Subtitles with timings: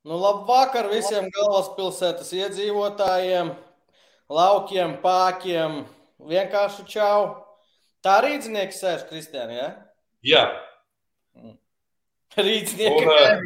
[0.00, 3.50] Nu, labvakar visiem galvaspilsētas iedzīvotājiem,
[4.32, 5.82] laukiem, pākiem.
[6.30, 7.18] Vienkārši čau.
[8.04, 9.70] Tā rīznieks sēž Kristiāna, ja?
[10.24, 10.44] Jā.
[12.30, 13.40] Uh,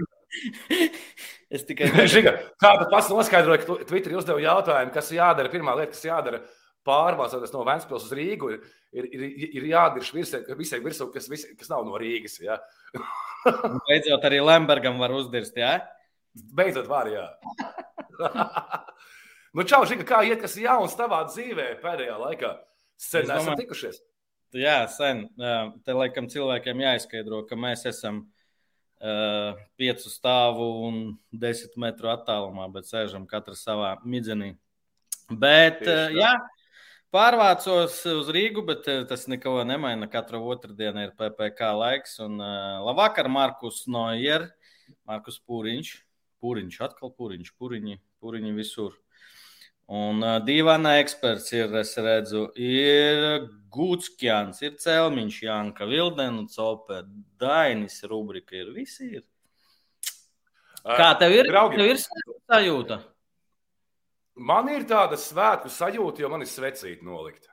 [1.48, 5.48] es tikai Žiga, kā tu pats noskaidroji, ka tu Twitterī uzdevi jautājumu, kas jādara?
[5.48, 6.42] Pirmā lieta, kas jādara
[6.84, 11.72] pārvācoties no Vēncpils uz Rīgu, ir, ir, ir, ir jādirž visai virsū, kas, vis, kas
[11.72, 12.36] nav no Rīgas.
[12.44, 12.58] Ja?
[13.88, 15.78] beidzot arī Lembergam var uzdirst, ja?
[16.34, 17.28] Beidzot var, jā.
[19.54, 22.52] nu, čau, Žiga, kā iet, kas jauns tavā dzīvē pēdējā laikā?
[22.98, 24.00] Sen Es esam domāju- tikušies.
[24.54, 25.24] Jā, sen.
[25.82, 28.20] Te laikam cilvēkiem jāizskaidro, ka mēs esam
[29.02, 31.00] uh, piecu stāvu un
[31.34, 34.52] desmit metru attālumā, bet sēžam katrs savā midzenī.
[35.26, 36.30] Bet, uh, jā,
[37.14, 40.06] pārvācos uz Rīgu, bet uh, tas neko nemaina.
[40.10, 42.20] Katru otrdienu ir PPC laiks.
[42.22, 44.52] Un uh, labvakar, Markus Noier,
[45.02, 45.96] Markus Pūriņš.
[46.44, 48.98] Pūriņš, atkal pūriņš, pūriņi, pūriņi visur.
[49.84, 57.02] Un uh, dīvainā eksperts ir, es redzu, ir Gutskjans, ir Celmiņš, Janka, Vildena, Cope,
[57.40, 59.24] Dainis, rubrika ir, visi ir.
[60.84, 61.48] Kā tev ir?
[61.48, 61.80] Draugi.
[61.80, 63.00] Tev ir sajūta?
[64.34, 67.52] Man ir tāda svētku sajūta, jo man ir svecīta nolikta.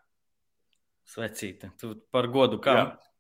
[1.12, 2.80] Svecīte, tu par godu kam?
[2.80, 3.11] Jā.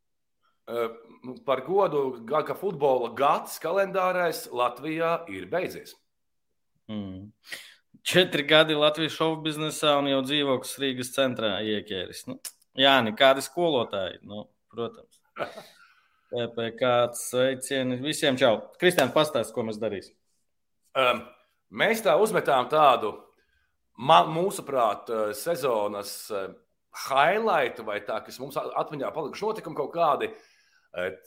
[1.22, 5.94] Nu, Par godu, ga- ka futbola gads kalendārais Latvijā ir beidzies.
[6.89, 7.31] Mm.
[8.02, 12.25] Četri gadi Latvijas šovu biznesā un jau dzīvo kas Rīgas centrā ieķēris.
[12.27, 12.39] Nu,
[12.73, 15.22] jā, nekādi skolotāji, nu, protams.
[16.31, 18.55] PPC sveicieni visiem čau.
[18.81, 20.16] Kristiāna, pastāst, ko mēs darīsim.
[20.97, 21.25] Um,
[21.69, 23.11] mēs tā uzmetām tādu,
[23.99, 26.47] man, mūsuprāt, uh, sezonas uh,
[27.09, 30.47] highlightu vai tā, kas mums atmiņā palikuši notikumi kaut kādi uh,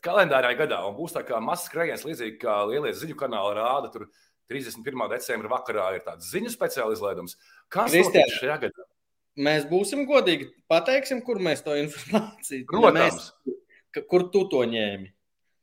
[0.05, 0.81] kalendārā gadā.
[0.89, 3.91] Un būs tā kā mazs skrējiens, līdzīgi kā lielie ziņu kanāli rāda.
[3.93, 4.09] Tur
[4.53, 5.09] 31.
[5.15, 7.39] decembra vakarā ir tāds ziņu speciāla izlaidums.
[7.73, 8.25] Kas Kristiāna.
[8.27, 8.87] notiks šajā gadā?
[9.35, 13.33] Mēs būsim godīgi, pateiksim, kur mēs to informāciju Protams.
[13.47, 13.57] Mēs,
[13.97, 15.09] ka- kur tu to ņēmi?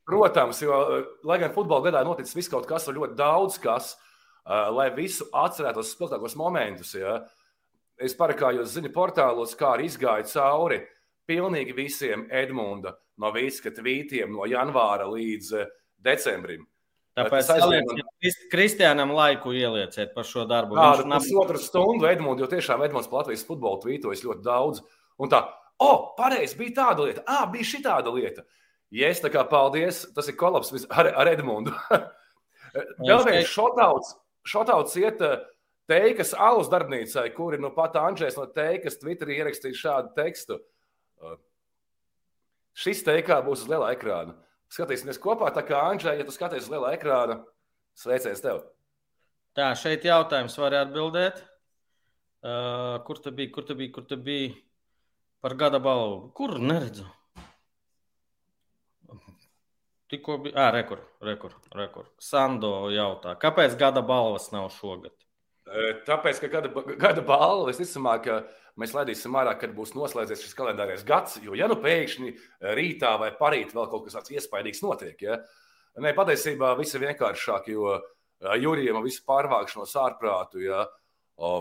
[0.09, 3.93] Protams, jo, uh, lai gan futbola gadā noticis viss kaut kas, ļoti daudz kas,
[4.43, 6.95] uh, lai visu atcerētos spilgtākos momentus.
[6.97, 7.21] Ja.
[8.01, 10.81] Es parakājos ziņu portālos, kā arī izgāju cauri
[11.31, 15.71] pilnīgi visiem Edmunda no Vīska tvītiem no janvāra līdz uh,
[16.03, 16.67] decembrim.
[17.17, 20.77] Tāpēc Tas aizvien ielieciet Krist- Kristiānam laiku ielieciet par šo darbu.
[20.79, 24.79] Kādu Viņš nav pusotru stundu Edmunds, jo tiešām Edmunds Latvijas futbolu tvītojas ļoti daudz.
[25.19, 25.41] Un tā,
[25.75, 28.45] o, oh, pareizi, bija tāda lieta, ah, bija šī tāda lieta.
[28.95, 31.75] Ja es tā kā paldies, tas ir kolaps ar, ar Edmundu.
[33.03, 34.15] Vēl viens šotauts,
[34.47, 35.41] šotauts iet eh,
[35.91, 40.61] Teikas alus darbnīcai, kuri nu pat Andrzejs no Teikas Twitterī ierakstīja šādu tekstu.
[40.61, 40.80] Eh,
[42.81, 44.35] Šis teikā būs uz lielā ekrāna.
[44.71, 47.41] Skatīsimies kopā, tā kā Andrzej, ja tu skaties uz lielā ekrāna,
[47.99, 48.63] sveiciens tev!
[49.57, 51.41] Tā, šeit jautājums var atbildēt.
[52.41, 54.53] Uh, kur tu biji, kur tu biji, kur tu biji
[55.43, 56.31] par gada balvu?
[56.37, 57.03] Kur neredzu?
[60.11, 60.55] Tikko bija.
[60.59, 62.07] Ah, rekur, rekur, rekur.
[62.19, 65.13] Sando jautā, kāpēc gada balvas nav šogad?
[65.67, 68.39] E, Tāpēc, ka gada, gada balva visticamāk, ka
[68.79, 71.39] mēs laidīsim ārā, kad būs noslēdzies šis kalendārais gads.
[71.43, 72.31] Jo, ja nu pēkšņi
[72.77, 75.41] rītā vai parīt vēl kaut kas tāds iespaidīgs notiek, ja?
[76.01, 78.01] Nē, patiesībā viss ir vienkāršāk, jo e,
[78.63, 80.85] Jurijam visu pārvākšanos ārprātu, ja?
[81.35, 81.57] o,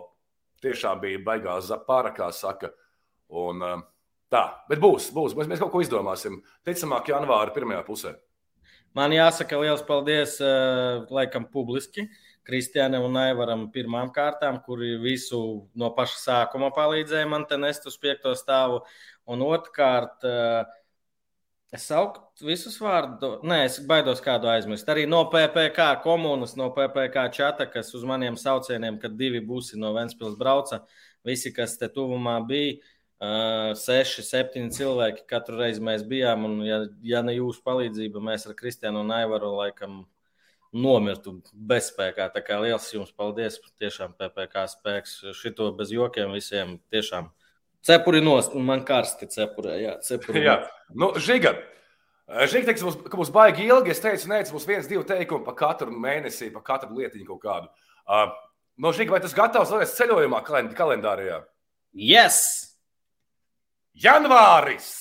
[0.63, 2.71] tiešām bija baigās pārakā saka.
[3.35, 3.73] Un, e,
[4.31, 6.39] tā, bet būs, būs, mēs, mēs kaut ko izdomāsim.
[6.67, 8.15] Ticamāk, janvāra pirmajā pusē.
[8.95, 12.09] Man jāsaka liels paldies, uh, laikam, publiski.
[12.47, 15.41] Kristiānam un Aivaram pirmām kārtām, kuri visu
[15.79, 18.81] no paša sākuma palīdzēja man te nest uz piekto stāvu.
[19.31, 20.63] Un otrkārt, uh,
[21.75, 24.89] es saucu visus vārdus, nē, es baidos kādu aizmirst.
[24.91, 29.93] Arī no PPC komunas, no PPC čata, kas uz maniem saucieniem, kad divi būsi no
[29.95, 30.83] Ventspils brauca,
[31.27, 32.81] visi, kas te tuvumā bija.
[33.21, 36.47] Uh, seši, septiņi cilvēki katru reizi mēs bijām.
[36.49, 40.07] Un, ja, ja ne jūsu palīdzība, mēs ar Kristiānu un Aivaru laikam
[40.73, 42.29] nomirtu bezspēkā.
[42.35, 43.59] Tā kā liels jums paldies.
[43.81, 45.17] Tiešām PPC spēks.
[45.39, 47.31] Šito bez jokiem visiem tiešām.
[47.87, 49.79] Cepuri nost, un man karsti cepurē.
[49.81, 50.45] Jā, cepuri.
[50.45, 50.59] Jā,
[50.93, 51.55] nu, Žiga.
[52.31, 53.95] Žiga teiks, būs, ka būs baigi ilgi.
[53.95, 57.71] Es teicu, nē, būs viens, divi teikumi par katru mēnesi, par katru lietiņu kaut kādu.
[58.05, 58.29] Uh,
[58.79, 61.41] no Žiga, vai tas gatavs vēlreiz ceļojumā kalend kalendārijā?
[61.97, 62.43] Yes!
[63.99, 64.93] Janvāris!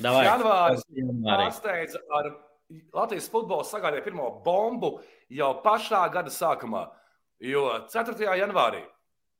[0.00, 0.24] Davai.
[0.24, 1.44] Janvāris Janvārī.
[1.44, 2.32] pārsteidza ar
[2.94, 4.98] Latvijas futbola sagādāja pirmo bombu
[5.32, 6.86] jau pašā gada sākumā.
[7.40, 8.16] Jo 4.
[8.38, 8.82] janvārī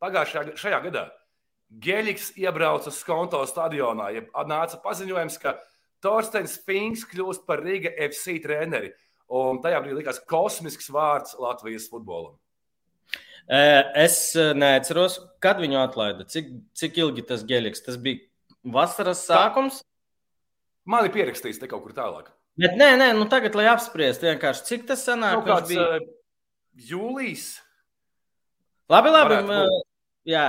[0.01, 1.09] pagājušajā šajā gadā
[1.71, 4.09] Geļiks iebrauca Skonto stadionā.
[4.17, 5.55] Ja nāca paziņojums, ka
[6.03, 8.91] Torsteins Finks kļūst par Riga FC treneri.
[9.31, 12.35] Un tajā brīdī likās kosmisks vārds Latvijas futbolam.
[13.47, 16.27] Es neatceros, kad viņu atlaida.
[16.27, 17.85] Cik, cik ilgi tas gēliks?
[17.87, 18.25] Tas bija
[18.67, 19.81] vasaras sākums.
[20.91, 22.35] Man ir pierakstīts te kaut kur tālāk.
[22.59, 25.39] Bet nē, nē, nu tagad, lai apspriestu vienkārši, cik tas sanāk.
[25.39, 26.09] Nu, kāds bija uh,
[26.91, 27.47] jūlijas.
[28.91, 29.39] Labi, labi.
[30.29, 30.45] Jā,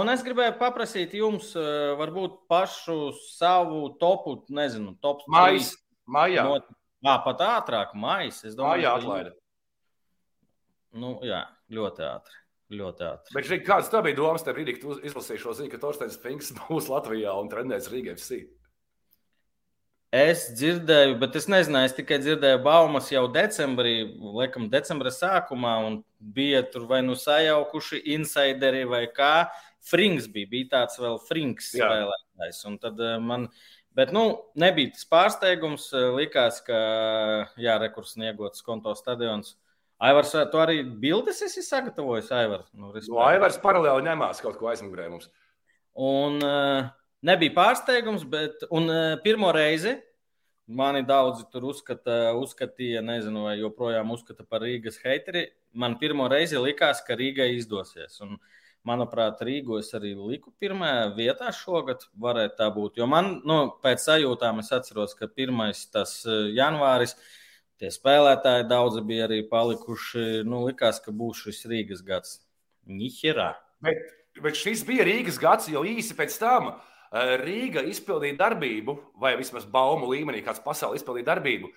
[0.00, 1.52] un es gribēju paprasīt jums,
[2.00, 5.34] varbūt pašu savu topu, nezinu, top 3.
[5.36, 5.68] Mājas,
[6.10, 6.46] mājā.
[6.48, 6.56] No,
[7.04, 8.40] jā, pat ātrāk, mājas.
[8.48, 9.34] Es domāju, mājā atlaida.
[10.98, 11.44] Nu, jā,
[11.74, 12.40] ļoti ātri.
[12.74, 13.36] Ļoti ātri.
[13.36, 16.18] Bet, Žīgi, kāds tev bija domas tajā brīdī, kad tu izlasīji šo ziņu, ka Torsteins
[16.22, 18.44] Finks būs Latvijā un trenēs Rīgā FC?
[20.14, 23.94] Es dzirdēju, bet es nezināju, es tikai dzirdēju baumas jau decembrī,
[24.36, 25.96] laikam, decembra sākumā, un
[26.36, 29.48] bija tur vai nu sajaukuši insideri vai kā.
[29.84, 32.62] Frings bija, bija tāds vēl Frings spēlētājs.
[32.70, 33.48] Un tad eh, man,
[33.98, 34.22] bet, nu,
[34.60, 35.90] nebija tas pārsteigums.
[35.98, 36.78] Eh, likās, ka,
[37.60, 39.56] jā, rekurs sniegots konto stadions.
[40.04, 42.70] Aivars, tu arī bildes esi sagatavojis, Aivars?
[42.70, 45.26] Nu, no, Aivars paralēli ņemās kaut ko aizmugurē mums.
[45.94, 46.86] Un, uh,
[47.24, 48.90] Nebija pārsteigums, bet uh,
[49.24, 49.94] pirmo reizi
[50.66, 55.46] mani daudzi tur uzskata, uzskatīja, nezinu, vai joprojām uzskata par Rīgas heiteri.
[55.74, 58.20] Man pirmo reizi likās, ka Rīgai izdosies.
[58.24, 58.38] Un,
[58.86, 62.06] manuprāt, Rīgu es arī liku pirmajā vietā šogad.
[62.20, 63.00] Varētu tā būt.
[63.00, 67.16] Jo man, nu, pēc sajūtām, es atceros, ka pirmais tas eh, janvāris.
[67.80, 70.44] Tie spēlētāji daudzi bija arī palikuši.
[70.48, 72.38] Nu, likās, ka būs šis Rīgas gads.
[72.88, 73.54] Nihirā.
[73.84, 74.12] Bet,
[74.44, 76.74] bet šis bija Rīgas gads jau īsi pēc tam.
[76.74, 81.70] Uh, Rīga izpildīja darbību, vai vismaz baumu līmenī, kāds pasaulē izpildīja darbību,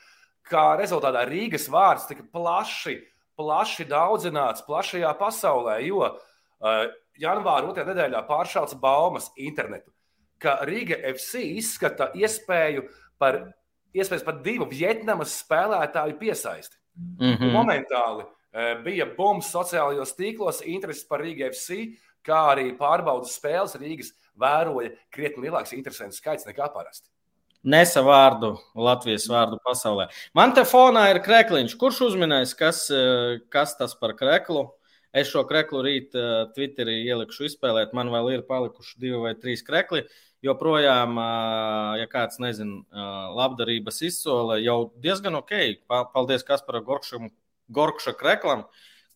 [0.50, 2.95] kā rezultātā Rīgas vārds tika plaši,
[3.38, 6.88] plaši daudzināts plašajā pasaulē, jo uh,
[7.22, 9.94] janvāra otrajā nedēļā pāršāls baumas internetu,
[10.42, 12.88] ka Rīga FC izskata iespēju
[13.22, 13.44] par,
[13.94, 16.78] iespējas par divu Vietnamas spēlētāju piesaisti.
[16.98, 17.54] Mm -hmm.
[17.54, 21.94] Momentāli uh, bija bumbas sociālajos tīklos, interesi par Rīgas FC,
[22.27, 27.09] kā arī pārbaudas spēles Rīgas vēroja krietni lielāks interesants skaits nekā parasti.
[27.68, 30.07] Nesa vārdu, Latvijas vārdu pasaulē.
[30.38, 31.74] Man te fonā ir krekliņš.
[31.81, 34.69] Kurš uzminēs, kas, eh, kas tas par kreklu?
[35.12, 37.94] Es šo kreklu rīt eh, Twitterī ielikšu izspēlēt.
[37.94, 40.06] Man vēl ir palikuši divi vai trīs krekli.
[40.45, 42.85] Joprojām, eh, ja kāds nezina,
[43.35, 45.81] labdarības izsole jau diezgan ok.
[46.13, 47.31] Paldies Kasparam Gorkšam,
[47.74, 48.63] Gorkša kreklam,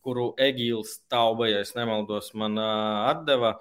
[0.04, 3.56] kuru Egīls Tauba, ja nemaldos, man atdeva.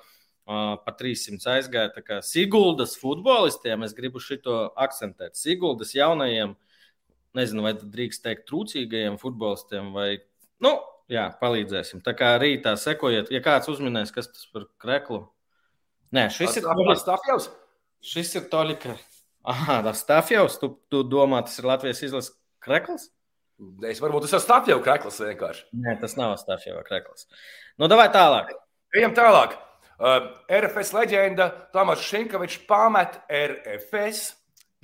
[0.51, 1.93] Pa 300 aizgāja.
[1.95, 5.37] Tā kā Siguldas futbolistiem es gribu šito akcentēt.
[5.39, 6.57] Siguldas jaunajiem,
[7.39, 10.09] nezinu, vai drīkst teikt, trūcīgajiem futbolistiem, vai,
[10.65, 10.73] nu,
[11.13, 12.03] jā, palīdzēsim.
[12.07, 15.23] Tā kā rītā sekojiet, ja kāds uzminēs, kas tas par kreklu.
[16.11, 16.67] Nē, šis ir
[16.99, 17.47] Stafjovs.
[18.03, 18.97] Šis ir Toļika.
[19.47, 20.59] Ah, tas Stafjovs.
[20.59, 22.35] Tu, tu domā, tas ir Latvijas izlases
[22.65, 23.07] krekls?
[23.89, 25.67] Es varbūt tas ir Stafjovs krekls vienkārši.
[25.83, 27.27] Nē, tas nav Stafjovs krekls.
[27.81, 28.55] Nu, davai tālāk.
[28.97, 29.57] Ejam tālāk.
[30.01, 34.31] Uh, RFS leģenda Tomas Šinkovičs pamet RFS.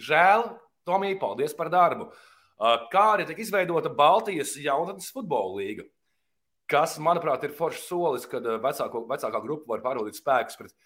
[0.04, 0.44] Žēl,
[0.84, 2.10] Tomija, paldies par darbu.
[2.56, 5.86] Uh, kā arī tika izveidota Baltijas jaunatnes futbola līga,
[6.68, 10.76] kas, manuprāt, ir foršs solis, kad uh, vecāko, vecākā grupa var pārvaldīt spēkus pret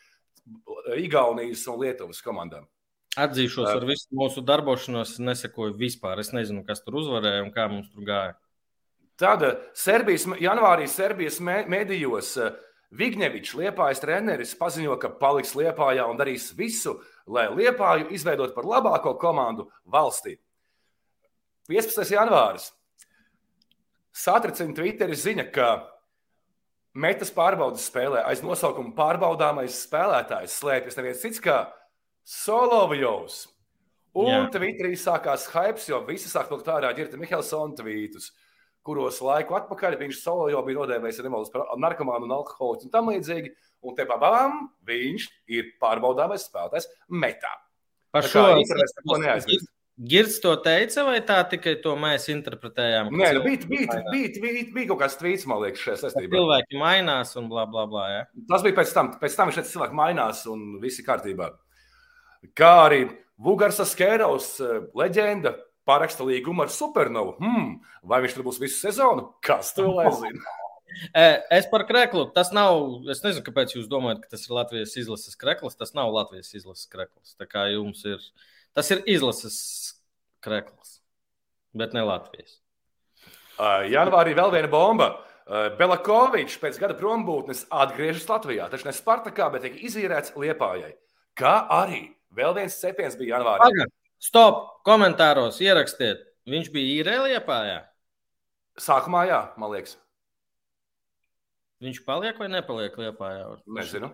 [0.99, 2.71] Igaunijas un Lietuvas komandām.
[3.19, 6.21] Atzīšos, ar visu mūsu darbošanos nesekoju vispār.
[6.23, 8.37] Es nezinu, kas tur uzvarēja un kā mums tur gāja.
[9.19, 9.43] Tad
[9.77, 12.55] Serbijas, janvārī Serbijas mēdījos uh,
[12.91, 16.97] Vignevičs, Liepājas treneris, paziņo, ka paliks Liepājā un darīs visu,
[17.27, 20.39] lai Liepāju izveidot par labāko komandu valstī.
[21.71, 22.15] 15.
[22.15, 22.71] janvāris.
[24.11, 25.69] Satricina Twitterī ziņa, ka
[26.99, 31.61] metas pārbaudas spēlē aiz nosaukuma pārbaudāmais spēlētājs slēpjas neviens cits kā
[32.27, 33.47] Solovjovs.
[34.21, 34.45] Un Jā.
[34.51, 38.33] Twitterī sākās hype, jo visi sāk vilkt ārā ģirta Mihelsona tvītus
[38.87, 43.11] kuros laiku atpakaļ viņš solo jau bija nodēvējis nemaldos par narkomānu un alkoholiķu un tam
[43.13, 43.53] līdzīgi.
[43.87, 47.53] Un te pabām viņš ir pārbaudāmais spēlētājs metā.
[48.13, 49.71] Par šo neaizmirst.
[50.01, 53.11] Girds to teica, vai tā tikai to mēs interpretējām?
[53.13, 56.31] Nē, nu, bija, bija, bija, bija, bija kaut kāds tvīts, man liekas, šajā saistībā.
[56.33, 58.07] Cilvēki mainās un bla, bla, bla.
[58.09, 58.23] Ja?
[58.49, 61.51] Tas bija pēc tam, pēc tam teica, cilvēki mainās un viss ir kārtībā.
[62.57, 63.05] Kā arī
[63.41, 65.55] Vugars Skēraus eh, leģenda
[65.89, 67.37] paraksta līgumu ar Supernovu.
[67.41, 69.31] Hmm, vai viņš tur būs visu sezonu?
[69.45, 70.43] Kas to lai zina?
[71.15, 72.25] Es par kreklu.
[72.35, 73.07] Tas nav.
[73.13, 75.79] Es nezinu, kāpēc jūs domājat, ka tas ir Latvijas izlases krekls.
[75.79, 77.37] Tas nav Latvijas izlases krekls.
[77.39, 78.25] Tā kā jums ir.
[78.75, 79.61] Tas ir izlases
[80.43, 80.97] krekls,
[81.79, 82.59] bet ne Latvijas.
[83.55, 85.13] Uh, janvārī vēl viena bomba.
[85.79, 88.67] Belakovičs pēc gada prombūtnes atgriežas Latvijā.
[88.71, 90.93] Taču ne Spartakā, bet tika izīrēts Liepājai.
[91.39, 92.05] Kā arī
[92.37, 93.67] vēl viens cepiens bija janvārī.
[93.67, 93.95] Pagad.
[94.21, 94.65] Stop!
[94.85, 97.81] Komentāros ierakstiet, viņš bija īrē liepājā.
[98.81, 99.97] Sākumā, jā, man liekas.
[101.81, 103.31] Viņš paliek vai nepaliek liepā?
[103.39, 103.47] Jā?
[103.79, 104.11] Nezinu.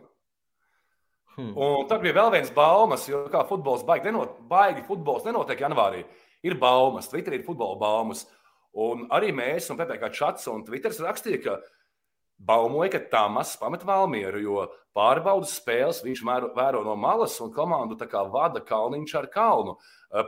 [1.37, 1.51] Hmm.
[1.53, 6.05] Un tad bija vēl viens baumas, jo kā futbols baigi, nenot, baigi futbols nenotiek janvārī.
[6.47, 8.25] Ir baumas, Twitterī ir futbola baumas.
[8.77, 11.59] Un arī mēs, un PPC čats un Twitters rakstīja, ka
[12.39, 14.65] baumoja, ka Tamas pamet Valmieru, jo
[14.97, 17.97] pārbaudas spēles viņš mēro, vēro no malas un komandu
[18.33, 19.77] vada Kalniņš ar kalnu.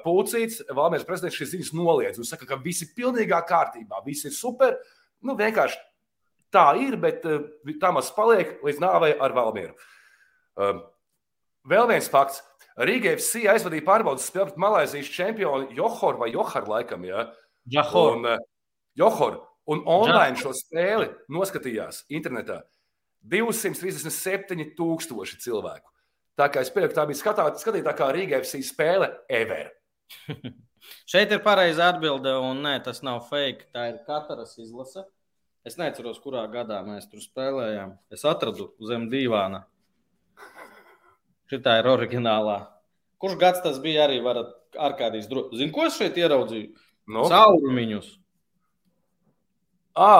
[0.04, 4.32] Pūcīts, Valmieras prezidents šīs ziņas noliedz un saka, ka viss ir pilnīgā kārtībā, viss ir
[4.32, 4.76] super.
[5.22, 5.78] Nu, vienkārši
[6.52, 7.46] tā ir, bet uh,
[7.80, 9.74] Tamas paliek līdz nāvei ar Valmieru.
[10.58, 10.80] Uh,
[11.68, 12.42] vēl viens fakts.
[12.78, 17.02] Rīgai FC aizvadīja pārbaudas spēli pret Malaisijas čempionu Johor vai Johar laikam.
[17.08, 17.24] Ja?
[17.66, 18.20] Johor.
[18.20, 18.28] Un,
[18.98, 19.40] Johor.
[19.68, 22.62] Un online šo spēli noskatījās internetā
[23.28, 25.92] 237,000 cilvēku.
[26.38, 29.72] Tā kā es pieņemu, tā bija skatā, skatītākā Rīgā FC spēle ever.
[31.10, 33.68] Šeit ir pareiza atbilde, un nē, tas nav fake.
[33.74, 35.02] Tā ir katras izlase.
[35.66, 37.90] Es neatceros, kurā gadā mēs tur spēlējām.
[38.14, 39.60] Es atradu zem dīvāna.
[41.50, 42.58] Šī ir oriģinālā.
[43.18, 44.06] Kurš gads tas bija?
[44.06, 45.60] Arī varat ārkārtīgi droši.
[45.60, 46.68] Zinu, ko es šeit ieraudzīju?
[47.08, 47.24] Nu?
[47.32, 48.10] Caurumiņus.
[49.98, 50.10] À,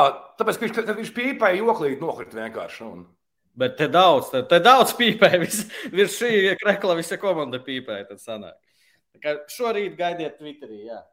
[0.41, 2.81] tāpēc, viņš, viņš pīpēja joklīgi nokrit vienkārši.
[2.89, 3.05] Un...
[3.59, 5.39] Bet te daudz, te, te daudz pīpēja.
[5.45, 5.61] Vis,
[5.93, 8.09] virs šī krekla visa komanda pīpēja.
[8.11, 8.59] Tad sanāk.
[9.15, 10.83] Tā kā šorīt gaidiet Twitterī.
[10.89, 11.05] Jā.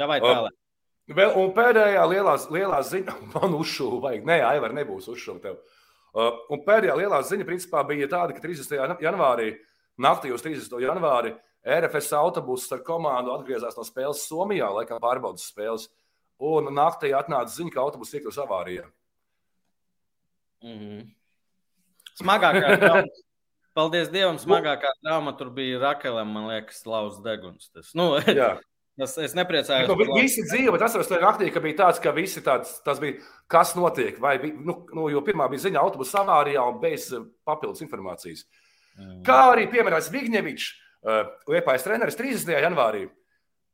[0.00, 0.56] Davai tālāk.
[1.10, 5.60] Vēl, un pēdējā lielā, lielā ziņa, man uzšūva, vajag, nē, Aivar, nebūs uzšūva tev.
[6.10, 9.02] Uh, un pēdējā lielā ziņa, principā, bija tāda, ka 30.
[9.02, 9.52] janvārī,
[10.00, 10.78] naktī uz 30.
[10.84, 15.88] janvāri, RFS autobuss ar komandu atgriezās no spēles Somijā, laikam pārbaudas spēles.
[16.40, 18.86] Un naktī atnāca ziņa, ka autobuss iekļūs avārijā.
[20.64, 21.02] Mm -hmm.
[22.20, 23.08] Smagākā trauma.
[23.76, 27.70] Paldies Dievam, smagākā trauma tur bija Rakelam, man liekas, lauza deguns.
[27.70, 28.16] Tas, nu,
[28.98, 29.88] tas, es nepriecājos.
[29.88, 33.20] Nu, visi dzīvo, bet atceros, ka naktī ka bija tāds, ka visi tāds, tas bija,
[33.50, 34.18] kas notiek.
[34.20, 37.08] Vai, nu, nu, jo pirmā bija ziņa autobusa avārijā un bez
[37.46, 38.44] papildus informācijas.
[38.98, 39.22] Mm.
[39.24, 40.70] Kā arī, piemēram, Vigņevičs,
[41.06, 42.50] uh, Liepājas treneris 30.
[42.66, 43.06] janvārī,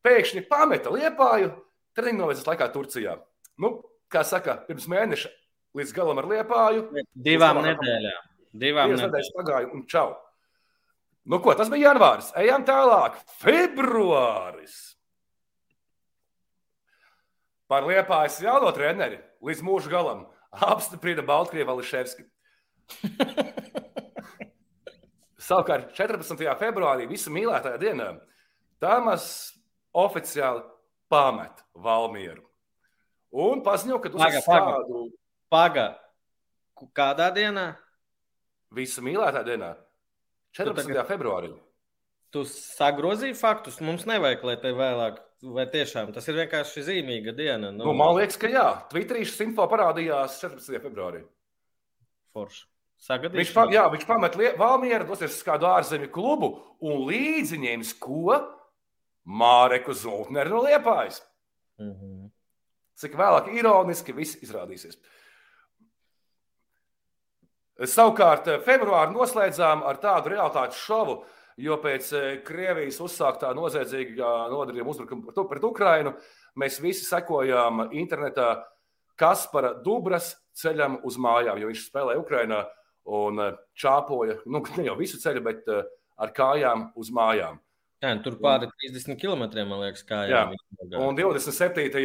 [0.06, 1.54] pēkšņi pameta Liepāju
[1.96, 3.16] treniņu novirzes laikā Turcijā.
[3.62, 3.72] Nu,
[4.12, 5.32] kā saka, pirms mēneša
[5.76, 6.86] līdz galam ar Liepāju.
[7.26, 8.30] Divām nedēļām.
[8.56, 10.10] Divām nedēļas pagāja un čau.
[11.26, 12.30] Nu, ko, tas bija janvāris.
[12.38, 13.18] Ejam tālāk.
[13.42, 14.76] Februāris.
[17.66, 20.22] Par Liepājas jauno treneri līdz mūža galam
[20.54, 22.22] apstiprina Baltkrieva Liševski.
[25.46, 26.46] Savukārt 14.
[26.58, 28.06] februārī, visu mīlētāju dienā,
[28.82, 29.26] Tamas
[29.96, 30.62] oficiāli
[31.12, 32.44] pamet Valmieru.
[33.36, 35.02] Un paziņo, ka paga, uz kādu.
[35.52, 35.86] Paga.
[36.96, 37.70] Kādā dienā?
[38.76, 39.74] Visu mīlētāju dienā.
[40.56, 40.82] 14.
[40.82, 41.08] Tu tagad...
[41.10, 41.52] februārī.
[42.34, 45.20] Tu sagrozīji faktus, mums nevajag, lai te vēlāk,
[45.56, 47.70] vai tiešām tas ir vienkārši zīmīga diena.
[47.70, 48.66] Nu, nu, man liekas, ka jā.
[48.90, 50.80] Twitterī šis info parādījās 14.
[50.84, 51.22] februārī.
[52.36, 52.66] Forši.
[53.06, 58.38] Viņš, pa, jā, viņš pamet Valmieru, dosies uz kādu ārzemju klubu un līdzi ņems ko?
[59.26, 61.22] Māreku Zultneru no Liepājas.
[61.78, 62.30] Mm -hmm.
[62.96, 64.96] Cik vēlāk ironiski viss izrādīsies.
[67.76, 71.24] Savukārt, februāri noslēdzām ar tādu realitātes šovu,
[71.60, 76.14] jo pēc eh, Krievijas uzsāktā noziedzīgā nodarījuma uzbrukuma pret Ukrainu
[76.56, 78.64] mēs visi sekojām internetā
[79.16, 82.64] Kaspara Dubras ceļam uz mājām, jo viņš spēlēja Ukrainā
[83.04, 85.84] un eh, čāpoja, nu, ne jau visu ceļu, bet eh,
[86.16, 87.60] ar kājām uz mājām.
[88.06, 91.00] Jā, tur pāri 30 km, man liekas, kā jau bija.
[91.02, 92.02] Un 27.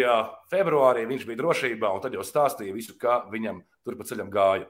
[0.49, 4.65] februārī viņš bija drošībā, un tad jau stāstīja visu, kā viņam tur pa ceļam gāja.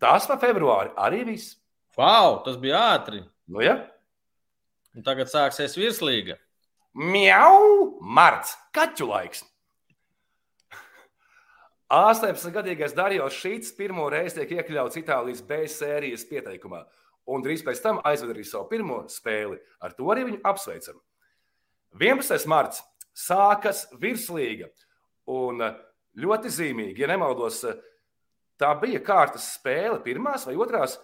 [0.00, 1.56] Tas par februāri arī viss.
[1.98, 3.24] Wow, tas bija ātri.
[3.50, 3.80] Nu, ja?
[4.94, 6.38] Un tagad sāksies virslīga.
[6.94, 7.98] Mjau!
[8.00, 8.54] Marts!
[8.74, 9.42] Kaķu laiks!
[11.98, 16.84] 18-gadīgais Dārījos Šīts pirmo reizi tiek iekļauts Itālijas B sērijas pieteikumā
[17.28, 19.58] un drīz pēc tam aizved arī savu pirmo spēli.
[19.82, 21.00] Ar to arī viņu apsveicam.
[21.98, 22.46] 11.
[22.50, 22.82] marts
[23.16, 24.70] sākas virslīga.
[25.30, 25.76] Un eh,
[26.20, 27.78] ļoti zīmīgi, ja nemaldos, eh,
[28.60, 30.98] tā bija kārtas spēle, pirmās vai otrās,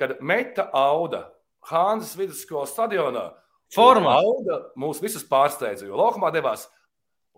[0.00, 1.26] kad Meta Auda
[1.68, 3.28] Hānzes vidusskolas stadionā.
[3.70, 6.66] Formā Auda mūs visus pārsteidza, jo laukumā devās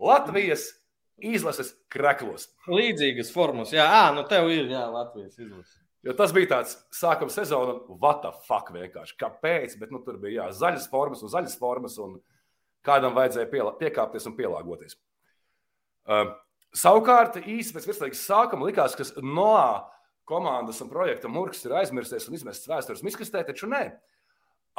[0.01, 0.69] Latvijas
[1.21, 2.47] izlases kreklos.
[2.71, 5.82] Līdzīgas formas, jā, à, nu tev ir jā, Latvijas izlase.
[6.03, 9.15] Jo tas bija tāds sākuma sezona, what the fuck vienkārši.
[9.21, 9.77] Kāpēc?
[9.79, 12.17] Bet nu, tur bija jā, zaļas formas un zaļas formas, un
[12.83, 14.97] kādam vajadzēja pielā, piekāpties un pielāgoties.
[16.03, 16.33] Uh,
[16.75, 19.85] savukārt, īsi pēc virslīgas sākuma likās, ka Noā
[20.27, 23.85] komandas un projekta Murks ir aizmirsties un izmests vēstures miskastē, taču nē.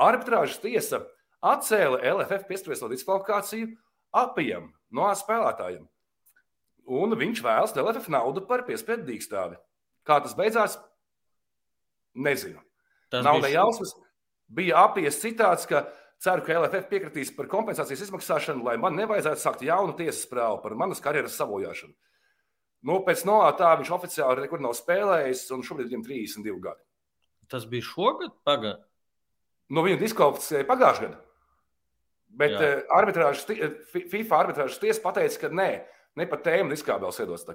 [0.04, 1.04] Arbitrāžas tiesa
[1.44, 3.72] atcēla LFF piespriesto diskvalifikāciju
[4.12, 5.88] apiem no spēlētājiem.
[6.84, 9.56] un viņš vēlas LFF naudu par piespiedu dīkstāvi.
[10.04, 10.76] Kā tas beidzās?
[12.14, 12.62] Nezinu.
[13.10, 13.94] Tas Nav ne jausmas.
[14.54, 15.86] Bija apies citāts, ka
[16.22, 20.76] ceru, ka LFF piekritīs par kompensācijas izmaksāšanu, lai man nevajadzētu sākt jaunu tiesas prāvu par
[20.78, 21.94] manas karjeras savojāšanu.
[22.84, 26.84] Nu, pēc no tā viņš oficiāli nekur nav spēlējis, un šobrīd viņam 32 gadi.
[27.48, 28.82] Tas bija šogad, pagaidā.
[29.72, 31.22] Nu, viņu diskvalificēja pagājušajā gadā.
[32.34, 32.60] Bet Jā.
[32.60, 35.68] Eh, arbitrāžas, eh, FIFA arbitrāžas tiesa pateica, ka nē,
[36.18, 37.46] ne pat tēmu diskābels iedos.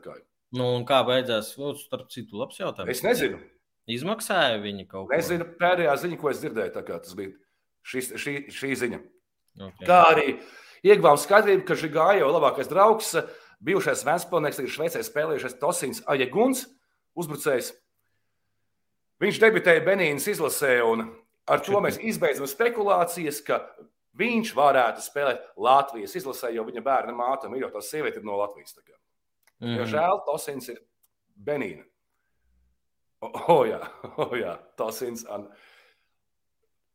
[0.56, 1.52] Nu, un kā beidzās?
[1.60, 2.90] Nu, starp citu, labs jautājums.
[2.90, 3.42] Es nezinu.
[3.90, 5.16] Izmaksāja viņi kaut ko?
[5.16, 7.34] Nezinu, pēdējā ziņa, ko es dzirdēju, tas bija
[7.90, 9.00] šī, šī, šī ziņa.
[9.60, 9.88] Okay.
[9.90, 10.28] Kā arī
[10.86, 13.16] ieguvām skaidrību, ka Žigāja labākais draugs
[13.66, 16.68] bijušais Vēnspilnieks, tagad Šveicē spēlējušais Tosins Ajeguns,
[17.20, 17.74] uzbrucējs.
[19.20, 21.10] Viņš debitēja Benīnas izlasē, un
[21.50, 23.66] ar to mēs izbeidzam spekulācijas, ka
[24.20, 28.78] viņš varētu spēlēt Latvijas izlasē, jo viņa bērna māte ir jau tā sieviete no Latvijas.
[29.60, 29.76] Mm.
[29.82, 30.80] Jo žēl, Tosins ir
[31.36, 31.89] Benīna.
[33.20, 33.80] O, oh, jā,
[34.16, 35.26] oh, jā, Tosins.
[35.28, 35.50] An...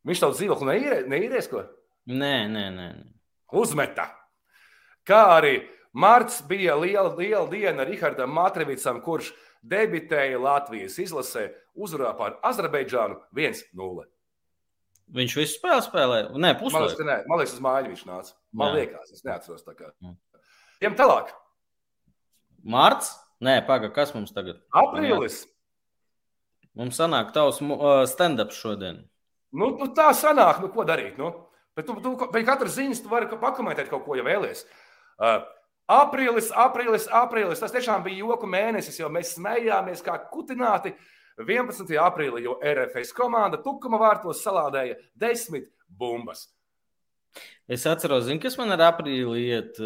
[0.05, 0.77] Viņš tavu dzīvokli
[1.11, 1.61] neīrēs, ko?
[2.09, 2.87] Nē, nē, nē.
[3.57, 4.09] Uzmeta.
[5.05, 5.59] Kā arī
[5.95, 9.31] Marts bija liela, liela diena Rihardam Matrevicam, kurš
[9.65, 14.05] debitēja Latvijas izlasē, uzvarā pār Azerbaidžānu 1-0.
[15.15, 16.29] Viņš visu spēli spēlēja?
[16.41, 16.97] Nē, puslaiku.
[17.05, 17.17] Man nē.
[17.29, 18.33] Man liekas, uz māju viņš nāca.
[18.57, 18.79] Man Jā.
[18.79, 19.91] liekas, es neatceros tā kā.
[20.81, 21.29] Ejam tālāk.
[22.65, 23.13] Mārts?
[23.45, 24.63] Nē, paga, kas mums tagad?
[24.73, 25.43] Aprīlis.
[26.75, 27.61] Mums sanāk tavs
[28.11, 29.03] stand-up šodien.
[29.55, 31.19] Nu, nu, tā sanāk, nu ko darīt.
[31.21, 31.31] Nu?
[31.75, 34.65] Bet tu, tu, pēc katras ziņas tu vari pakomentēt kaut ko, ja vēlies.
[35.15, 35.43] Uh,
[35.85, 37.59] Aprīlis, aprīlis, aprīlis.
[37.61, 40.95] Tas tiešām bija joku mēnesis, jo mēs smējāmies kā kutināti.
[41.37, 41.91] 11.
[41.99, 46.47] aprīlī jau RFS komanda Tukuma vārtos salādēja desmit bumbas.
[47.67, 49.77] Es atceros, zin, kas man ar aprīli iet.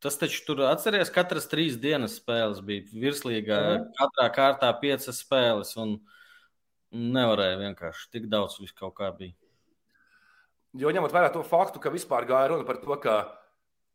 [0.00, 3.58] Tas taču tur atceries, katras trīs dienas spēles bija virslīgā.
[3.60, 3.90] Mm.
[3.98, 5.74] Katrā kārtā piecas spēles.
[5.80, 5.98] Un
[6.90, 9.36] nevarēja vienkārši tik daudz viss kaut kā bija.
[10.80, 13.18] Jo ņemot vērā to faktu, ka vispār gāja runa par to, ka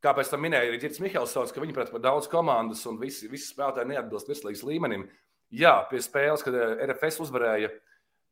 [0.06, 3.48] Kā pēc tam minēja arī Girts Mihelsons, ka viņi pret daudz komandas un visi, visi
[3.50, 5.08] spēlētāji neatbilst virslīgas līmenim.
[5.56, 7.72] Jā, pie spēles, kad eh, RFS uzvarēja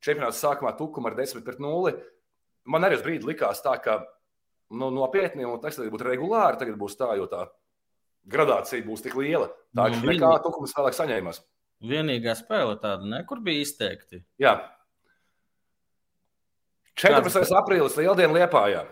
[0.03, 1.95] čempionāta sākumā Tukumu ar 10 pret 0.
[2.69, 4.03] Man arī uz brīdi likās tā, ka
[4.69, 7.47] nu, nopietni, un tas būtu regulāri, tagad būs tā, jo tā
[8.29, 9.49] gradācija būs tik liela.
[9.75, 11.41] Tā ir nu, nekā Tukums vēlāk saņēmās.
[11.83, 14.21] Vienīgā spēle tāda, ne, kur bija izteikti.
[14.39, 14.55] Jā.
[16.99, 17.41] 14.
[17.41, 17.55] Kāds...
[17.57, 18.85] aprīlis Lieldiena Liepājā.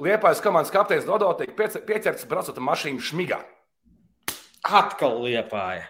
[0.00, 3.40] Liepājas komandas kapteinis Dodo tiek pieķerts braucot ar mašīnu šmigā.
[4.66, 5.86] Atkal liepāja.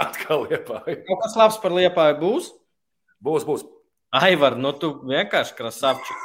[0.00, 1.00] Atkal liepāja.
[1.08, 2.50] Kaut kas labs par liepāju būs?
[3.22, 3.66] Būs, būs.
[4.14, 6.16] Aivar, nu tu vienkārši krasavči.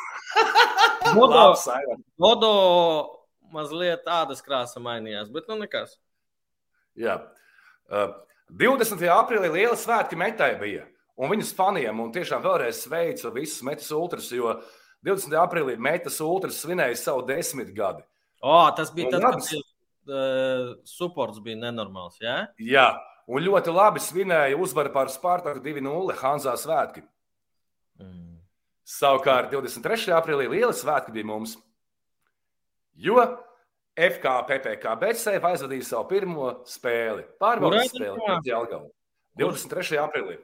[1.15, 1.53] Dodo,
[2.19, 2.53] Dodo
[3.53, 5.97] mazliet tādas krāsa mainījās, bet nu nekas.
[6.97, 7.19] Jā.
[7.87, 8.11] Uh,
[8.57, 9.01] 20.
[9.11, 10.85] aprīlī liela svētki metai bija.
[11.17, 15.33] Un viņas faniem, un tiešām vēlreiz sveicu visus metas ultras, jo uh, 20.
[15.39, 18.03] aprīlī Metas Ultras svinēja savu desmit gadi.
[18.41, 22.17] O, tas bija tas, kas bija uh, supports bija nenormāls.
[22.21, 22.39] Ja?
[22.61, 22.87] Jā,
[23.29, 27.05] un ļoti labi svinēja uzvaru pār Spārtaku 2-0 Hanzā svētki.
[28.01, 28.35] Mm.
[28.87, 30.11] Savukārt 23.
[30.15, 31.57] aprīlī liela svētki bija mums,
[32.97, 33.21] jo
[33.97, 37.25] FK PPC Bērsēja aizvadīja savu pirmo spēli.
[37.41, 38.91] Pārbaudas spēli pret Jelgavu.
[39.37, 39.97] 23.
[40.01, 40.37] aprīlī.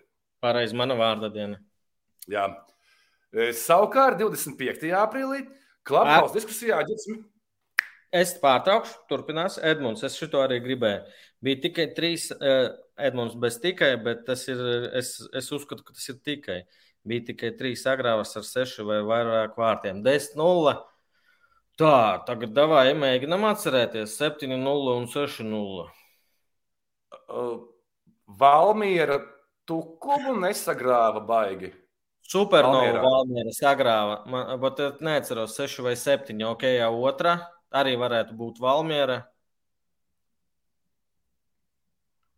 [0.44, 1.60] Pareizi mana vārda diena.
[2.30, 2.48] Jā.
[3.58, 4.90] Savukārt 25.
[4.98, 5.44] aprīlī
[5.88, 7.10] Klubhaus diskusijā ģits.
[8.14, 10.04] Es pārtraukšu, turpinās Edmunds.
[10.06, 11.02] Es šo arī gribēju.
[11.44, 12.30] Bija tikai trīs,
[13.02, 14.62] Edmunds bez tikai, bet tas ir,
[15.00, 16.60] es, es uzskatu, ka tas ir tikai.
[17.04, 20.04] Bija tikai trīs agrāvas ar sešu vai vairāk vārtiem.
[20.06, 20.76] 10-0.
[21.80, 25.86] Tā, tagad davā, ja mēģinam atcerēties 7-0 un 6-0.
[28.40, 29.18] Valmiera
[29.66, 31.72] tukumu nesagrāva baigi.
[32.30, 34.20] Supernova Valmiera sagrāva.
[34.30, 36.38] Man, bet neatceros, 6 vai 7.
[36.54, 37.40] Ok, jau otrā.
[37.74, 39.24] Arī varētu būt Valmiera.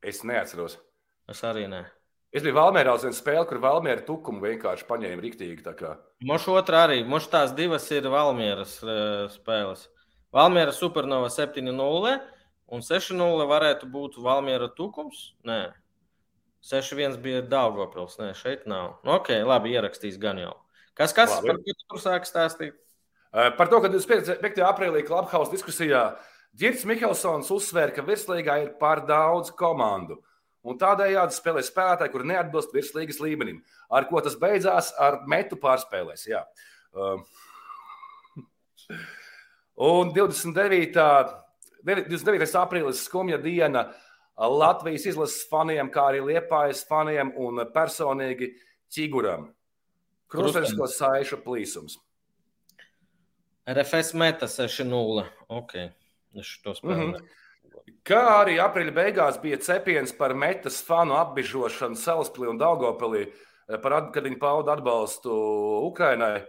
[0.06, 0.80] Es neatceros.
[1.28, 1.84] Es arī ne.
[2.36, 5.76] Es biju Valmērā uz vienas spēles, kur Valmiera tukumu vienkārši paņēma riktīgi.
[6.28, 6.98] Moš otrā arī.
[7.08, 9.86] Moš tās divas ir Valmieras uh, spēles.
[10.36, 12.18] Valmiera Supernova 7-0
[12.76, 15.30] un 6-0 varētu būt Valmiera tukums.
[15.48, 15.70] Nē.
[16.66, 18.20] 6-1 bija Dāngopils.
[18.20, 18.98] Nē, šeit nav.
[19.08, 20.58] Nu, ok, labi, ierakstīs gan jau.
[20.98, 21.54] Kas, kas labi.
[21.54, 22.76] par ko tu tur sāki stāstīt?
[23.32, 24.60] Par to, ka 25.
[24.64, 26.08] aprīlī Clubhouse diskusijā
[26.56, 30.22] Girts Mihelsons uzsvēra, ka virslīgā ir pār daudz komandu.
[30.66, 33.60] Un tādējādi spēlē spēlētāji, kuri neatbilst virslīgas līmenim.
[33.94, 34.92] Ar ko tas beidzās?
[34.98, 36.26] Ar metu pārspēlēs.
[36.32, 36.42] Jā.
[36.94, 37.26] Um.
[39.86, 41.06] Un 29.
[41.86, 42.56] 29.
[42.58, 43.86] aprīlis skumja diena
[44.36, 48.50] Latvijas izlases faniem, kā arī Liepājas faniem un personīgi
[48.92, 49.52] ķiguram.
[50.32, 52.00] Krustaļsko saišu plīsums.
[53.70, 55.26] RFS meta 6-0.
[55.54, 55.76] Ok,
[56.38, 57.08] es to spēlēju.
[57.08, 57.45] Mm -hmm.
[58.06, 63.24] Kā arī aprīļa beigās bija cepiens par metas fanu apbižošanu Salaspilī un Daugopilī,
[63.82, 65.34] par, kad viņi pauda atbalstu
[65.88, 66.44] Ukrainai.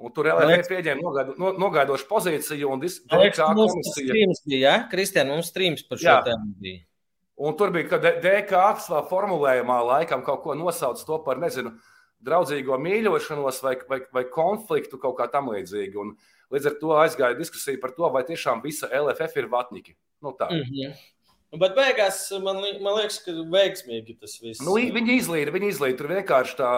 [0.00, 4.14] Un tur LFF pieņēma nogaido, no, nogaidošu pozīciju un DK komisija.
[4.14, 4.76] Bija, ja?
[4.88, 6.86] Kristian, mums streams par šo tēmu bija.
[7.40, 11.74] Un tur bija, ka DK savā formulējumā laikam kaut ko nosauc to par, nezinu,
[12.24, 16.04] draudzīgo mīļošanos vai, vai, vai konfliktu kaut kā tam līdzīgu.
[16.04, 16.16] Un
[16.50, 19.96] līdz ar to aizgāja diskusija par to, vai tiešām visa LFF ir vatniki.
[20.22, 20.50] Nu, tā.
[20.50, 20.94] mm -hmm.
[21.58, 24.60] Bet beigās man, man liekas, ka veiksmīgi tas viss.
[24.62, 25.98] Nu, viņi izlīda, viņi izlīda.
[25.98, 26.70] Tur vienkārši tā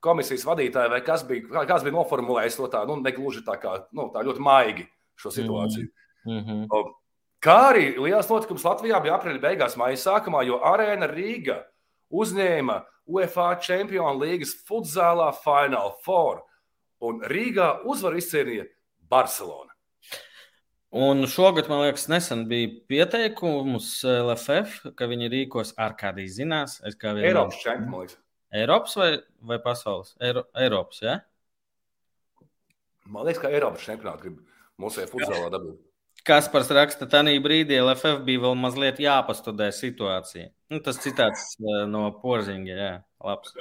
[0.00, 4.08] komisijas vadītāja vai kas bija, kas bija noformulējis to tā, nu, negluži tā kā nu,
[4.14, 5.88] tā ļoti maigi šo situāciju.
[6.24, 6.92] Mm -hmm.
[7.40, 11.64] Kā arī liels notikums Latvijā bija aprīļa beigās, maija sākumā, jo Arēna Rīga
[12.10, 16.42] uzņēma UEFA Champions League futzālā Final Four,
[17.06, 18.66] un Rīgā uzvaru izcīnīja
[19.10, 19.70] Barcelona.
[20.90, 26.80] Un šogad, man liekas, nesen bija pieteikums LFF, ka viņi rīkos ar kādī zinās.
[26.86, 27.30] Es kā vienmēr.
[27.30, 28.16] Eiropas čempions, man liekas.
[28.50, 29.10] Eiropas vai,
[29.46, 30.16] vai pasaules?
[30.18, 31.20] Eiro, Eiropas, ja?
[33.06, 34.40] Man liekas, ka Eiropas čempionāts grib
[34.82, 35.78] mūsu futbolā dabūt.
[36.26, 40.50] Kaspars raksta, ka tajā brīdī LFF bija vēl mazliet jāpastudē situācija.
[40.74, 42.90] Nu, tas citāts eh, no porziņa, jā,
[43.24, 43.54] labs.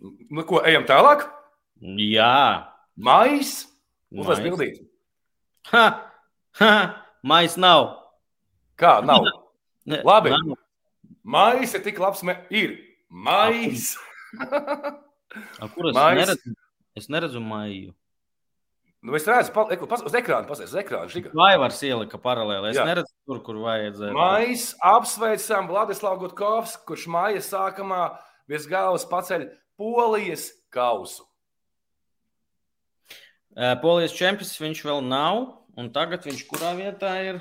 [0.00, 1.26] Nu, ko, ejam tālāk?
[1.80, 2.70] Jā.
[2.96, 3.64] Mais?
[4.12, 4.80] Uzliek bildīt.
[5.72, 5.84] Ha!
[6.60, 6.72] Ha!
[7.26, 7.92] Mais nav.
[8.80, 9.28] Kā nav?
[9.88, 10.32] Ne, Labi.
[10.32, 10.56] Nav.
[11.22, 12.38] Maisa ir tik labs, me...
[12.48, 12.78] ir.
[13.10, 14.00] Maisa.
[15.74, 16.16] Kur es Mais.
[16.22, 16.54] neredzu?
[16.96, 17.92] Es neredzu maiju.
[19.00, 21.08] Nu, es redzu, pa, pas, uz ekrāna, pasies, uz ekrāna.
[21.36, 22.72] Vai var ielikt paralēli?
[22.72, 22.84] Es Jā.
[22.88, 24.12] neredzu tur, kur vajadzēja.
[24.16, 28.02] Mēs apsveicam Vladislavu Gutkovs, kurš māja sākumā
[28.50, 29.46] virs galvas paceļ
[29.80, 31.24] Polijas kausu.
[33.80, 35.46] Polijas čempions viņš vēl nav,
[35.80, 37.40] un tagad viņš kurā vietā ir?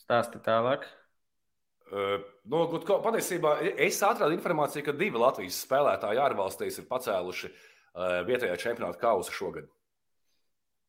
[0.00, 0.86] Stāsti tālāk.
[1.86, 2.16] Uh,
[2.50, 8.98] no, patiesībā es atradu informāciju, ka divi Latvijas spēlētāji ārvalstīs ir pacēluši uh, vietējā čempionāta
[9.04, 9.68] kausu šogad.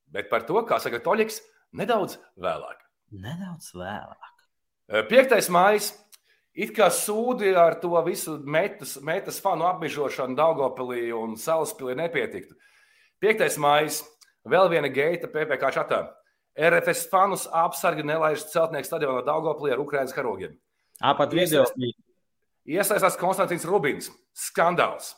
[0.09, 1.37] Bet par to, kā saka Toļiks,
[1.77, 2.81] nedaudz vēlāk.
[3.13, 4.33] Nedaudz vēlāk.
[4.87, 5.37] Uh, 5.
[5.53, 5.85] maija.
[6.57, 12.55] It kā sūdi ar to visu metas, metas fanu apbižošanu Daugopilī un Salaspilī nepietiktu.
[13.21, 13.59] 5.
[13.61, 13.99] maija.
[14.47, 15.99] Vēl viena geita PPC čatā.
[16.57, 20.55] RFS fanus apsargi nelaiž celtnieku stadionā Daugopilī ar Ukraiņas karogiem.
[21.03, 21.67] Apat video.
[22.65, 24.09] Iesaistās Konstants Rubins.
[24.33, 25.13] Skandāls.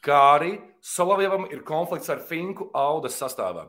[0.00, 3.66] Kā arī Solovjevam ir konflikts ar Finku audas sastāvā.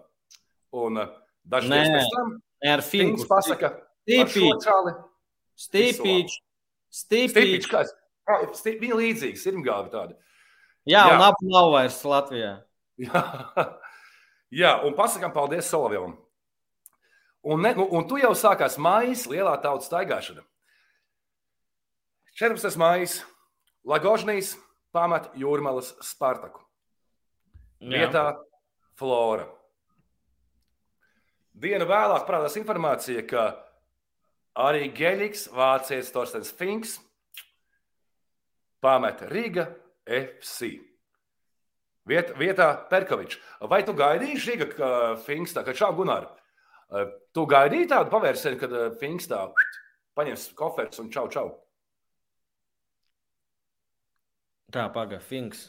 [0.77, 1.11] Un uh,
[1.43, 3.73] daži no tiem ar Finku pasaka,
[4.07, 4.67] Stīpīč.
[5.67, 6.37] Stīpīč.
[6.97, 7.67] Stīpīč.
[7.67, 8.81] Stīpīč.
[8.81, 10.17] Viņa līdzīga, sirmgāvi tāda.
[10.87, 12.53] Jā, Jā, un abu nav vairs Latvijā.
[13.01, 13.23] Jā,
[14.63, 16.15] Jā un pasakām paldies Solovjevam.
[17.47, 20.43] Un, ne, nu, un tu jau sākās mājas lielā tautas staigāšana.
[22.37, 22.75] 14.
[22.77, 23.07] maija
[23.87, 24.55] Lagožnijas
[24.93, 26.61] pamet Jūrmālas Spartaku.
[27.81, 28.31] Vietā
[28.97, 29.47] Flora.
[31.57, 33.47] Dienu vēlāk parādās informācija, ka
[34.57, 36.97] arī Geļiks, vācietis Torstens Finks,
[38.83, 39.67] pamet Riga
[40.05, 40.73] FC.
[42.07, 43.39] Viet, vietā Perkovičs.
[43.67, 44.89] Vai tu gaidīji Riga
[45.25, 46.31] Finks, tā kā šā Gunāra?
[47.35, 49.43] Tu gaidīji tādu pavērsienu, kad Finks tā
[50.17, 51.49] paņems koferis un čau, čau.
[54.73, 55.67] Tā, pagaidi, Finks.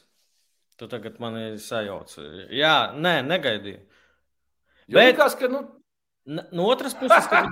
[0.79, 2.21] Tu tagad man ir sajauts.
[2.55, 3.83] Jā, nē, negaidīju.
[4.89, 5.65] Bet, likās, ka, nu...
[6.55, 7.43] no otras puses, ka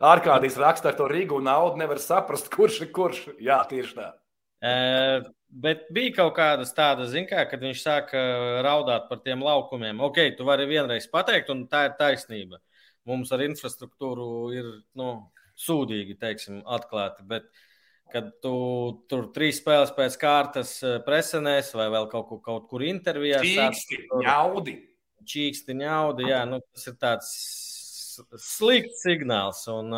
[0.00, 0.08] viņš...
[0.10, 3.22] Ārkārtīs raksta ar to Rīgu naudu nevar saprast, kurš ir kurš.
[3.42, 4.08] Jā, tieši tā.
[4.60, 4.72] E,
[5.64, 8.24] bet bija kaut kādas tādas, kā, kad viņš sāka
[8.66, 10.00] raudāt par tiem laukumiem.
[10.00, 12.62] Ok, tu vari vienreiz pateikt, un tā ir taisnība.
[13.08, 15.10] Mums ar infrastruktūru ir nu,
[15.60, 17.24] sūdīgi, teiksim, atklāti.
[17.28, 17.66] Bet, uh,
[18.12, 18.54] kad tu
[19.10, 20.74] tur trīs spēles pēc kārtas
[21.06, 23.40] presenēs vai vēl kaut, kur, kaut kur intervijā.
[23.44, 24.76] Čīksti, ņaudi.
[25.30, 27.30] Čīksti, ņaudi, jā, nu, tas ir tāds
[28.40, 29.62] slikts signāls.
[29.72, 29.90] Un,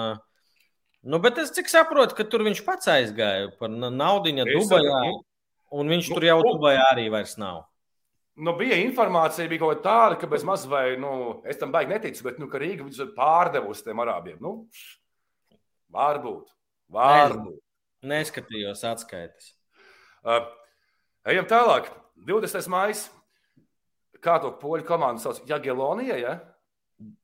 [1.03, 5.03] nu, bet es cik saprotu, ka tur viņš pats aizgāja par naudiņu Dubajā,
[5.79, 7.65] un viņš nu, tur jau nu, Dubajā arī vairs nav.
[8.43, 11.93] Nu, bija informācija, bija kaut kāda tāda, ka bez maz vai, nu, es tam baigi
[11.93, 14.39] neticu, bet, nu, ka Rīga viņus pārdevusi tiem arābiem.
[14.41, 14.55] Nu,
[15.93, 16.49] varbūt,
[16.97, 17.59] varbūt.
[18.09, 19.53] Neskatījos atskaites.
[20.27, 20.47] Uh,
[21.29, 21.91] ejam tālāk.
[22.27, 22.67] 20.
[22.71, 22.97] maija.
[24.23, 25.41] Kā to poļu komandu sauc?
[25.49, 26.35] Jagielonija, ja?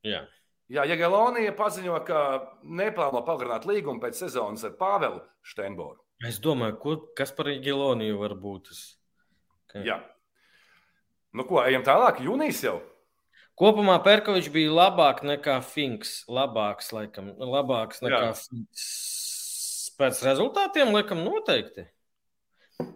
[0.07, 0.25] Jā.
[0.69, 2.19] Jā, ja Galonija paziņo, ka
[2.65, 5.97] neplāno pagarināt līgumu pēc sezonas ar Pāvelu Steinboru.
[6.29, 8.73] Es domāju, ko, kas par Galoniju var būt.
[8.75, 8.83] Es...
[9.69, 9.87] Okay.
[9.89, 10.03] Jā.
[11.33, 12.21] Nu, ko, ejam tālāk.
[12.25, 12.79] Jūnijas jau.
[13.59, 16.21] Kopumā Perkovičs bija labāk nekā Finks.
[16.31, 18.35] Labāks, laikam, labāks nekā Jā.
[18.39, 18.89] Finks.
[19.99, 21.89] Pēc rezultātiem, laikam, noteikti.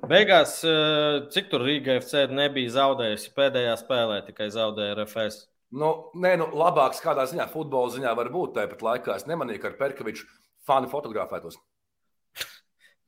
[0.06, 5.48] Beigās, eh, cik tur Rīga FC nebija zaudējusi pēdējā spēlē, tikai zaudēja RFS.
[5.72, 8.56] Nu, nē, nu, labāks kādā ziņā, futbola ziņā var būt.
[8.58, 10.26] Tāpat laikā es nemanīju, ka ar Perkoviču
[10.68, 11.56] fani fotografētos.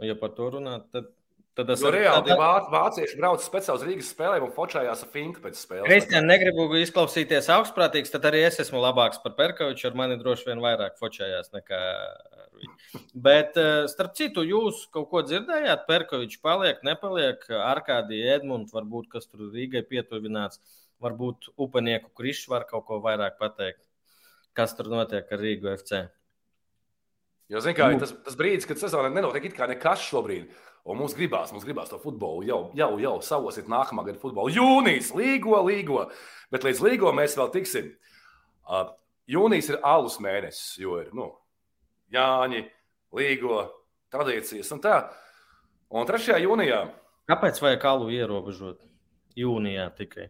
[0.09, 1.12] ja par to runāt, tad
[1.55, 2.27] Tad tas ir reāli.
[2.27, 2.38] Tad...
[2.40, 5.87] Vāc, vācieši brauc speciāli uz Rīgas spēlēm un fočājās ar Finku pēc spēles.
[5.87, 9.87] Kristian, negribu izklausīties augstprātīgs, tad arī es esmu labāks par Perkoviču.
[9.87, 13.05] Ar mani droši vien vairāk fočājās nekā ar viņu.
[13.14, 15.87] Bet, eh, starp citu, jūs kaut ko dzirdējāt?
[15.87, 17.46] Perkovičs paliek, nepaliek.
[17.46, 20.59] Arkādija Edmunds, varbūt kas tur Rīgai pietuvināts.
[21.02, 23.83] Varbūt upenieku Krišs var kaut ko vairāk pateikt.
[24.54, 26.04] Kas tur notiek ar Rīgu FC?
[27.50, 28.00] Jo, zin, kā, nu.
[28.00, 30.52] tas, tas brīdis, kad sezonā nenotiek it kā nekas šobrīd.
[30.88, 34.52] Un mums gribās, mums gribās to futbolu jau, jau, jau savosiet nākamā gada futbolu.
[34.52, 36.07] Jūnijas, līgo, līgo.
[36.52, 37.88] Bet līdz līgo mēs vēl tiksim.
[38.64, 38.90] Uh,
[39.28, 41.33] jūnijas ir alus mēnesis, jo ir nu,
[42.14, 42.61] Jāņi,
[43.16, 43.62] līgo,
[44.12, 44.98] tradīcijas un tā.
[45.94, 46.37] Un 3.
[46.44, 46.85] jūnijā.
[47.30, 48.83] Kāpēc vajag alu ierobežot?
[49.38, 50.29] Jūnijā tikai.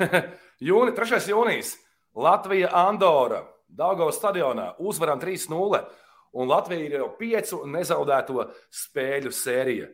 [0.68, 1.20] Jūni, 3.
[1.28, 1.74] jūnijas.
[2.16, 5.82] Latvija, Andora, Daugavas stadionā uzvaram 3-0
[6.36, 9.88] un Latvija ir jau piecu nezaudēto spēļu sērija.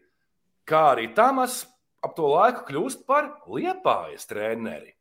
[0.68, 1.64] Kā arī Tamas
[2.02, 4.92] ap to laiku kļūst par liepājas treneri.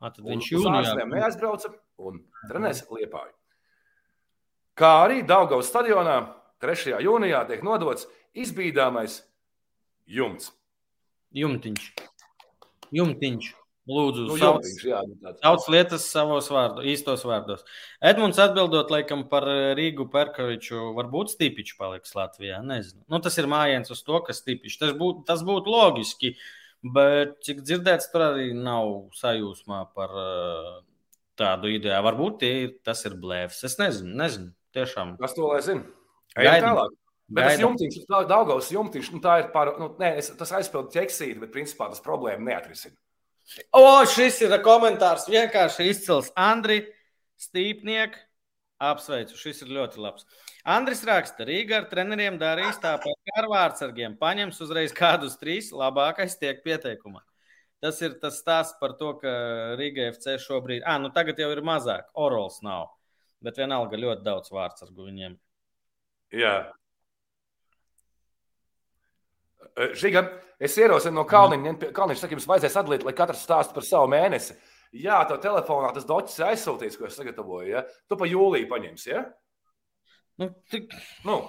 [0.00, 1.72] A, tad viņš jau tādā neaizbrauca
[2.04, 2.20] un
[2.50, 3.32] trenēs liepāju.
[4.76, 6.18] Kā arī Daugavas stadionā
[6.64, 6.98] 3.
[7.04, 9.20] jūnijā tiek nodots izbīdāmais
[10.10, 10.50] jumts.
[11.34, 11.86] Jumtiņš.
[12.94, 13.52] Jumtiņš.
[13.84, 17.66] Lūdzu, nu, sauc, jā, nu sauc lietas savos vārdos, īstos vārdos.
[18.00, 22.62] Edmunds atbildot, laikam, par eh, Rīgu Perkoviču, varbūt Stipičs paliks Latvijā.
[22.64, 23.02] Nezinu.
[23.12, 24.78] Nu, tas ir mājiens uz to, ka Stipičs.
[24.80, 26.32] Tas būtu tas būt loģiski,
[26.96, 28.88] bet cik dzirdēts, tur arī nav
[29.20, 30.72] sajūsmā par uh,
[31.36, 32.00] tādu ideju.
[32.08, 33.60] Varbūt ir, tas ir blēvs.
[33.68, 34.54] Es nezinu, nezinu.
[34.74, 35.18] Tiešām.
[35.20, 35.84] Kas to lai zina?
[36.40, 37.00] Ejam tālāk.
[37.28, 41.38] Bet tas jumtiņš, Daugavas jumtiņš, nu, tā ir par, nu, nē, es, tas aizpild ķeksīti,
[41.40, 42.96] bet principā tas problēma neatrisina.
[43.76, 45.26] O, šis ir komentārs.
[45.32, 46.82] Vienkārši izcils Andri
[47.40, 48.20] Stīpnieks.
[48.84, 50.26] Apsveicu, šis ir ļoti labs.
[50.68, 54.16] Andris raksta, Rīga ar treneriem darīs tāpat kā ar vārdsargiem.
[54.20, 57.22] Paņems uzreiz kādus trīs, labākais tiek pieteikumā.
[57.80, 59.30] Tas ir tas stāsts par to, ka
[59.78, 62.90] Rīga FC šobrīd, ah, nu tagad jau ir mazāk, Orols nav,
[63.44, 65.38] bet vienalga ļoti daudz vārdsargu viņiem.
[66.34, 66.56] Jā,
[69.98, 70.24] Žiga,
[70.62, 71.74] es ierosinu no Kalniņa.
[71.96, 74.56] Kalniņš saka, jums vajadzēs atdalīt, lai katrs stāsta par savu mēnesi.
[74.94, 77.66] Jā, tev telefonā tas docis ir aizsūtīts, ko es sagatavoju.
[77.72, 77.82] Ja?
[78.08, 79.10] Tu pa jūliju paņemsi.
[79.10, 79.24] Ja?
[80.38, 80.94] Nu, tik...
[81.26, 81.40] nu.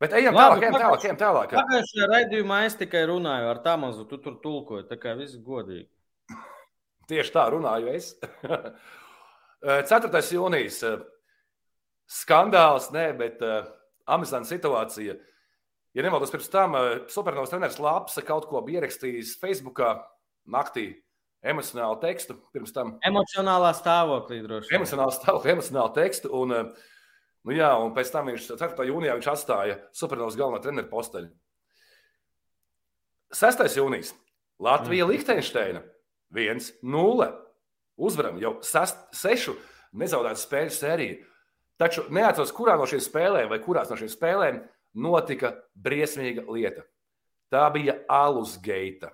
[0.00, 1.06] Bet ejam Labi, tālāk, ejam tālāk.
[1.06, 1.54] Ejam tālāk.
[1.56, 4.86] Pagājušajā raidījumā es tikai runāju ar Tamazu, tu tur tulkoji.
[4.88, 5.88] Tā kā viss godīgi.
[7.10, 8.14] Tieši tā runāju es.
[9.90, 10.22] 4.
[10.36, 10.80] jūnijas.
[12.10, 13.68] Skandāls, nē, bet uh,
[14.10, 15.14] amizanta situācija.
[15.94, 19.96] Ja nemaldos, pirms tam eh, supernovas treneris Lapsa kaut ko bija ierakstījis Facebookā
[20.50, 20.92] naktī.
[21.40, 22.98] Emocionālu tekstu pirms tam.
[23.06, 24.74] Emocionālā stāvoklī droši.
[24.76, 26.30] Emocionālā stāvoklī, emocionālu tekstu.
[26.36, 26.90] Un, eh,
[27.48, 28.86] nu jā, un pēc tam viņš 4.
[28.90, 31.32] jūnijā viņš atstāja supernovas galvenā treneru posteļu.
[33.34, 33.64] 6.
[33.80, 34.12] jūnijas.
[34.60, 35.14] Latvija mm.
[35.14, 35.82] Liechtensteina
[36.36, 37.30] 1-0.
[38.00, 39.56] Uzvaram jau 6
[39.96, 41.18] nezaudētu spēļu sēriju.
[41.80, 44.60] Taču neatceros, kurā no šīm spēlēm vai kurās no šīm spēlēm
[44.94, 46.84] notika briesmīga lieta.
[47.50, 49.10] Tā bija alus geita.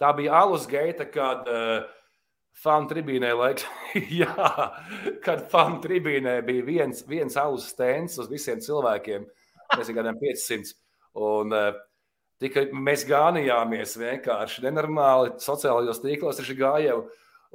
[0.00, 1.82] Tā bija alus geita, kad uh,
[2.56, 3.66] fanu tribīnē, laiks,
[4.22, 4.48] jā,
[5.24, 9.28] kad fanu tribīnē bija viens, viens alus stends uz visiem cilvēkiem,
[9.76, 10.74] nezinu, kādiem 500.
[11.20, 11.86] Un, uh,
[12.40, 17.02] Tikai mēs gānījāmies vienkārši nenormāli sociālajos tīklos, taču gājām.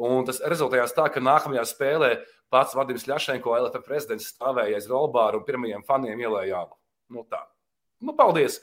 [0.06, 2.10] Un tas rezultējās tā, ka nākamajā spēlē
[2.54, 6.78] pats Vadims Ļašenko, LFF prezidents, stāvēja aiz rolbāru un pirmajiem faniem ielēja jālu.
[7.14, 7.42] Nu, tā.
[8.02, 8.60] Nu, paldies!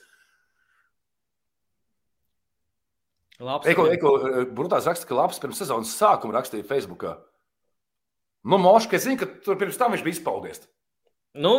[3.42, 7.16] Labs, eko, eko, eh, Brutāls raksta, ka labs pirms sezonas sākuma rakstīja Facebookā.
[8.46, 10.62] Nu, Moška, es zinu, ka tur pirms tam viņš bija izpaudies.
[11.34, 11.52] Nu,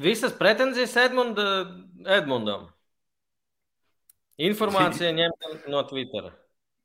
[0.00, 1.38] visas pretenzijas Edmund,
[2.06, 2.68] Edmundam.
[4.38, 6.30] Informācija ņemta no Twitter.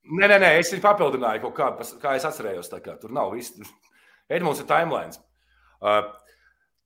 [0.04, 1.70] Nē, nē, nē, es viņu papildināju kaut kā,
[2.02, 2.72] kā es atcerējos.
[2.84, 2.98] Kā.
[3.00, 3.56] Tur nav viss.
[4.34, 5.22] Edmunds ir timelines.
[5.84, 6.02] Uh,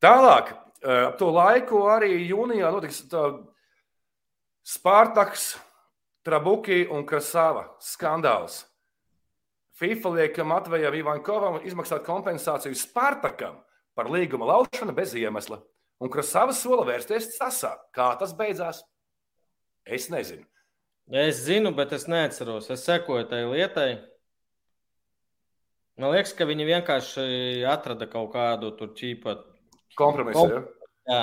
[0.04, 0.54] tālāk,
[0.86, 3.02] Ap to laiku arī jūnijā notiks
[4.68, 5.56] Spārtaks,
[6.28, 8.66] Trabuki un Krasava skandāls.
[9.80, 13.62] FIFA liek Matvejam Ivankovam izmaksāt kompensāciju Spartakam
[13.96, 15.62] par līguma laušanu bez iemesla.
[16.04, 17.78] Un Krasavas sola vērsties Sasā.
[17.96, 18.84] Kā tas beidzās?
[19.88, 20.44] Es nezinu.
[21.08, 22.68] Es zinu, bet es neatceros.
[22.74, 23.92] Es sekoju tai lietai.
[25.98, 27.24] Man liekas, ka viņi vienkārši
[27.72, 29.38] atrada kaut kādu tur ķīpa.
[29.96, 30.42] Kompromisu.
[30.42, 30.50] Kom...
[30.52, 30.64] Ja?
[31.08, 31.22] Jā,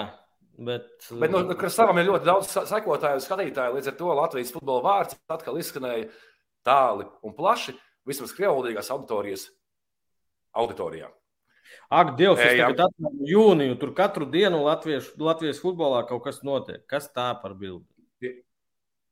[0.71, 0.87] bet.
[1.21, 3.77] Bet nu, Krasavam ir ļoti daudz sekotāju un skatītāju.
[3.79, 6.09] Līdz ar to Latvijas futbola vārds atkal izskanēja
[6.65, 7.77] tāli un plaši
[8.09, 9.49] vismaz krievlīgās auditorijas
[10.55, 11.11] auditorijā.
[11.93, 16.85] Ak, Dievs, es tagad atceros jūniju, tur katru dienu Latvijas, Latvijas futbolā kaut kas notiek.
[16.91, 17.89] Kas tā par bildi?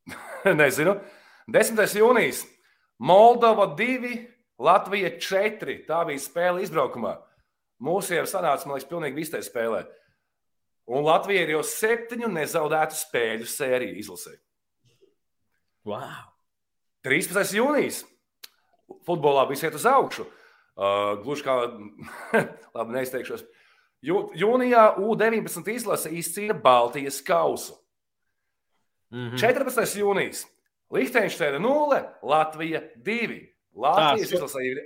[0.61, 0.97] Nezinu.
[1.53, 1.83] 10.
[1.99, 2.45] jūnijas.
[3.03, 4.13] Moldova 2,
[4.63, 5.79] Latvija 4.
[5.89, 7.17] Tā bija spēle izbraukumā.
[7.83, 9.83] Mūsu jau sanāca, man liekas, pilnīgi visi tajā spēlē.
[10.93, 14.37] Un Latvija ir jau septiņu nezaudētu spēļu sēriju izlasē.
[15.89, 16.31] Wow!
[17.03, 17.57] 13.
[17.59, 18.05] jūnijas
[19.07, 20.29] futbolā viss iet uz augšu.
[20.73, 21.57] Uh, gluži kā,
[22.77, 23.43] labi, neizteikšos.
[24.03, 27.77] Jū, jūnijā U-19 izlase izcīna Baltijas kausu.
[29.11, 29.39] Mm -hmm.
[29.39, 29.99] 14.
[30.01, 30.47] jūnijas.
[30.91, 33.41] Liechtensteina 0, Latvija 2.
[33.75, 34.81] Latvijas izlasē ir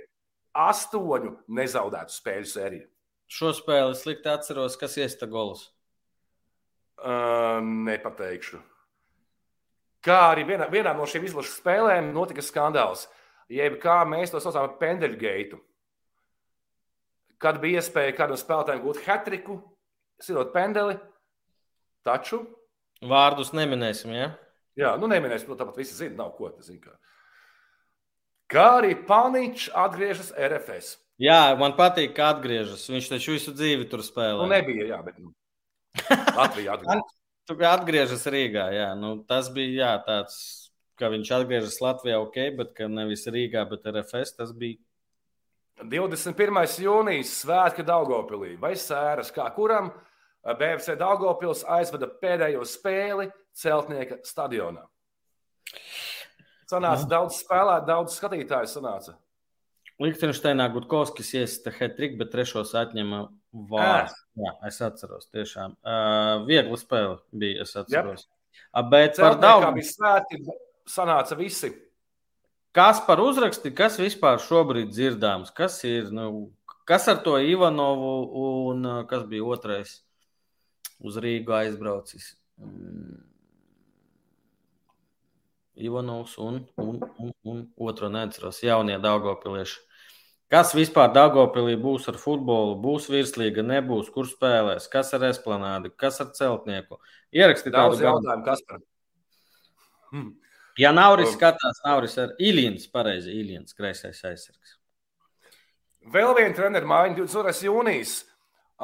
[0.57, 2.87] astoņu nezaudētu spēļu sēriju.
[3.27, 5.67] Šo spēli slikti atceros, kas iesta golus.
[6.97, 8.59] Uh, nepateikšu.
[10.07, 13.05] Kā arī vienā, vienā no šīm izlases spēlēm notika skandāls.
[13.51, 15.59] Jeb kā mēs to saucam par pendeļu geitu.
[17.37, 19.59] Kad bija iespēja kādam spēlētājam gūt hatriku,
[20.23, 20.97] silot pendeli,
[22.07, 22.41] taču.
[23.05, 24.31] Vārdus neminēsim, ja?
[24.77, 26.95] Jā, nu neminēsim, nu tāpat visi zina, nav ko tas zina.
[28.51, 30.95] Kā arī Paničs atgriežas RFS.
[31.19, 32.85] Jā, man patīk, ka atgriežas.
[32.91, 34.43] Viņš taču visu dzīvi tur spēlē.
[34.43, 35.33] Nu, nebija, jā, bet nu,
[36.37, 37.17] Latvijā atgriežas.
[37.47, 38.87] Tur atgriežas Rīgā, jā.
[38.99, 40.37] Nu, tas bija jā, tāds
[40.97, 44.79] ka viņš atgriežas Latvijā, ok, bet ka nevis Rīgā, bet RFS tas bija.
[45.77, 46.63] 21.
[46.81, 49.91] jūnijas svētki Daugopilī vai sēras, kā kuram
[50.41, 54.87] BFC Daugopils aizveda pēdējo spēli Celtnieka stadionā.
[56.67, 57.09] Sanāca no.
[57.11, 59.15] daudz spēlēt, daudz skatītāju sanāca.
[60.03, 63.21] Liechtensteinā Gutkovskis iesita hetriku, bet trešos atņēma
[63.71, 64.17] vārds.
[64.37, 65.73] Jā, es atceros, tiešām.
[65.81, 68.27] Uh, viegla spēle bija, es atceros.
[68.27, 68.91] Yep.
[68.91, 69.69] Bet Celtniekā par daudz.
[69.77, 70.57] bija svētki,
[70.91, 71.71] sanāca visi.
[72.77, 75.49] Kas par uzrakstu, kas vispār šobrīd dzirdāms?
[75.55, 76.51] Kas ir, nu,
[76.85, 78.11] kas ar to Ivanovu
[78.67, 79.95] un kas bija otrais
[81.01, 82.35] uz Rīgu aizbraucis?
[82.61, 83.23] Mm.
[85.77, 89.83] Ivanovs un, un, un, un otru neatceros, jaunie Daugopilieši.
[90.47, 92.77] Kas vispār Dāngopilī būs ar futbolu?
[92.79, 97.01] Būs virslīga, nebūs, kur spēlēs, kas ar esplanādi, kas ar celtnieku?
[97.35, 98.79] Ierakstīt tādu jautājumu, kas par.
[100.13, 100.29] Hmm.
[100.79, 104.77] Ja Nauris skatās, Nauris ar Ilīnas, pareizi, Ilīnas kreisais aizsargs.
[106.13, 107.67] Vēl viena treneru mājiņa, 22.
[107.67, 108.17] jūnijas.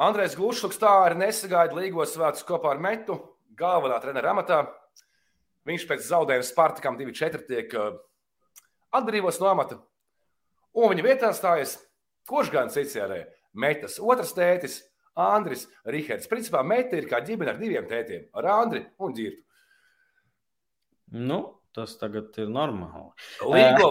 [0.04, 3.16] Andrēs Glušs tā arī nesagaida līgos svētus kopā ar Metu,
[3.56, 4.66] galvenā treneru amatā.
[5.64, 7.96] Viņš pēc zaudējuma Spartakam 2-4 tiek uh,
[8.94, 9.80] atbrīvots no amata.
[10.74, 11.78] Un viņa vietā stājas
[12.28, 13.22] kurš gan cits jārē?
[13.54, 14.80] Metas otrs tētis,
[15.20, 16.28] Andris Rihards.
[16.30, 19.44] Principā Meta ir kā ģimene ar diviem tētiem, ar Andri un Girtu.
[21.14, 21.38] Nu,
[21.76, 23.12] tas tagad ir normāli.
[23.46, 23.90] Līgo.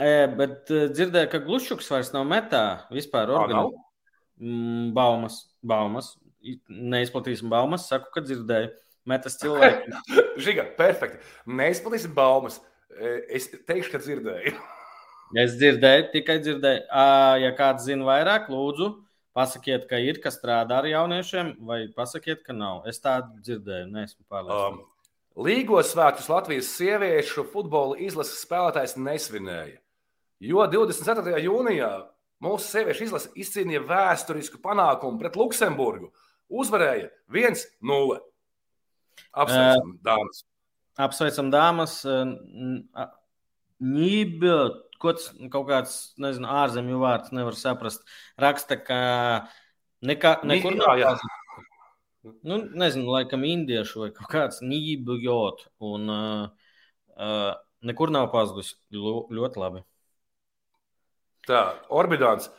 [0.00, 3.88] E, bet dzirdēju, ka Glušuks vairs nav metā vispār organizēts.
[4.42, 6.14] Mm, baumas, baumas.
[6.66, 8.72] Neizplatīsim baumas, saku, ka dzirdēju.
[9.08, 9.92] Metas cilvēki.
[10.44, 11.22] Žiga, perfekti.
[11.50, 12.60] Neizplatīsim baumas.
[13.32, 14.52] Es teikšu, ka dzirdēju.
[15.42, 16.84] es dzirdēju, tikai dzirdēju.
[17.42, 18.92] Ja kāds zina vairāk, lūdzu,
[19.36, 22.86] pasakiet, ka ir, kas strādā ar jauniešiem, vai pasakiet, ka nav.
[22.90, 24.82] Es tādu dzirdēju, neesmu pārliecināts.
[24.82, 24.88] Um,
[25.32, 29.78] Līgos svētkus Latvijas sieviešu futbola izlases spēlētājs nesvinēja,
[30.44, 31.38] jo 24.
[31.40, 31.88] jūnijā
[32.44, 36.10] mūsu sieviešu izlase izcīnīja vēsturisku panākumu pret Luksemburgu.
[36.52, 38.18] Uzvarēja 1-0.
[39.32, 40.44] Apsveicam, dāmas!
[41.00, 41.98] Apsveicam, dāmas!
[43.82, 44.56] Nība,
[45.02, 48.04] ko tas kaut kāds, nezinu, ārzemju vārds nevar saprast.
[48.40, 48.98] Raksta, ka
[50.06, 51.38] nekā, nekur nav jāzina
[52.22, 55.66] nu, nezinu, laikam indiešu vai kaut kāds nībujot.
[55.82, 56.72] Un uh,
[57.16, 57.52] uh,
[57.86, 58.76] nekur nav pazudus.
[58.94, 59.84] Ļoti labi.
[61.48, 62.50] Tā, Orbidāns.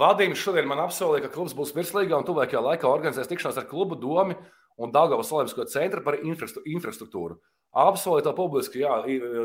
[0.00, 3.96] Vadījums šodien man apsolīja, ka klubs būs virslīgā un tuvākajā laikā organizēs tikšanās ar klubu
[3.98, 4.36] domu
[4.80, 7.36] un Dāngavas Olimpisko centru par infrastruktūru.
[7.80, 8.82] Apsolīja to publiski.
[8.82, 9.02] Jā,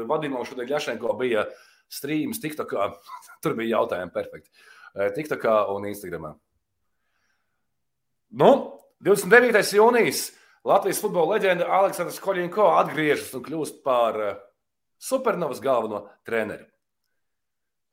[0.10, 1.46] vadījumam šodien Ļašenko bija
[1.92, 2.90] streams, TikTokā.
[3.44, 4.50] Tur bija jautājumi perfekti.
[4.96, 6.34] TikTokā un Instagramā.
[8.36, 8.52] Nu,
[9.04, 9.62] 29.
[9.78, 10.30] jūnijas
[10.66, 14.38] Latvijas futbola leģenda Aleksandrs Koļinko atgriežas un kļūst par eh,
[14.98, 16.66] supernovas galveno treneri.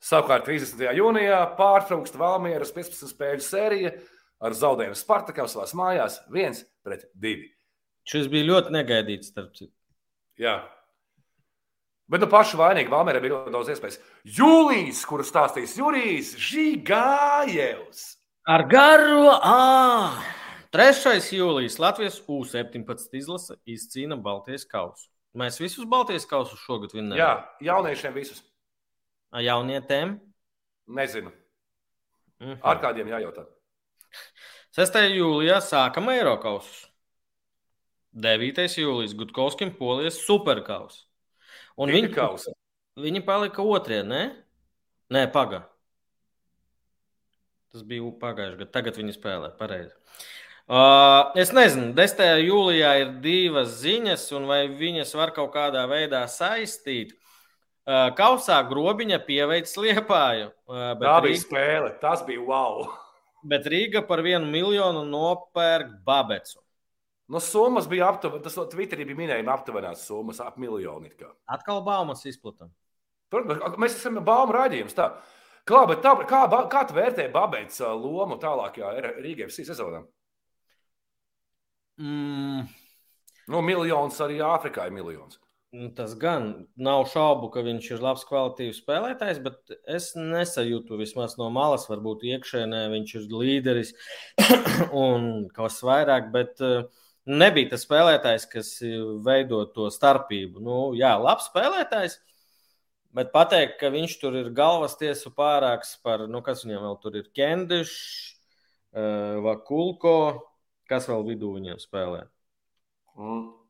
[0.02, 0.80] Savukārt 30.
[0.96, 3.92] jūnijā pārtraukta Valmieras 15 spēļu sērija
[4.42, 7.48] ar zaudējumu Spartakam savā mājās 1 pret 2.
[8.08, 9.74] Šis bija ļoti negaidīts, starp citu.
[10.40, 10.58] Jā.
[12.10, 14.00] Bet nu paši vainīgi Valmērē bija ļoti daudz iespējas.
[14.38, 18.02] Jūlijas, kuru stāstīs Jurijs Žigājevs.
[18.50, 19.30] Ar garu!
[19.38, 20.18] À!
[20.72, 21.20] 3.
[21.36, 25.06] jūlijas Latvijas U-17 izlase izcīna Baltijas kausu.
[25.36, 27.20] Mēs visus Baltijas kausus šogad vinnējām.
[27.20, 27.32] Jā,
[27.68, 28.42] jauniešiem visus.
[29.32, 30.18] Jaunietēm?
[30.88, 31.32] Nezinu.
[32.40, 32.58] Mm -hmm.
[32.62, 33.46] Ar kādiem jājautā?
[34.72, 34.96] 6.
[35.12, 36.86] jūlijā sākam Eiropausus.
[38.12, 38.60] 9.
[38.76, 41.06] jūlijas Gutkovskim polijas superkaus.
[41.80, 42.52] Un viņi, kausa.
[43.00, 44.22] viņi palika otrie, ne?
[45.12, 45.62] Nē, paga.
[47.72, 48.70] Tas bija pagājušajā gadā.
[48.72, 49.92] Tagad viņi spēlē pareizi.
[50.72, 52.20] Uh, es nezinu, 10.
[52.46, 57.12] jūlijā ir divas ziņas, un vai viņas var kaut kādā veidā saistīt.
[57.82, 60.52] Uh, kausā grobiņa pieveic liepāju.
[60.68, 61.94] Uh, Tā bija Rīga- spēle.
[62.00, 62.86] Tas bija wow.
[63.48, 66.60] Bet Rīga par vienu miljonu nopērk Babecu.
[67.32, 71.10] No summas bija aptuveni, tas Twitterī bija minējumi aptuvenās summas, ap miljonu.
[71.50, 72.26] Atkal baumas.
[73.32, 74.94] Protams, mēs esam baumu raidījums.
[74.94, 75.08] Tā.
[75.66, 80.02] Klā, tā, kā, kā tu vērtē Babētas ā, lomu tālākajā Rīgas sezonā?
[82.02, 82.66] Mm,
[83.50, 85.40] Nu, miljons arī Āfrikā ir miljons.
[85.72, 91.38] Nu, tas gan nav šaubu, ka viņš ir labs kvalitīvs spēlētājs, bet es nesajūtu vismaz
[91.40, 93.94] no malas, varbūt iekšēnē viņš ir līderis
[95.04, 96.84] un kas vairāk, bet eh,
[97.24, 100.60] nebija tas spēlētājs, kas eh, veido to starpību.
[100.60, 102.18] Nu, jā, labs spēlētājs.
[103.12, 107.18] Bet pateikt, ka viņš tur ir galvas tiesu pārāks par, nu, kas viņam vēl tur
[107.20, 107.96] ir, Kendišs,
[108.96, 110.14] uh, Vakulko,
[110.88, 112.22] kas vēl vidū viņiem spēlē.
[113.20, 113.61] Mm.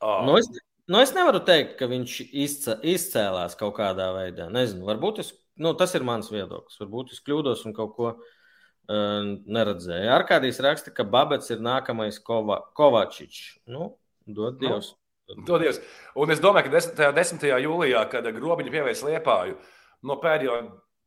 [0.00, 0.22] Oh.
[0.26, 0.48] Nu, es,
[0.90, 4.48] nu, es nevaru teikt, ka viņš izce, izcēlās kaut kādā veidā.
[4.52, 6.80] Nezinu, varbūt es, nu, tas ir mans viedoklis.
[6.82, 10.10] Varbūt es kļūdos un kaut ko uh, neredzēju.
[10.16, 13.60] Ar kādīs raksta, ka Babets ir nākamais Kova, Kovačičs.
[13.70, 13.94] Nu,
[14.26, 14.94] dod Dievs.
[15.46, 15.78] Dodies.
[16.20, 16.98] Un es domāju, ka 10.
[17.16, 17.46] 10.
[17.64, 19.56] jūlijā, kad grobiņu pievērs liepāju,
[20.04, 20.58] no pēdējo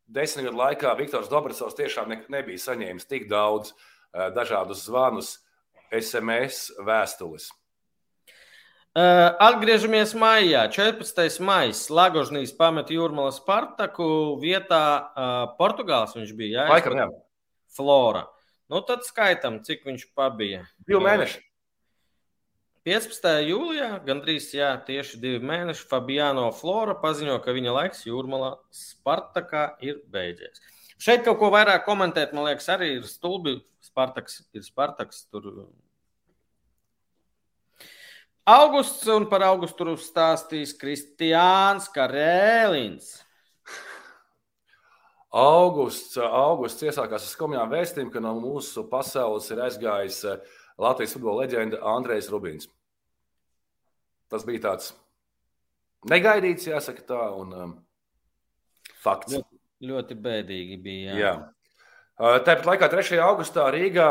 [0.09, 5.35] desmit gadu laikā Viktors Dobrasovs tiešām ne, nebija saņēmis tik daudz uh, dažādus zvanus,
[5.93, 7.51] SMS, vēstules.
[8.97, 10.63] Atgriežamies maijā.
[10.73, 11.37] 14.
[11.45, 14.81] maijā Lagožnīs pameta Jūrmālas Spartaku vietā
[15.59, 16.63] Portugāls viņš bija.
[16.63, 17.05] Jā, Laikam, jā.
[17.77, 18.25] Flora.
[18.67, 20.63] Nu, tad skaitam, cik viņš pabija.
[20.87, 21.43] Divi mēneši.
[22.87, 23.29] 15.
[23.51, 29.99] jūlijā, gandrīz jā, tieši divi mēneši, Fabiano Flora paziņo, ka viņa laiks jūrmalā Spartakā ir
[30.09, 30.63] beidzies.
[30.97, 33.59] Šeit kaut ko vairāk komentēt, man liekas, arī ir stulbi.
[33.83, 35.27] Spartaks ir Spartaks.
[35.29, 35.67] Tur...
[38.47, 43.09] Augusts un par augustu tur stāstīs Kristiāns Karēlins.
[45.35, 50.39] Augusts, augusts iesākās ar skumjām vēstījumiem, ka no mūsu pasaules ir aizgājis eh,
[50.79, 52.69] Latvijas futbola leģenda Andrejs Rubins.
[54.31, 54.93] Tas bija tāds
[56.07, 57.77] negaidīts, jāsaka tā, un um,
[59.03, 59.35] fakts.
[59.35, 61.11] Ļoti, ļoti bēdīgi bija.
[61.11, 61.19] Jā.
[61.19, 61.37] Jā.
[62.15, 63.19] Uh, Tāpat laikā 3.
[63.27, 64.07] augustā Rīgā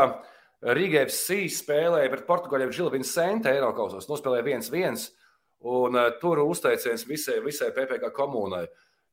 [0.65, 5.03] Rīgā FC spēlēja pret Portugāļiem Žilvinu Sente Eiropausos, nospēlēja 1-1,
[5.69, 8.65] un uh, tur uzteiciens visai, visai PPK komunai,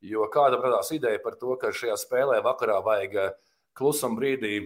[0.04, 3.34] jo kāda radās ideja par to, ka šajā spēlē vakarā vajag uh,
[3.76, 4.62] klusam brīdī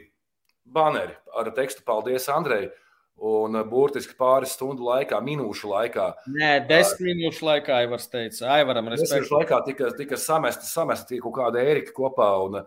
[0.67, 2.69] baneri ar tekstu Paldies, Andrej!
[3.17, 8.91] Un uh, burtiski pāris stundu laikā, minūšu laikā, Nē, desmit minūšu laikā Aivars teica, Aivaram
[8.91, 9.39] Desmit respektu.
[9.39, 12.59] laikā tika, tika samesta tika kaut kāda ērika kopā, un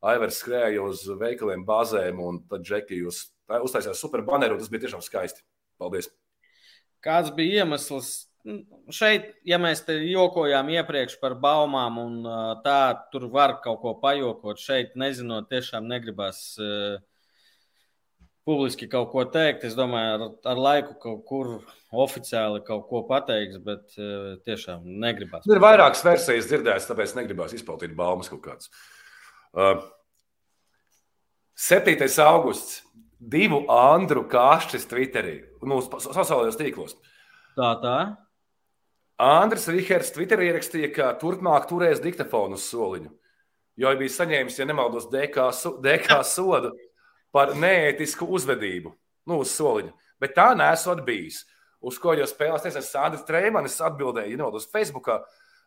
[0.00, 3.02] Aivars skrēja uz veikaliem, bāzēm, un tad Džeki
[3.58, 5.44] jūs uztaisījāt super baneru, un tas bija tiešām skaisti.
[5.80, 6.10] Paldies!
[7.04, 8.10] Kāds bija iemesls?
[8.92, 12.14] Šeit, ja mēs te jokojām iepriekš par baumām, un
[12.64, 12.80] tā
[13.12, 16.96] tur var kaut ko pajokot, šeit nezinot, tiešām negribas uh,
[18.48, 19.66] publiski kaut ko teikt.
[19.68, 21.52] Es domāju, ar, ar laiku kaut kur
[21.92, 25.44] oficiāli kaut ko pateiks, bet uh, tiešām negribas.
[25.50, 28.72] Ir vairākas versijas dzirdētas, tāpēc negribās izpildīt baumas kaut kādas.
[29.52, 29.82] Uh,
[31.60, 32.08] 7.
[32.24, 32.80] augusts.
[33.20, 35.36] Divu Andru Kāšķis Twitterī,
[35.68, 36.96] nu, sociālajos tīklos.
[37.58, 37.96] Tā, tā.
[39.20, 43.10] Andris Rihards Twitterī ierakstīja, ka turpmāk turēs diktafonu uz soliņu,
[43.82, 45.50] jo bija saņēmis, ja nemaldos, DK,
[45.84, 46.72] DK sodu
[47.34, 48.94] par neētisku uzvedību
[49.28, 49.92] nu, uz soliņa.
[50.20, 51.44] Bet tā nesot bijis.
[51.80, 55.20] Uz ko jau spēlēs, nezinu, Sandrs Trēmanis atbildēja, ja nemaldos, Facebookā.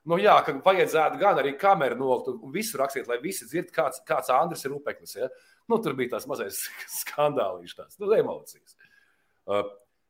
[0.09, 4.01] Nu, jā, ka vajadzētu gan arī kameru nolikt un visu rakstīt, lai visi dzird, kāds,
[4.07, 5.15] kāds Andris ir upeklis.
[5.15, 5.29] Ja?
[5.71, 6.65] Nu, tur bija tās mazais
[7.01, 8.75] skandālīšs, tās nu, emocijas.
[9.47, 9.63] Uh,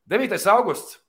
[0.10, 0.38] 9.
[0.52, 1.00] augusts.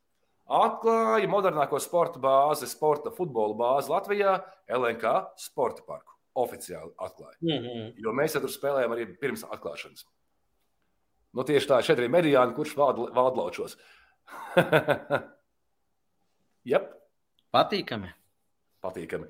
[0.45, 4.35] atklāja modernāko sporta bāzi, sporta futbola bāzi Latvijā,
[4.69, 6.13] LNK sporta parku.
[6.35, 7.37] Oficiāli atklāja.
[7.41, 7.93] Mm -hmm.
[7.97, 10.05] Jo mēs jau tur spēlējām arī pirms atklāšanas.
[11.33, 13.79] Nu, tieši tā, šeit arī mediāni, kurš valda laučos.
[16.73, 16.93] Jep.
[17.53, 18.13] Patīkami.
[18.85, 19.29] Patīkami.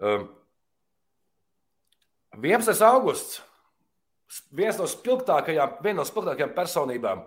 [0.00, 0.28] Um,
[2.36, 2.82] 11.
[2.88, 3.40] augusts.
[4.56, 7.22] Viens no spilgtākajām, viena no spilgtākajām personībām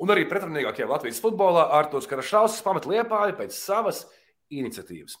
[0.00, 4.06] un arī pretrunīgākajām Latvijas futbolā Arthurs Karašauskas pamet liepāju pēc savas
[4.48, 5.18] iniciatīvas.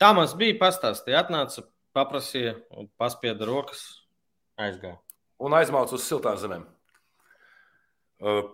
[0.00, 1.20] Tā mums bija pastāstīja.
[1.22, 1.62] Atnāca,
[1.96, 2.56] paprasīja,
[2.98, 3.84] paspieda rokas,
[4.58, 4.98] aizgāja.
[5.40, 6.66] Un aizmauca uz siltām zemēm.
[8.20, 8.50] Uh,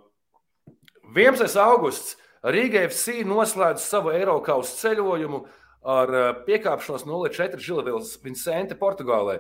[1.15, 1.57] 11.
[1.63, 2.17] augusts
[2.47, 5.41] Rīga FC noslēdz savu Eiropas ceļojumu
[5.87, 9.39] ar uh, piekāpšanos 0,4 Žilavils Vincente Portugālē,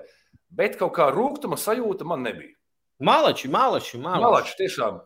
[0.54, 2.54] bet kaut kā rūkuma sajūta man nebija.
[3.02, 4.24] Malači, malači, malači.
[4.24, 5.00] Malači tiešām.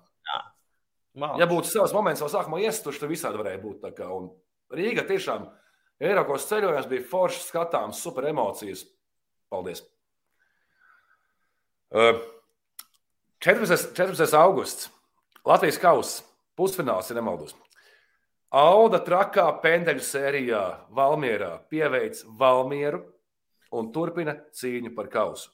[1.19, 1.41] malači.
[1.43, 3.81] Ja būtu savs moments, jau sākumā iestuši, tad visādi varēja būt.
[3.83, 4.11] tā kā.
[4.71, 5.49] Rīga tiešām
[6.01, 8.87] Eiropas ceļojums bija foršs, skatāms, super emocijas.
[9.51, 9.83] Paldies!
[11.91, 12.21] Uh,
[13.43, 13.91] 14.
[13.97, 14.37] 14.
[14.39, 14.89] augusts.
[15.45, 16.23] Latvijas kausa
[16.57, 17.57] pusfināls, ja nemaldos.
[18.51, 23.05] Auda trakā pendeļu sērijā Valmjerā pieveic Valmjeru
[23.79, 25.53] un turpina cīņu par kausu.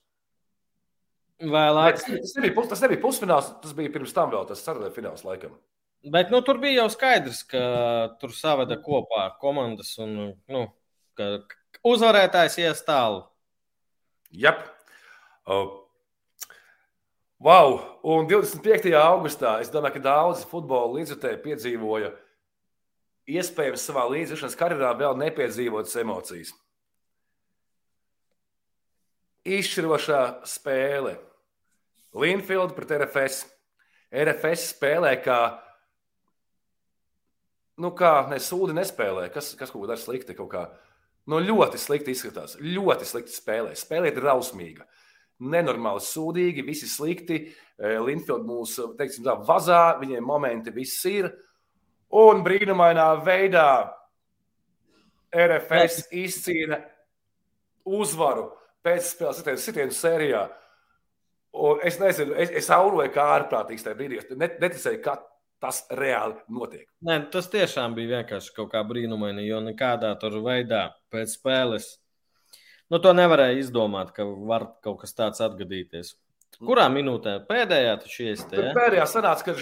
[1.44, 2.00] Vēlāk.
[2.00, 5.52] Tas nebija, tas nebija pusfināls, tas bija pirms tam vēl tas ceturtais fināls laikam.
[6.08, 7.62] Bet nu, tur bija jau skaidrs, ka
[8.20, 10.16] tur saveda kopā komandas un
[10.48, 10.66] nu,
[11.18, 11.34] ka
[11.84, 13.26] uzvarētājs ies tālu.
[14.32, 14.62] Jep.
[15.44, 15.82] Uh,
[17.44, 17.76] wow!
[18.06, 18.88] Un 25.
[18.96, 22.14] augustā es domāju, ka daudzi futbola līdzjutēji piedzīvoja
[23.26, 26.52] iespējams savā līdzjūšanas karjerā vēl nepiedzīvotas emocijas.
[29.46, 31.16] Izšķirošā spēle.
[32.16, 33.44] Linfield pret RFS.
[34.16, 35.38] RFS spēlē kā,
[37.82, 40.34] nu kā ne sūdi nespēlē, kas, kas kaut ko dara slikti.
[40.38, 40.64] Kaut kā.
[41.26, 43.74] Nu, ļoti slikti izskatās, ļoti slikti spēlē.
[43.78, 44.86] Spēlē ir drausmīga.
[45.42, 47.40] Nenormāli sūdīgi, visi slikti.
[47.76, 51.28] Eh, Linfield mūs, teiksim, tā vazā, viņiem momenti viss ir.
[52.14, 53.68] Un brīnumainā veidā
[55.34, 56.78] RFS izcīna
[57.86, 58.50] uzvaru
[58.86, 60.44] pēc spēles sitienu, sērijā.
[61.56, 64.18] Un es nezinu, es, es auroju kā ārprātīgs tajā brīdī.
[64.20, 65.16] Es net- neticēju, ka
[65.60, 66.86] tas reāli notiek.
[67.02, 71.96] Nē, tas tiešām bija vienkārši kaut kā brīnumaini, jo nekādā tur veidā pēc spēles.
[72.92, 76.14] Nu, to nevarēja izdomāt, ka var kaut kas tāds atgadīties.
[76.60, 77.40] Kurā minūtē?
[77.48, 78.54] Pēdējā taču iestē.
[78.60, 79.56] Tur pēdējā sanāca, ka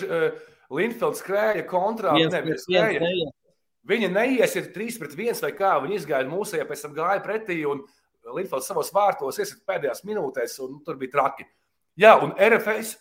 [0.69, 2.15] uh, Linfield skrēja kontrā.
[2.19, 3.03] Viens Nevis skrēja.
[3.05, 3.35] neiet.
[3.85, 5.75] Viņa neiesiet 3 pret 1 vai kā.
[5.85, 7.85] Viņa izgāja mūsejā, pēc tam gāja pretī un
[8.33, 11.45] Linfield savos vārtos iesiet pēdējās minūtēs, un tur bija traki.
[12.01, 12.97] Jā, un RFS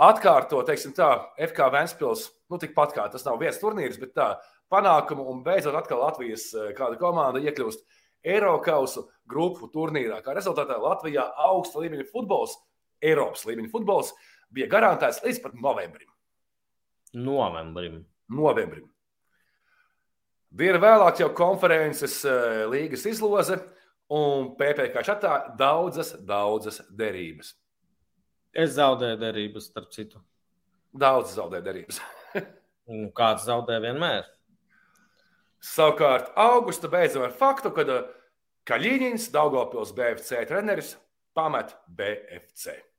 [0.00, 4.32] atkārto, teiksim tā, FK Ventspils, nu tikpat kā tas nav viens turnīrs, bet tā
[4.72, 7.84] panākumu un beidzot atkal Latvijas eh, kāda komanda iekļūst
[8.30, 10.20] Eiropausu grupu turnīrā.
[10.24, 12.58] Kā rezultātā Latvijā augsta līmeņa futbols,
[13.00, 14.12] Eiropas līmeņa futbols
[14.54, 16.08] bija garantēts līdz pat novembrim.
[17.14, 18.04] Novembrim.
[18.30, 18.86] novembrim.
[20.50, 23.60] Dienu vēlāk jau konferences eh, līgas izloze
[24.10, 27.54] un PPC čatā daudzas, daudzas derības.
[28.50, 30.22] Es zaudēju derības, starp citu.
[30.90, 32.02] Daudz zaudē derības.
[32.90, 34.24] Nu, Kāds zaudē vienmēr?
[35.62, 37.84] Savukārt, augusta beidzam ar faktu, ka
[38.66, 40.96] Kaļiņins, Daugopils BFC treneris,
[41.36, 42.89] pamet BFC.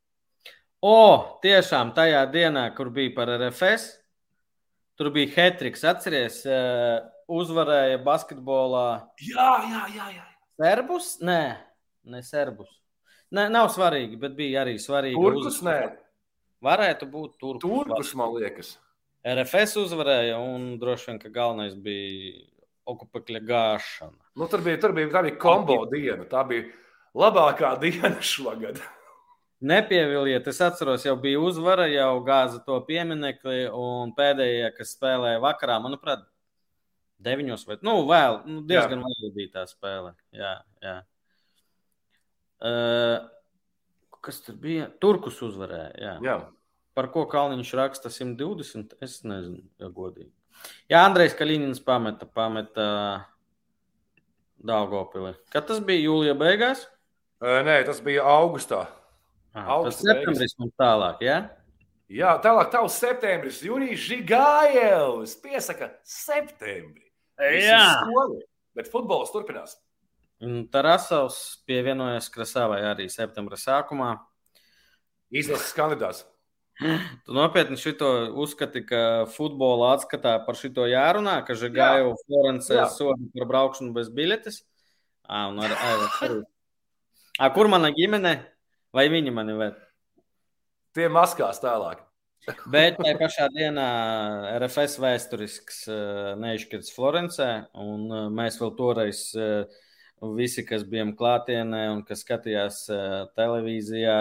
[0.82, 3.84] O, tiešām tajā dienā, kur bija par RFS,
[4.98, 5.84] tur bija Hetriks.
[5.86, 7.02] Atceries, eh,
[7.32, 8.86] uzvarēja basketbolā
[9.22, 10.08] Jā, jā, jā.
[10.18, 10.26] jā.
[10.58, 11.12] Serbus?
[11.22, 11.42] Nē,
[12.06, 12.70] ne Serbus.
[13.32, 15.16] Ne, nav svarīgi, bet bija arī svarīgi.
[15.22, 15.78] Turkus, nē,
[16.62, 17.62] Varētu būt turkus.
[17.66, 18.76] turkus, man liekas.
[19.26, 22.44] RFS uzvarēja, un droši vien, ka galvenais bija
[22.90, 24.18] okupekļa gāšana.
[24.38, 26.26] Nu, tur bija, tur bija, tā bija kombo diena.
[26.30, 26.68] Tā bija
[27.18, 28.78] labākā diena šogad.
[29.62, 35.76] Nepieviliet, es atceros, jau bija uzvara, jau gāza to pieminekli, un pēdējie, kas spēlēja vakarā,
[35.84, 36.24] manuprāt,
[37.22, 40.16] deviņos vai nu, vēl, nu, diezgan vēl bija tā spēle.
[40.34, 40.96] Jā, jā.
[42.62, 43.30] Uh,
[44.26, 44.88] kas tur bija?
[45.02, 45.92] Turkus uzvarēja.
[45.98, 46.16] Jā.
[46.26, 46.38] Jā.
[46.98, 48.98] Par ko Kalniņš raksta 120?
[49.02, 50.32] Es nezinu, ja godīgi.
[50.92, 52.88] Jā, Andrejs Kaļiņins pameta, pameta
[54.62, 55.34] Daugopili.
[55.54, 56.84] Kad tas bija jūlijā beigās?
[57.42, 58.84] Ē, Nē, tas bija augustā.
[59.52, 61.38] Augusta tas septembris un tālāk, jā?
[62.12, 67.08] Jā, tālāk, tavs septembris, Jurijs Žigājevs piesaka septembrī.
[67.40, 68.04] Jā.
[68.04, 68.42] skoli,
[68.76, 69.78] Bet futbols turpinās.
[70.74, 74.16] Tarasovs pievienojas Krasavai arī septembra sākumā.
[75.32, 76.26] Izlases kandidāts.
[76.82, 78.08] Tu nopietni šito
[78.42, 84.64] uzskati, ka futbola atskatā par šito jārunā, ka Žigāju Florencē sodu par braukšanu bez biļetes?
[85.28, 86.34] À, un ar, ar, ar,
[87.38, 88.34] ar, kur mana ģimene?
[88.96, 89.76] Vai viņi mani vēl?
[90.96, 92.02] Tie maskās tālāk.
[92.74, 93.88] Bet tajā pašā dienā
[94.58, 95.84] RFS vēsturisks
[96.42, 99.28] neizšķirts Florencē, un mēs vēl toreiz
[100.38, 102.84] visi, kas bijām klātienē un kas skatījās
[103.38, 104.18] televīzijā,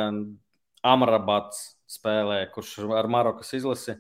[0.87, 3.99] Amrabats spēlē, kurš ar Marokas izlasi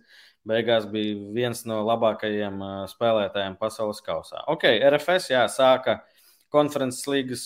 [0.48, 2.62] beigās bija viens no labākajiem
[2.92, 4.44] spēlētājiem pasaules kausā.
[4.52, 5.98] Ok, RFS jā, sāka
[6.52, 7.44] konferences līgas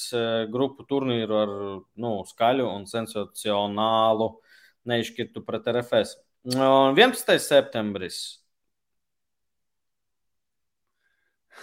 [0.52, 1.52] grupu turnīru ar
[2.00, 4.30] nu, skaļu un sensacionālu
[4.88, 6.16] neizšķirtu pret RFS.
[6.54, 7.38] Un 11.
[7.40, 8.22] septembris.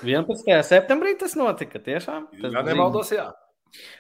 [0.02, 0.48] 11.
[0.66, 2.26] septembrī tas notika tiešām.
[2.42, 3.28] Tas jā, nemaldos, jā.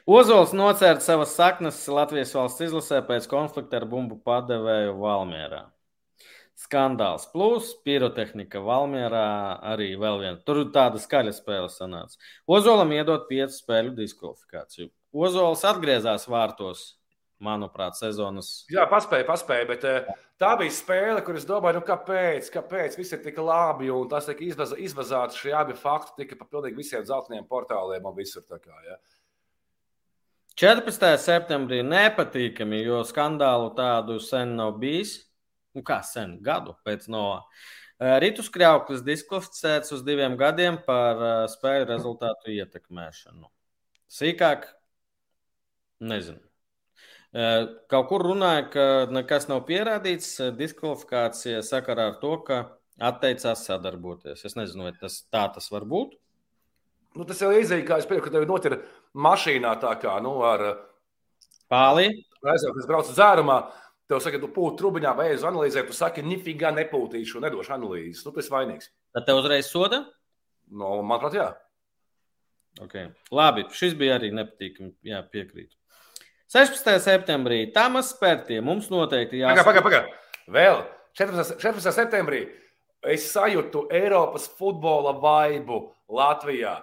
[0.09, 5.61] Ozols nocēra savas saknes Latvijas valsts izlasē pēc konflikta ar bumbu padevēju Valmierā.
[6.71, 10.37] Skandāls plus pirotehnika Valmjerā arī vēl viena.
[10.47, 12.15] Tur tāda skaļa spēle sanāca.
[12.47, 14.87] Ozolam iedot piecu spēļu diskvalifikāciju.
[15.11, 16.85] Ozols atgriezās vārtos,
[17.43, 18.61] manuprāt, sezonas.
[18.71, 20.07] Jā, paspēja, paspēja, bet eh,
[20.39, 24.29] tā bija spēle, kur es domāju, nu kāpēc, kāpēc viss ir tik labi un tas
[24.29, 28.77] tika izvaz, izvazāts, šie abi fakti tika pa pilnīgi visiem zeltainiem portāliem un visur kā,
[28.87, 28.95] ja.
[30.61, 31.03] 14.
[31.19, 35.17] septembrī nepatīkami, jo skandālu tādu sen nav bijis
[35.77, 37.25] nu kā sen, gadu pēc no.
[38.01, 43.45] Rītus Kļauklis diskvalificēts uz diviem gadiem par spēļu rezultātu ietekmēšanu.
[44.11, 44.65] Sīkāk,
[46.01, 46.41] nezinu.
[47.31, 50.33] Kaut kur runāja, ka nekas nav pierādīts.
[50.57, 52.57] Diskvalifikācija sakarā ar to, ka
[52.99, 54.41] atteicās sadarboties.
[54.49, 56.17] Es nezinu, vai tas tā tas var būt.
[57.15, 58.77] Nu, tas jau ir izdevies, kā es pieņemu, ka tev notir
[59.13, 60.65] mašīnā tā kā nu, ar
[61.71, 62.09] pāli.
[62.41, 63.57] Aizjūt, kas brauc dzērumā.
[64.11, 68.25] Tev saka, tu pūti trubiņā vai uz analīzēm, tu saki, nifigā nepūtīšu, nedošu analīzes.
[68.25, 68.89] Nu, tu esi vainīgs.
[69.15, 70.01] Tad tev uzreiz soda?
[70.67, 71.45] No, nu, manuprāt, jā.
[72.83, 73.07] Okay.
[73.31, 74.91] Labi, šis bija arī nepatīkami.
[75.07, 75.77] Jā, piekrītu.
[76.51, 76.91] 16.
[76.99, 79.63] septembrī Tamas Spērtie mums noteikti jāsaka.
[79.69, 80.51] Pagaid, pagaid, pagaid.
[80.51, 80.81] Vēl
[81.15, 81.55] 14.
[81.63, 81.95] 14.
[81.95, 82.41] septembrī
[83.15, 86.75] es sajūtu Eiropas futbola vaibu Latvijā,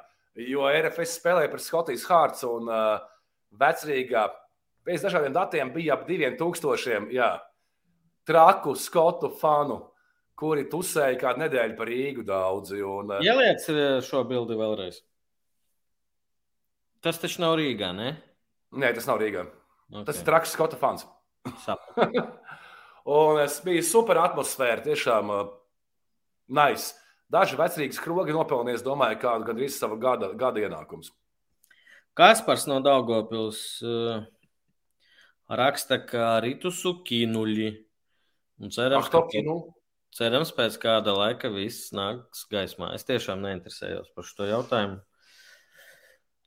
[0.49, 2.97] jo RFS spēlēja par Skotijas Hārts un uh,
[3.61, 4.24] vecrīgā
[4.89, 7.26] Pēc dažādiem datiem bija ap diviem tūkstošiem jā,
[8.24, 9.82] traku skotu fanu,
[10.39, 12.78] kuri tusēja kādu nedēļu par Rīgu daudzi.
[12.80, 15.03] Un, eh, Ieliec eh, šo bildi vēlreiz.
[17.05, 18.14] Tas taču nav Rīgā, ne?
[18.80, 19.45] Nē, tas nav Rīgā.
[19.91, 20.07] Okay.
[20.09, 21.05] Tas ir traks skota fans.
[23.18, 25.53] un es biju super atmosfēra, tiešām uh,
[26.49, 26.97] nice.
[27.28, 31.12] Daži vecrīgas krogi nopelnījis, domāju, kādu gandrīz savu gada, gada ienākumus.
[32.16, 33.62] Kaspars no Daugopils.
[33.84, 34.24] Uh
[35.49, 37.72] raksta, ka ritusu kinuļi.
[38.59, 39.55] Un cerams, Ach, ka,
[40.18, 42.92] cerams, pēc kāda laika viss nāks gaismā.
[42.96, 44.99] Es tiešām neinteresējos par šo jautājumu.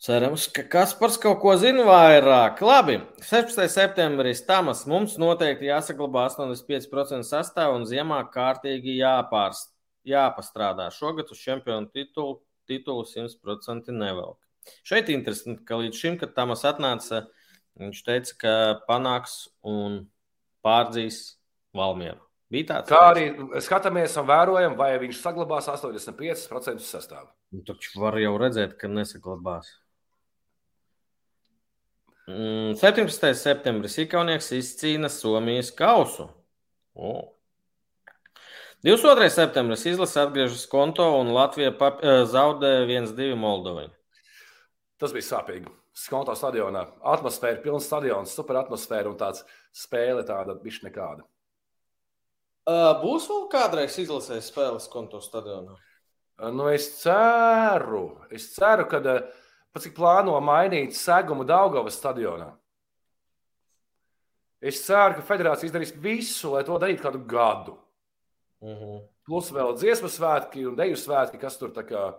[0.02, 2.64] Cerams, ka Kaspars kaut ko zina vairāk.
[2.66, 3.68] Labi, 16.
[3.70, 9.70] septembris Tamas mums noteikti jāsaglabā 85% sastāvā un ziemā kārtīgi jāpārst,
[10.10, 10.90] jāpastrādā.
[10.96, 14.40] Šogad uz čempionu titulu, titulu 100% nevelk.
[14.86, 17.41] Šeit interesanti, ka līdz šim, kad Tamas atnāca, uh,
[17.80, 18.56] Viņš teica, ka
[18.88, 20.04] panāks un
[20.66, 21.38] pārdzīs
[21.76, 22.20] Valmieru.
[22.52, 22.92] Bija tāds.
[22.92, 23.30] Kā arī
[23.64, 27.30] skatāmies un vērojam, vai viņš saglabās 85% sastāvā.
[27.56, 29.70] Nu, taču var jau redzēt, ka nesaglabās.
[32.28, 32.82] 17.
[32.82, 36.28] Mm, septembris Ikaunieks izcīna Somijas kausu.
[36.94, 37.32] O.
[38.84, 39.30] 22.
[39.30, 43.88] septembris izlase atgriežas konto un Latvija eh, zaudē 1-2 Moldovai.
[44.98, 45.70] Tas bija sāpīgi.
[46.02, 46.86] Skonto stadionā.
[47.14, 49.44] Atmosfēra, pilns stadions, super atmosfēra un tāds
[49.76, 51.26] spēle tāda bišķi nekāda.
[52.70, 55.76] Uh, būs vēl kādreiz izlasējis spēles konto stadionā?
[56.38, 59.24] Uh, nu, es ceru, es ceru, ka uh,
[59.74, 62.52] pats cik plāno mainīt segumu Daugavas stadionā.
[64.62, 67.78] Es ceru, ka federācija izdarīs visu, lai to darītu kādu gadu.
[68.62, 68.84] Uh mhm.
[68.84, 69.02] -huh.
[69.26, 72.14] Plus vēl dziesmu svētki un deju svētki, kas tur tā kā.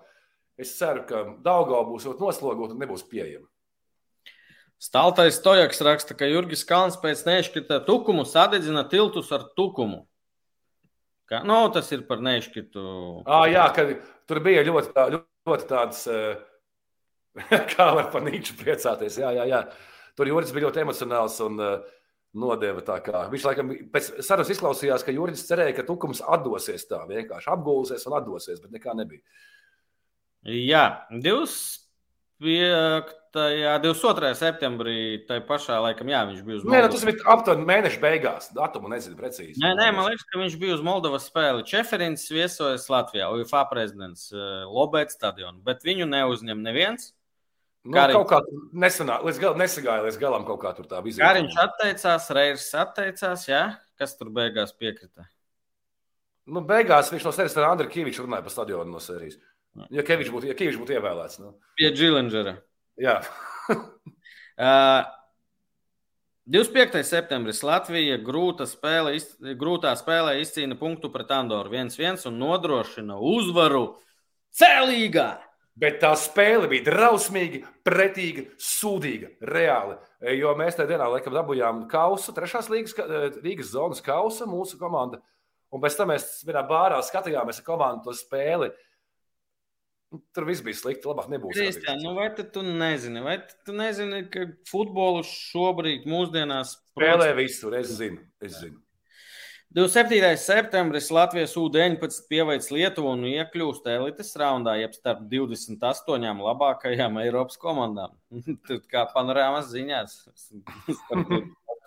[0.57, 3.52] Es ceru, ka Daugava būs noslogota un nebūs pieejama.
[4.83, 10.03] Staltais Tojaks raksta, ka Jurgis Kalns pēc neizšķirta tukumu sadedzina tiltus ar tukumu.
[11.31, 12.83] Kā, no, nu, tas ir par neizšķirtu.
[13.23, 13.87] À, jā, ka
[14.27, 16.03] tur bija ļoti, ļoti, ļoti tāds,
[17.77, 19.21] kā var par Nīču priecāties.
[19.23, 19.63] Jā, jā, jā.
[20.19, 21.63] Tur Juris bija ļoti emocionāls un
[22.43, 23.23] nodeva tā kā.
[23.31, 28.19] Viņš laikam pēc sarunas izklausījās, ka Juris cerēja, ka tukums atdosies tā vienkārši apgūsies un
[28.19, 29.23] atdosies, bet nekā nebija.
[30.51, 33.22] Jā, 25.
[33.35, 34.33] Tajā 22.
[34.39, 34.97] septembrī,
[35.29, 36.95] tai pašā laikam, jā, viņš bija uz Nē, nu, Moldovas.
[36.95, 38.51] tas bija aptuveni mēneša beigās.
[38.57, 39.57] Datumu nezinu precīzi.
[39.63, 41.65] Nē, nē, man liekas, ka viņš bija uz Moldovas spēli.
[41.69, 47.11] Čeferins viesojas Latvijā, UFA prezidents uh, Lobēta stadionā, bet viņu neuzņem neviens.
[47.83, 48.15] Nu, Kariņš.
[48.21, 51.27] kaut kā nesanā, līdz gal, nesagāja līdz galam kaut kā tur tā vizija.
[51.27, 53.63] Kariņš atteicās, Reirs atteicās, jā,
[53.99, 55.27] kas tur beigās piekrita.
[56.47, 59.41] Nu, beigās viņš no sevis ar Andriu Kaviču runāja par stadionu no sērijas.
[59.95, 61.41] Ja Kavičs būtu, ja Kavičs būtu ievēlēts.
[61.43, 61.57] Nu.
[61.79, 62.57] Pie Džilingera.
[63.01, 63.21] Jā,
[64.63, 65.01] Uh,
[66.53, 67.01] 25.
[67.09, 73.95] septembris Latvija grūta spēle, iz- grūtā spēlē izcīna punktu pret Andoru 1-1 un nodrošina uzvaru
[74.53, 75.39] cēlīgā.
[75.75, 79.97] bet tā spēle bija drausmīga, pretīga, sūdīga, reāli.
[80.37, 85.23] Jo mēs tajā dienā laikam dabūjām kausu, trešās līgas, eh, Rīgas zonas kausa mūsu komanda.
[85.73, 88.69] Un pēc tam mēs vienā bārā skatījāmies ar komandu to spēli.
[88.69, 88.75] Nu,
[90.37, 91.09] Tur viss bija slikti.
[91.09, 91.57] Labāk nebūs.
[91.57, 97.95] Kristian, nu vai tu nezini, vai tu nezini, ka futbolu šobrīd mūsdienās Spēlē visur, es
[97.97, 98.21] zinu.
[98.45, 98.83] Es zinu.
[99.73, 100.37] 27.
[100.37, 108.13] septembris Latvijas U-19 pieveic Lietuvu un iekļūst elites raundā, jeb starp 28 labākajām Eiropas komandām.
[108.69, 110.19] Tur kā panorāmas ziņās,
[110.99, 111.33] starp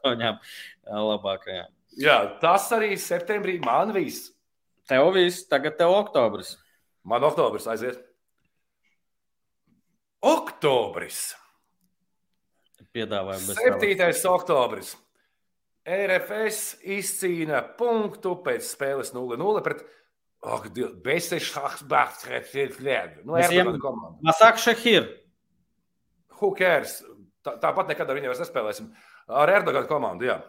[0.02, 0.34] 28
[1.12, 1.70] labākajām.
[2.02, 4.32] Jā, tas arī septembrī man viss.
[4.90, 6.56] Tev viss, tagad tev oktobris.
[7.06, 8.02] Man oktobris aiziet.
[10.22, 11.36] Oktobris.
[12.96, 14.32] Piedāvājumu bez 7.
[14.32, 14.94] oktobris.
[15.86, 19.84] RFS izcīna punktu pēc spēles 0-0 pret
[20.42, 20.64] oh,
[21.06, 22.26] Besešahsbachs.
[23.24, 24.18] Nu, ejam- komanda.
[24.26, 25.10] Masak Šehir.
[26.40, 27.04] Who cares?
[27.46, 28.90] Tā, tāpat nekad ar viņu vairs nespēlēsim.
[29.30, 30.40] Ar Erdoganu komandu, jā.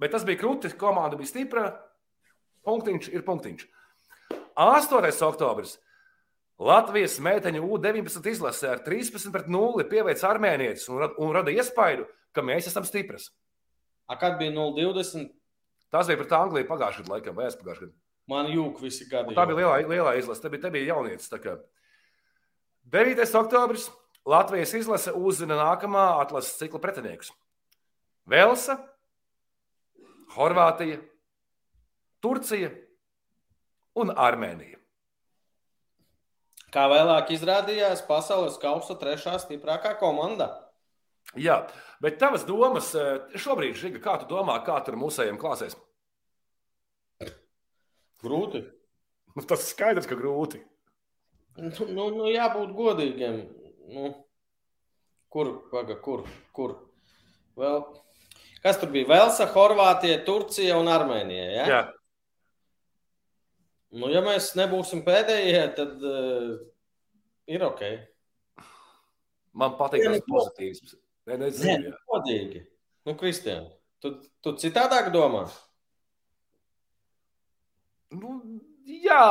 [0.00, 1.68] Bet tas bija krūtis, komanda bija stipra.
[2.66, 3.66] Punktiņš ir punktiņš.
[4.56, 5.22] 8.
[5.28, 5.76] oktobris.
[6.58, 12.44] Latvijas meiteņu U-19 izlasē ar 13 pret 0 pieveic armēnietis un, un rada iespaidu, ka
[12.44, 13.28] mēs esam stipras.
[14.08, 15.28] A, kad bija 0,20,
[15.90, 17.94] Tas bija pret Angliju pagājušajā gadā, laikam, vai aizpagājušajā gadā.
[18.28, 19.30] man jūg visi gadi.
[19.30, 20.42] Un Tā bija lielā, lielā izlase.
[20.42, 21.30] Te bija, te bija jaunietis.
[21.30, 21.58] tā kā.
[22.90, 23.22] 9.
[23.42, 23.90] oktobris.
[24.26, 27.30] Latvijas izlase uzzina nākamā atlases cikla pretiniekus.
[28.26, 28.74] Velsa,
[30.34, 30.98] Horvātija,
[32.20, 32.72] Turcija
[33.94, 34.80] un Armēnija.
[36.74, 40.50] Kā vēlāk izrādījās, pasaules kausa trešā stiprākā komanda.
[41.38, 41.60] Jā,
[42.02, 45.76] bet tavas domas eh, šobrīd, Žiga, kā tu domā, kā tur mūsējiem klāsies?
[48.24, 48.62] Grūti.
[49.36, 50.62] Nu, tas skaidrs, ka grūti.
[51.60, 53.42] Nu, nu, nu jābūt godīgiem.
[53.92, 54.10] Nu,
[55.32, 56.24] kur, paga, kur,
[56.56, 56.74] kur?
[57.56, 57.84] Vēl,
[58.64, 59.08] kas tur bija?
[59.12, 61.46] Velsa, Horvātija, Turcija un Armēnija.
[61.52, 61.66] Ja?
[61.70, 61.80] Jā,
[63.94, 66.56] Nu, ja mēs nebūsim pēdējie, tad uh,
[67.46, 67.82] ir ok.
[69.56, 70.96] man patīk Nē, tas pozitīvs.
[71.26, 72.00] Nē, Nē, nezinu, jā.
[72.10, 72.64] godīgi.
[73.06, 73.68] Nu, Kristian,
[74.02, 75.44] tu, tu citādāk domā?
[78.16, 78.40] Nu,
[78.86, 79.30] jā.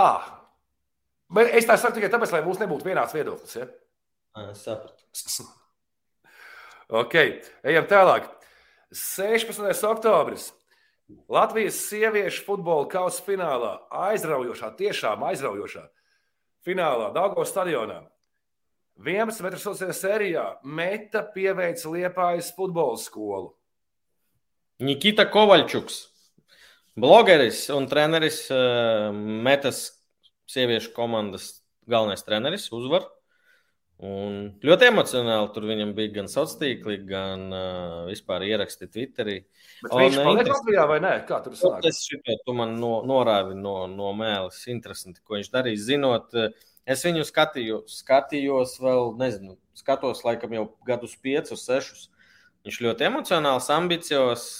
[1.36, 3.60] Bet es tā saku tikai tāpēc, lai mums nebūtu vienāds viedoklis.
[3.60, 3.70] Ja?
[4.47, 5.03] Es sapratu.
[6.86, 7.16] Ok,
[7.66, 8.28] ejam tālāk.
[8.93, 9.72] 16.
[9.89, 10.51] oktobris.
[11.30, 13.76] Latvijas sieviešu futbola kausa finālā.
[13.93, 15.86] Aizraujošā, tiešām aizraujošā.
[16.66, 18.01] Finālā Dāngos stadionā.
[19.06, 23.51] 11 metru sociālajā sērijā Meta pieveica Liepājas futbola skolu.
[24.82, 25.99] Nikita Kovaļčuks,
[26.99, 29.86] blogeris un treneris uh, Metas
[30.51, 33.06] sieviešu komandas galvenais treneris, uzvar.
[34.03, 39.35] Un ļoti emocionāli tur viņam bija gan sociālā tīkli, gan uh, vispār ieraksti Twitterī.
[39.85, 41.13] Bet O, viņš paliek Latvijā vai nē?
[41.29, 41.85] Kā tur sanāk?
[41.85, 44.59] Tas šito, tu man no, norāvi no, no mēlis.
[44.73, 45.83] Interesanti, ko viņš darīja.
[45.85, 46.35] Zinot,
[46.83, 52.09] es viņu skatījos, skatījos vēl, nezinu, skatos laikam jau gadus, piecus, sešus.
[52.67, 54.51] Viņš ļoti emocionāls, ambiciozs.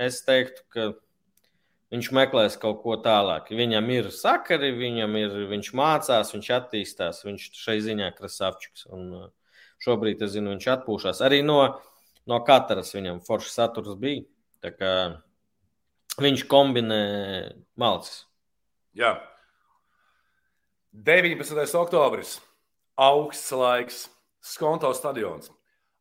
[0.00, 0.92] Es teiktu, ka
[1.90, 3.50] viņš meklēs kaut ko tālāk.
[3.54, 7.24] Viņam ir sakari, viņam ir, viņš mācās, viņš attīstās.
[7.26, 8.86] Viņš šai ziņā krasavčiks.
[8.90, 9.30] Un eh,
[9.82, 11.24] šobrīd, es zinu, viņš atpūšas.
[11.26, 11.62] Arī no,
[12.26, 14.28] no katras viņam foršs saturs bija.
[14.60, 14.94] Tā kā
[16.18, 17.02] Viņš kombinē
[17.80, 18.24] malcis.
[18.96, 19.14] Jā.
[20.92, 21.76] 19.
[21.78, 22.38] oktobris.
[22.98, 24.02] Augsts laiks.
[24.40, 25.50] Skonto stadions.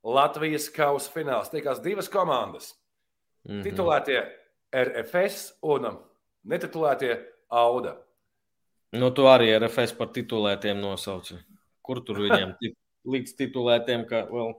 [0.03, 1.51] Latvijas kausa fināls.
[1.51, 2.73] Tikās divas komandas.
[3.43, 3.63] Mm -hmm.
[3.63, 4.19] Titulētie
[4.73, 5.89] RFS un
[6.49, 7.15] netitulētie
[7.49, 7.95] Auda.
[8.93, 11.37] Nu, tu arī RFS par titulētiem nosauci.
[11.85, 12.55] Kur tur viņiem
[13.13, 14.53] līdz titulētiem, ka vēl.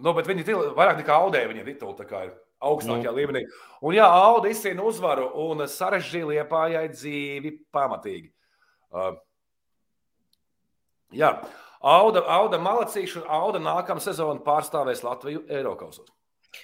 [0.00, 2.32] Nu, bet viņi til- vairāk nekā Audē viņa titula ir
[2.62, 3.16] augstākajā Nu.
[3.18, 3.42] līmenī.
[3.82, 8.30] Un jā, Auda izcīna uzvaru un sarežģīja liepājai dzīvi pamatīgi.
[8.92, 9.16] Uh,
[11.12, 11.32] jā,
[11.82, 16.08] Auda, Auda Malacīša un Auda nākamā sezona pārstāvēs Latviju Eiropausos.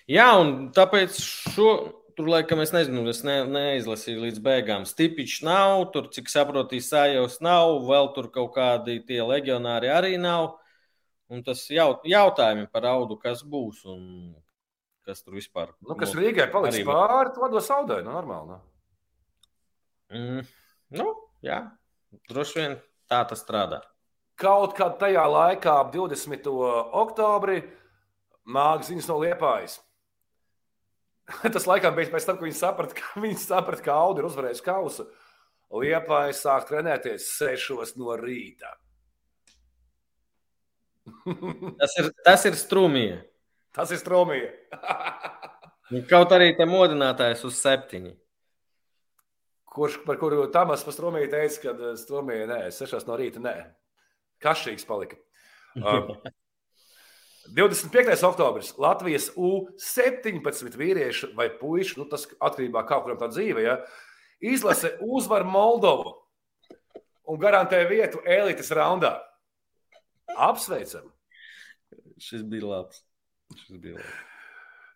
[0.08, 1.70] Jā, un tāpēc šo,
[2.18, 4.86] tur laikam es nezinu, es ne, neizlasīju līdz beigām.
[4.88, 10.56] Stipičs nav, tur, cik saprotu, Sājos nav, vēl tur kaut kādi tie legionāri arī nav.
[11.30, 14.02] Un tas jaut, jautājumi par audu, kas būs un
[15.06, 15.70] kas tur vispār.
[15.84, 18.56] Nu, kas nu, Rīgai paliks pāri, tad vados audai, nu, normāli.
[18.56, 20.18] Ne?
[20.18, 20.46] Mm,
[20.98, 21.08] nu,
[21.44, 21.62] jā,
[22.32, 23.82] droši vien tā tas strādā.
[24.38, 26.48] Kaut kad tajā laikā, ap 20.
[26.98, 27.62] oktobri,
[28.48, 29.78] nāk ziņas no Liepājas.
[31.54, 34.64] Tas laikam bija pēc tam, kad viņi saprata, ka, viņi saprata, ka Audi ir uzvarējis
[34.64, 35.08] kausu.
[35.68, 38.72] Liepājas sāk trenēties 6 no rīta.
[41.80, 43.18] tas ir, tas ir strūmija.
[43.76, 44.48] Tas ir strūmija.
[46.08, 48.14] Kaut arī te modinātājs uz septiņi.
[49.68, 53.54] Kurš par kuru Tamas pa strūmiju teica, ka eh, strūmija nē, sešās no rīta nē.
[54.42, 55.18] Kašīgs palika.
[55.78, 56.16] Um,
[57.54, 58.24] 25.
[58.28, 63.78] oktobris Latvijas U-17 vīriešu vai puišu, nu tas atkarībā no kā kuram tā dzīve, ja,
[64.40, 66.14] izlase uzvar Moldovu
[67.28, 69.16] un garantē vietu elites raundā.
[70.36, 71.10] Apsveicam!
[72.18, 73.02] Šis bija labs.
[73.56, 74.16] Šis bija labs.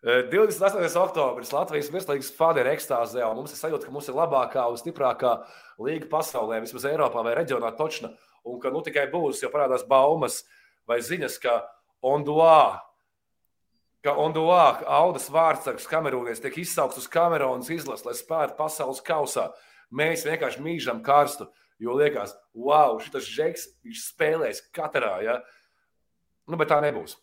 [0.03, 0.83] 28.
[0.83, 4.79] Eh, oktobris Latvijas virslīgas fādera ekstāzē, un mums ir sajūta, ka mums ir labākā un
[4.79, 5.37] stiprākā
[5.79, 8.11] līga pasaulē, vismaz Eiropā vai reģionā točna,
[8.43, 10.41] un ka nu tikai būs, jo parādās baumas
[10.89, 11.61] vai ziņas, ka
[12.03, 12.81] Onduā,
[14.03, 19.49] ka Onduā Audas vārdsargs Kamerūnietis tiek izsaukts uz Kamerūnas izlases, lai spētu pasaules kausā.
[19.93, 21.47] Mēs vienkārši mīžam karstu.
[21.81, 25.15] Jo liekas, wow, šis žeks, viņš spēlēs katrā.
[25.25, 25.39] Ja?
[26.47, 27.15] Nu, bet tā nebūs.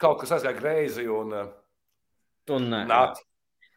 [0.00, 1.32] Kaut kas aizgāja greizi un,
[2.52, 3.22] un nāca.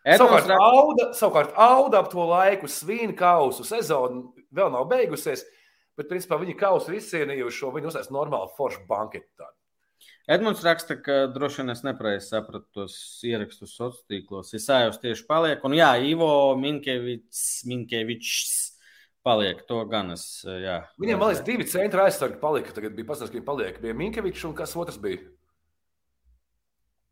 [0.10, 5.44] Savukārt, auda, savukārt auda ap to laiku svīna kausu sezonu vēl nav beigusies,
[6.00, 9.50] bet principā viņi kausu ir izcienījuši šo, viņi uzsāks normālu foršu banketu.
[10.30, 14.52] Edmunds raksta, ka droši vien es nepareizi sapratu tos ierakstus sociālos tīklos.
[14.54, 18.52] Es ājos tieši paliek, un jā, Ivo Minkevičs, Minkevičs
[19.26, 19.64] paliek.
[19.72, 20.28] To gan es.
[20.46, 22.76] Jā, Viņiem, man liekas, divi centra aizsargi palika.
[22.78, 23.82] Tagad bija pastāstīts, ka viņi paliek.
[23.82, 25.26] Bija Minkevičs un kas otrs bija?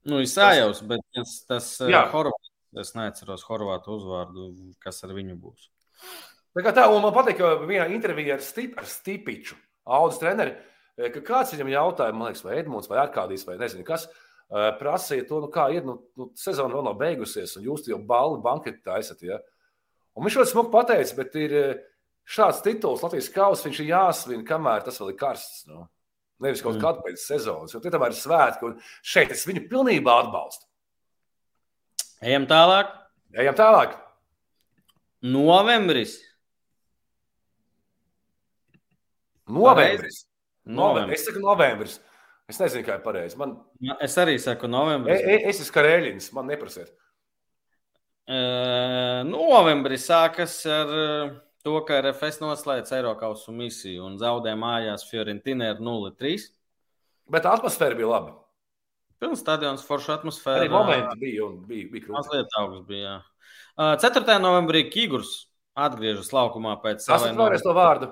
[0.07, 1.73] Nu, Isājos, bet tas, tas
[2.13, 4.51] Horvāts, es neatceros Horvātu uzvārdu,
[4.83, 5.71] kas ar viņu būs.
[6.53, 9.57] Tā kā tā, un man patīk, ka vienā intervijā ar, Stip, ar Stipiču,
[9.97, 10.53] Audus treneri,
[10.97, 14.07] ka kāds viņam jautāja, man liekas, vai Edmunds vai Arkādijs vai nezinu kas,
[14.79, 18.39] prasīja to, nu kā ir, nu, nu sezona vēl nav beigusies, un jūs jau balli
[18.43, 19.41] banketi taisat, ja?
[20.17, 21.53] Un viņš ļoti smuki pateica, bet ir
[22.27, 25.67] šāds tituls Latvijas kausa, viņš ir jāsvin, kamēr tas vēl ir karsts.
[25.69, 25.85] Nu.
[26.43, 26.83] Nevis kaut mm.
[26.83, 30.67] kādu pēc sezonas, jo tie tomēr ir svētki, un šeit es viņu pilnībā atbalstu.
[32.25, 32.91] Ejam tālāk.
[33.37, 33.93] Ejam tālāk.
[35.25, 36.17] Novembris.
[39.49, 40.26] Novembris.
[40.67, 41.21] Novembris.
[41.21, 41.97] Es saku novembris.
[42.47, 43.39] Es nezinu, kā ir pareizi.
[43.39, 43.57] Man...
[44.03, 45.19] Es arī saku novembris.
[45.19, 46.93] E, e, es esmu karēļins, man neprasiet.
[48.27, 50.95] Uh, novembris sākas ar.
[50.95, 51.35] Uh
[51.67, 56.45] to, ka RFS noslēdz Eiropas misiju un zaudē mājās Fiorentina ar 0-3.
[57.33, 58.35] Bet atmosfēra bija laba.
[59.19, 60.63] Pilns stadions, forša atmosfēra.
[60.63, 62.15] Arī momenti bija un bija, bija krūtis.
[62.15, 63.89] Mazliet augsts bija, jā.
[64.05, 64.37] 4.
[64.41, 65.33] novembrī Kigurs
[65.77, 67.27] atgriežas laukumā pēc savas.
[67.27, 68.11] Tas vēlreiz to vārdu.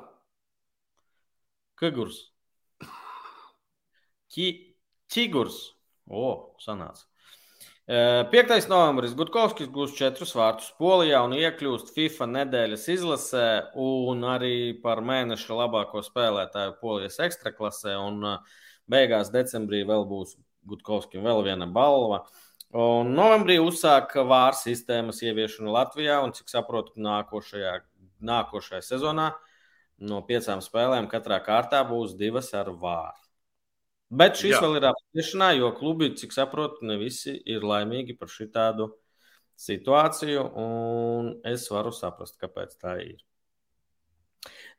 [1.80, 2.20] Kigurs.
[4.36, 4.75] Ki,
[5.07, 5.59] Kigurs.
[6.11, 7.07] O, sanāca.
[7.88, 8.65] 5.
[8.67, 15.59] novembris Gutkovskis gūs četrus vārtus Polijā un iekļūst FIFA nedēļas izlasē un arī par mēneša
[15.59, 17.93] labāko spēlētāju Polijas ekstraklasē.
[18.01, 18.25] Un
[18.89, 20.33] beigās decembrī vēl būs
[20.65, 22.23] Gutkovskim vēl viena balva.
[22.75, 27.77] Un novembrī uzsāk vāru sistēmas ieviešanu Latvijā un, cik saprotu, nākošajā,
[28.25, 29.29] nākošajā sezonā
[30.09, 33.24] no piecām spēlēm katrā kārtā būs divas ar vāru.
[34.10, 34.62] Bet šis Jā.
[34.62, 38.91] vēl ir apspriešanā, jo klubi, cik saprotu, ne visi ir laimīgi par šādu
[39.58, 43.24] situāciju, un es varu saprast, kāpēc tā ir.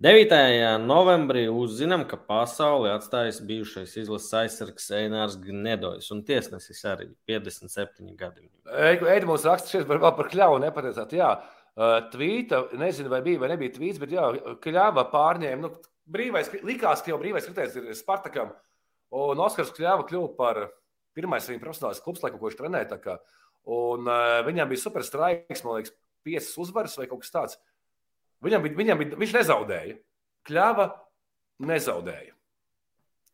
[0.04, 0.36] 9.
[0.84, 8.44] novembrī uzzinām, ka pasauli atstājis bijušais izlases aizsargs Einārs Gnedojs un tiesnesis arī 57 gadi.
[8.68, 11.16] Edmunds raksta šeit par, par kļavu nepateicāt.
[11.16, 11.30] Jā,
[12.12, 14.28] tvīta, nezinu, vai bija vai nebija tvīts, bet jā,
[14.62, 15.62] kļava pārņēma.
[15.64, 15.72] Nu,
[16.12, 18.52] brīvais, likās, ka jau brīvais kritērijs ir Spartakam.
[19.14, 20.62] Un Oskars Kļāva kļuva par
[21.16, 23.16] pirmais viņa profesionālais klubs, laikam, ko viņš trenēja.
[23.66, 25.94] Un uh, viņam bija super straiks, man liekas,
[26.26, 27.58] piecas uzvaras vai kaut kas tāds.
[28.44, 29.96] Viņam bija, viņam bija, viņš nezaudēja.
[30.46, 30.90] Kļāva
[31.66, 32.34] nezaudēja.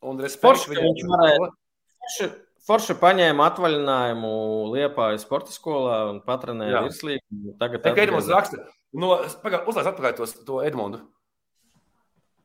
[0.08, 1.50] Un respekts viņam varēja.
[2.02, 2.28] Forši,
[2.66, 4.32] forši paņēma atvaļinājumu
[4.72, 7.56] Liepājas sporta skolā un patrenēja virslīgu.
[7.60, 8.64] Tagad tā Edmunds raksta.
[8.92, 11.02] No, uzlaiž atpakaļ tos, to Edmundu.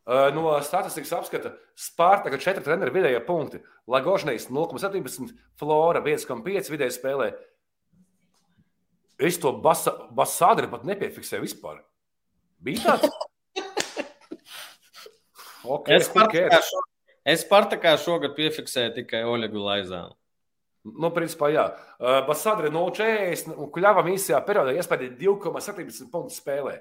[0.08, 3.60] No statistikas apskata Spārtaka 4 treneru vidējie punkti.
[3.92, 7.34] Lagožnijas 0,17, Flora 1,5 vidēji spēlē.
[9.20, 11.82] Es to basādri pat nepiefiksēju vispār.
[12.64, 13.10] Bija tāds?
[15.76, 16.08] okay, es,
[16.70, 16.84] šo,
[17.26, 20.16] es Spartakā šogad piefiksēju tikai Oļegu Laizānu.
[20.88, 21.66] Nu, principā, jā.
[22.00, 26.78] Uh, Basādri 0,40 un Kļavam īsajā periodā iespēja 2,17 punktu spēlē.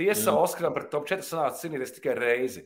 [0.00, 0.32] Tiesa.
[0.32, 2.64] Oskaram par top 4 sanāca cīnīties tikai reizi.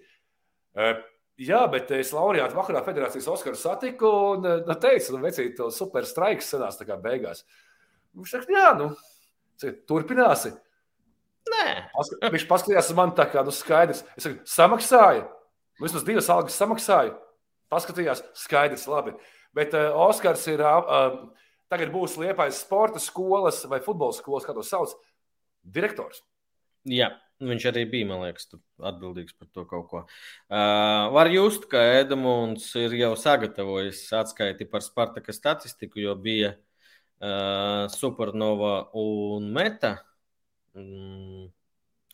[0.74, 1.01] Uh,
[1.41, 6.07] jā, bet es Laurijātu vakarā federācijas Oskaru satiku un nu, teicu, nu, vecīt, to super
[6.07, 7.43] straiks sanāca tā kā beigās.
[8.14, 8.93] Viņš saka, jā, nu,
[9.91, 10.55] turpināsi.
[11.51, 11.64] Nē.
[12.32, 14.05] Viņš paskatījās uz mani tā kā, nu, skaidrs.
[14.16, 15.24] Es saku, samaksāju.
[15.78, 17.16] Nu, vismaz divas algas samaksāju.
[17.72, 19.16] Paskatījās, skaidrs, labi.
[19.57, 21.18] Bet uh, Oskars ir, uh,
[21.72, 24.95] tagad būs Liepais sporta skolas vai futbola skolas, kā to sauc,
[25.74, 26.22] direktors.
[26.89, 27.11] Jā.
[27.43, 28.47] Viņš arī bija, man liekas,
[28.78, 30.03] atbildīgs par to kaut ko.
[30.47, 37.91] Uh, var just, ka Edmunds ir jau sagatavojis atskaiti par Spartaka statistiku, jo bija uh,
[37.91, 39.97] Supernova un Meta.
[40.78, 41.51] Mm.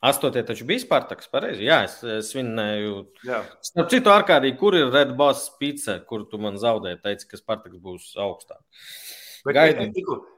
[0.00, 1.66] Astotie taču bija Spartaks, pareizi.
[1.68, 3.02] Jā, es, es svinēju.
[3.28, 3.42] Jā.
[3.66, 7.76] Starp citu, Arkādī, kur ir Red Boss pizza, kur tu man zaudēji, teici, ka Spartaks
[7.84, 8.64] būs augstāk.
[9.44, 9.92] Gaidām.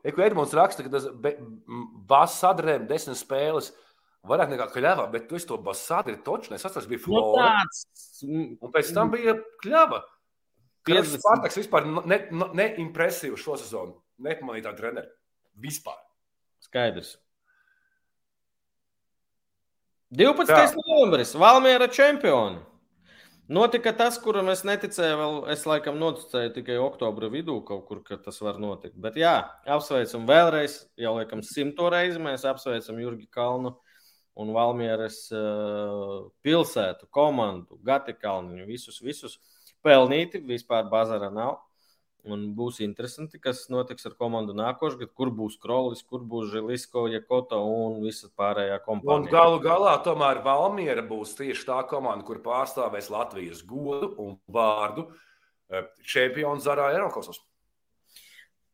[0.06, 1.06] Eko Edmunds raksta, ka tas
[2.10, 3.70] Bass sadrēm desmit spēles
[4.28, 7.50] vairāk nekā kļava, bet tu to Bass sadri toču, es atceros, bija nu, Flora.
[8.22, 8.42] No.
[8.62, 10.02] Un pēc tam bija kļava.
[10.86, 14.00] Kad Spartaks vispār neimpresīvu ne, ne šo sezonu.
[14.22, 15.10] Nepamanītā treneri.
[15.62, 15.98] Vispār.
[16.62, 17.16] Skaidrs.
[20.12, 20.50] 12.
[20.50, 20.66] Tā.
[20.76, 22.60] novembris, Valmiera čempioni.
[23.52, 28.18] Notika tas, kuram es neticēju, vēl es laikam noticēju tikai oktobra vidū, kaut kur, ka
[28.22, 28.94] tas var notikt.
[29.02, 29.34] Bet jā,
[29.66, 33.74] apsveicam vēlreiz, jau laikam simto reizi mēs apsveicam Jurgi Kalnu
[34.40, 39.36] un Valmieras uh, pilsētu, komandu, Gati Kalniņu, visus, visus
[39.84, 41.60] pelnīti, vispār bazara nav.
[42.22, 47.08] Un būs interesanti, kas notiks ar komandu nākošais gads, kur būs Krolis, kur būs Žilisko,
[47.10, 48.76] Jakoto un visa pārējā.
[49.10, 55.08] Un galu galā tomēr Valmiera būs tieši tā komanda, kur pārstāvēs Latvijas godu un vārdu
[55.66, 57.42] e, čempionu Zarā Eirokosos.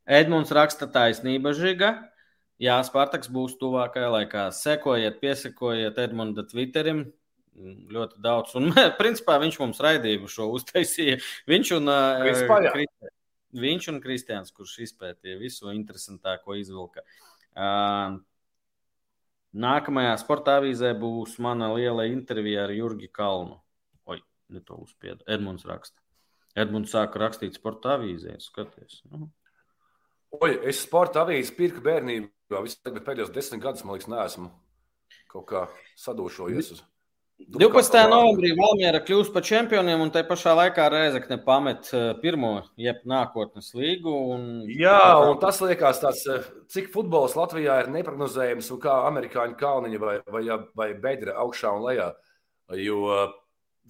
[0.05, 1.95] Edmunds raksta taisnība žiga.
[2.59, 4.49] Jā, Spartaks būs tuvākajā laikā.
[4.55, 7.05] Sekojiet, piesakojiet Edmunda Twitterim,
[7.95, 8.57] ļoti daudz.
[8.59, 11.21] Un, principā, viņš mums raidījumu šo uztaisīja.
[11.51, 12.25] Viņš un uh,
[13.59, 17.01] Viņš un Kristians, kurš izpētīja visu interesantāko izvilka.
[17.57, 18.19] Uh,
[19.57, 23.57] nākamajā sportā avīzē būs mana liela intervija ar Jurgi Kalnu.
[24.11, 24.21] Oi,
[24.53, 25.25] ne to uzspiedu.
[25.31, 25.97] Edmunds raksta.
[26.59, 29.01] Edmunds sāka rakstīt sporta avīzē, skaties.
[29.09, 29.31] Nu.
[30.37, 32.61] Oi, es sporta avīzi pirku bērnībā.
[32.85, 34.51] Tagad pēdējos desmit gadus, man liekas, neesmu
[35.29, 35.67] kaut kā
[36.01, 36.83] sadūšojies uz.
[37.39, 37.95] 12.
[38.11, 42.51] novembrī Valmiera kļūst par čempioniem, un te pašā laikā Rēzakne pamet eh, pirmo,
[42.81, 44.15] jeb nākotnes līgu.
[44.35, 44.49] Un...
[44.75, 50.03] Jā, un tas liekas tāds, eh, cik futbols Latvijā ir neprognozējams, un kā amerikāņu kalniņa
[50.03, 50.43] vai, vai,
[50.83, 52.11] vai bedra augšā un lejā.
[52.83, 53.25] Jo eh,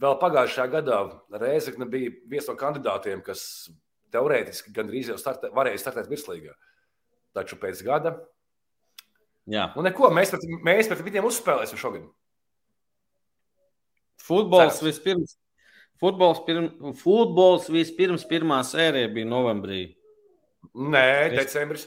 [0.04, 1.00] vēl pagājušajā gadā
[1.40, 3.46] Rēzakne bija viens no kandidātiem, kas
[4.14, 6.54] teorētiski gandrīz jau startē, varēja startēt virslīgā.
[7.36, 8.14] Taču pēc gada.
[9.48, 9.70] Jā.
[9.76, 12.08] Nu, neko, mēs pret, mēs pret viņiem uzspēlēsim šogad.
[14.28, 14.82] Futbols Ceras.
[14.84, 15.36] vispirms,
[16.02, 16.66] futbols, pirm,
[16.98, 19.82] futbols vispirms pirmā sērija bija novembrī.
[20.74, 21.86] Nē, decembris.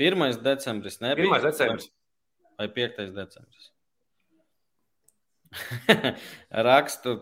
[0.00, 0.40] 1.
[0.42, 1.28] decembris nebija.
[1.28, 1.44] 1.
[1.44, 1.90] decembris.
[2.58, 3.04] Vai 5.
[3.16, 3.68] decembris?
[6.68, 7.16] rakstu,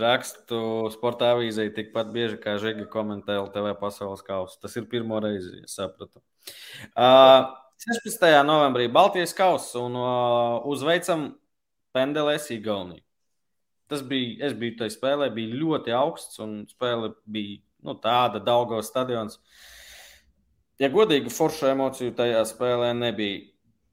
[0.00, 0.60] rakstu
[0.94, 4.58] sporta avīzē tikpat bieži kā Žiga komentē LTV pasaules kausu.
[4.62, 6.22] Tas ir pirmo reizi, es sapratu.
[6.94, 7.50] Uh,
[7.82, 8.22] 16.
[8.46, 11.32] novembrī Baltijas kausa un uh, uzveicam
[11.94, 13.02] Pendelēs Igauniju.
[13.90, 18.88] Tas bija, es biju tajā spēlē, bija ļoti augsts un spēle bija nu, tāda Daugavas
[18.88, 19.40] stadions.
[20.80, 23.42] Ja godīgi, foršu emociju tajā spēlē nebija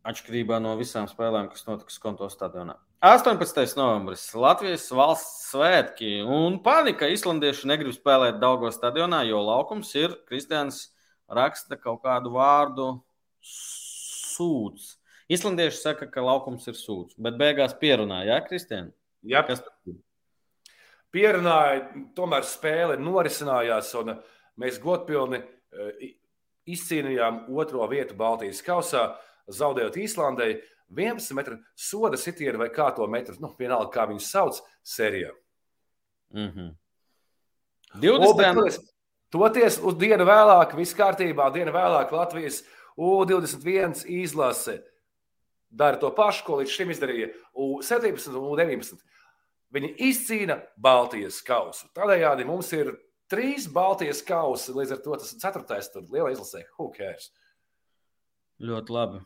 [0.08, 2.78] atšķirībā no visām spēlēm, kas notika Skonto stadionā.
[3.00, 3.78] 18.
[3.80, 7.08] novembris Latvijas valsts svētki un panika.
[7.08, 10.90] Islandieši negrib spēlēt Daugavas stadionā, jo laukums ir Kristians
[11.32, 12.90] raksta kaut kādu vārdu
[13.40, 14.98] sūds.
[15.32, 18.90] Islandieši saka, ka laukums ir sūds, bet beigās pierunāja, ja, Kristian?
[19.24, 19.64] Jā, kas
[21.16, 21.86] pierunāja,
[22.18, 24.18] tomēr spēle norisinājās, un
[24.60, 26.12] mēs godpilni e,
[26.76, 29.06] izcīnījām otro vietu Baltijas kausā,
[29.48, 30.50] zaudējot Īslandai
[30.90, 35.32] 11 metru soda sitienu vai kā to metru, nu, vienalga, kā viņus sauc, sērijā.
[36.34, 36.76] Mm -hmm.
[38.02, 38.58] 20.
[38.58, 38.70] O,
[39.30, 42.64] toties uz dienu vēlāk, viss kārtībā, dienu vēlāk Latvijas
[42.98, 44.84] U21 izlase
[45.70, 48.98] dara to pašu, ko līdz šim izdarīja U17 un U19
[49.74, 51.86] Viņi izcīna Baltijas kausu.
[51.94, 52.96] Tādējādi mums ir
[53.30, 56.64] trīs Baltijas kausi, līdz ar to tas ir ceturtais tur lielā izlasē.
[56.80, 57.30] Who cares?
[58.66, 59.22] Ļoti labi.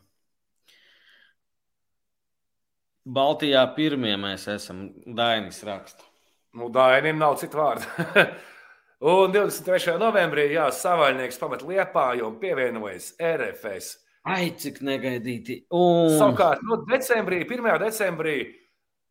[3.04, 6.06] Baltijā pirmie mēs esam Dainis raksta.
[6.56, 7.84] Nu, Dainim nav citu vārdu.
[9.12, 9.98] un 23.
[10.00, 13.98] novembrī, jā, savaļnieks pamet Liepāju un pievienojas RFS.
[14.24, 15.58] Ai, cik negaidīti.
[15.76, 16.14] Un...
[16.16, 17.68] Savukārt, no decembrī, 1.
[17.82, 18.38] decembrī,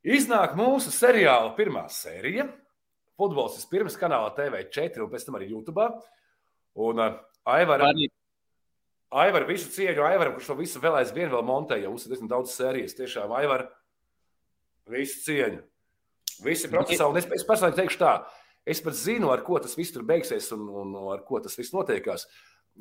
[0.02, 2.48] iznāk mūsu seriāla pirmā sērija.
[3.20, 5.86] Futbols ir pirms kanāla TV4 un pēc tam arī YouTube.
[6.82, 7.22] Un uh,
[7.54, 8.08] Aivar, Arī
[9.14, 11.92] Aivar visu cieņu Aivaram, kurš to visu vēl aizvien vēl montēja.
[11.92, 12.98] Mums ir diezgan daudz sērijas.
[12.98, 13.68] Tiešām Aivar,
[14.92, 15.62] visu cieņu.
[16.44, 17.22] Visi profesionāli.
[17.22, 18.16] Es, es personīgi teikšu tā.
[18.66, 21.76] Es pat zinu, ar ko tas viss tur beigsies un, un ar ko tas viss
[21.76, 22.26] notiekās.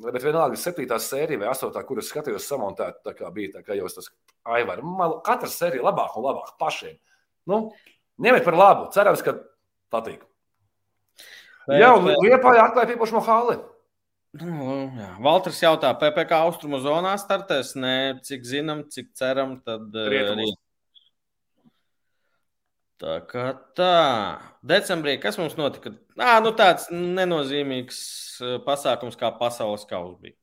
[0.03, 3.89] Bet vienalga, septītā sērija vai astotā, kuras skatījos samontēt, tā kā bija tā, kā jau
[3.93, 4.09] tas
[4.55, 4.81] Aivar.
[4.81, 6.95] Man katra sērija labāk un labāk pašiem.
[7.51, 7.67] Nu,
[8.23, 8.87] ņemiet par labu.
[8.95, 9.35] Cerams, ka
[9.93, 10.23] patīk.
[11.69, 13.59] Jā, un Liepājā atklāja piepošamo hāli.
[14.41, 15.11] Nu, jā.
[15.21, 17.75] Valters jautā, PPC austrumu zonā startēs?
[17.77, 17.95] Nē,
[18.25, 20.57] cik zinām, cik ceram, tad eh, Rietumos.
[23.03, 23.89] Tā kā tā.
[24.63, 25.91] Decembrī, kas mums notika?
[26.15, 27.97] Nā, nu tāds nenozīmīgs
[28.63, 30.37] pasākums kā pasaules kausa bija.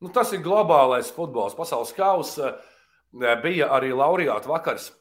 [0.00, 1.56] Nu, tas ir globālais futbols.
[1.58, 2.54] Pasaules kausa
[3.42, 4.92] bija arī laureāta vakars,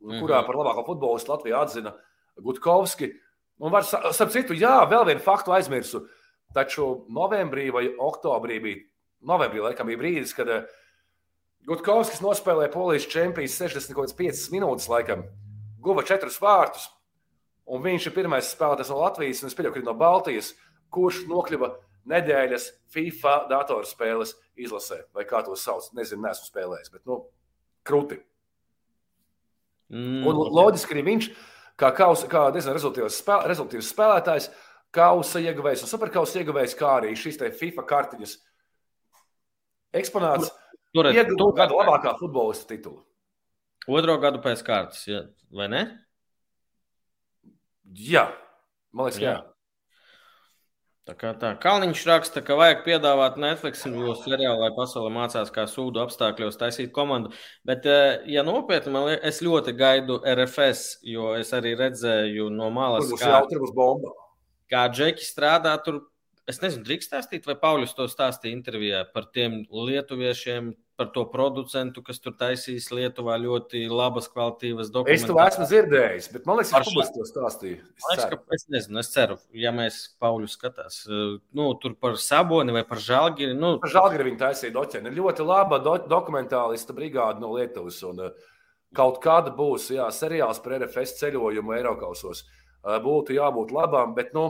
[0.00, 0.22] Mhm.
[0.22, 1.92] kurā par labāko futbolistu Latviju atzina
[2.40, 3.12] Gutkovski.
[3.60, 6.06] Un, var, starp citu, jā, vēl vienu faktu aizmirsu.
[6.54, 8.84] Taču novembrī vai oktobrī bija,
[9.26, 10.46] novembrī laikam bija brīdis, kad
[11.66, 15.24] Gutkovskis nospēlēja polijas čempionu 65 minūtes, laikam,
[15.82, 16.88] guva četrus vārtus.
[17.68, 20.54] Un viņš ir pirmais spēlētājs no Latvijas, un es pieļauju, ka no Baltijas,
[20.94, 21.74] kurš nokļuva
[22.08, 25.90] nedēļas FIFA datorspēles izlasē, vai kā to sauc.
[25.96, 27.20] Nezinu, neesmu spēlējis, bet nu,
[27.86, 28.22] krūti.
[29.92, 31.28] Mm, Un loģiski arī viņš,
[31.80, 34.48] kā, kaus, kā diezgan rezultātīvs, spēl, rezultātīvs spēlētājs,
[34.94, 38.34] kausa ieguvējs un superkausa ieguvējs, kā arī šīs FIFA kartiņas
[40.00, 40.52] eksponāts,
[40.96, 43.02] ieguva gada labākā futbolista titulu.
[43.88, 45.24] Otro gadu pēc kārtas, ja?
[45.54, 45.84] vai ne?
[47.96, 48.28] Jā,
[48.92, 49.36] man liekas, ka jā.
[49.38, 49.46] Jā.
[51.08, 51.54] Tā kā tā.
[51.56, 57.32] Kalniņš raksta, ka vajag piedāvāt Netflix seriālu, lai pasaule mācās, kā sūdu apstākļos taisīt komandu.
[57.64, 62.68] Bet, eh, ja nopietni, man liekas, es ļoti gaidu RFS, jo es arī redzēju no
[62.68, 63.40] malas, kā,
[64.68, 66.02] kā Džeki strādā tur.
[66.48, 72.02] Es nezinu, drīkst stāstīt, vai Pauļus to stāstīja intervijā par tiem lietuviešiem, par to producentu,
[72.02, 76.80] kas tur taisīs Lietuvā ļoti labas kvalitātes Es to esmu dzirdējis, bet man liekas, ka
[76.88, 77.78] publiski to stāstīja.
[77.78, 81.94] Es Man liekas, ka, es nezinu, es ceru, ja mēs Pauļu skatās, eh, nu, tur
[82.02, 83.54] par Saboni vai par Žalgiri.
[83.54, 85.12] Nu, Par Žalgiri viņa taisīja doķeni.
[85.12, 88.00] Ir ļoti laba do dokumentālista brigāde no Lietuvas.
[88.10, 88.50] Un, uh,
[88.98, 92.42] kaut kāda būs jā, seriāls par RFS ceļojumu Eiropausos.
[92.82, 94.48] Uh, būtu jābūt labām, bet, nu,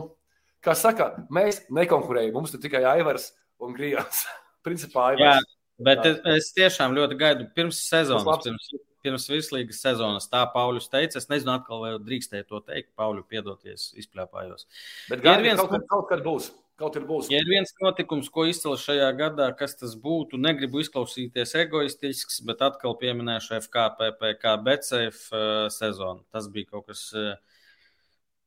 [0.65, 2.33] kā saka, mēs nekonkurējam.
[2.41, 4.25] Mums ir tikai Aivars un Grijāns.
[4.65, 5.55] Principā jā, Aivars.
[5.79, 8.69] Bet es, es tiešām ļoti gaidu pirms sezonas, pirms,
[9.03, 10.27] pirms virslīgas sezonas.
[10.31, 12.89] Tā Pauļus teica, es nezinu, atkal vai drīkstēju to teikt.
[12.99, 14.65] Pauļu piedoties, izplēpājos.
[15.09, 16.51] Bet gan viens- kaut, kaut kad būs.
[16.79, 17.27] Kaut ir būs.
[17.29, 22.61] Ja ir viens notikums, ko izcēlu šajā gadā, kas tas būtu, negribu izklausīties egoistisks, bet
[22.63, 26.23] atkal pieminēšu FKPPK BCF uh, sezonu.
[26.31, 27.35] Tas bija kaut kas, uh,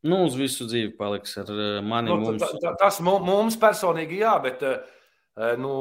[0.08, 2.08] nu, uz visu dzīvi paliks ar uh, mani.
[2.08, 2.40] Nu, mums.
[2.40, 4.64] ta- ta- tas mu- mums personīgi jā, bet
[5.60, 5.74] nu,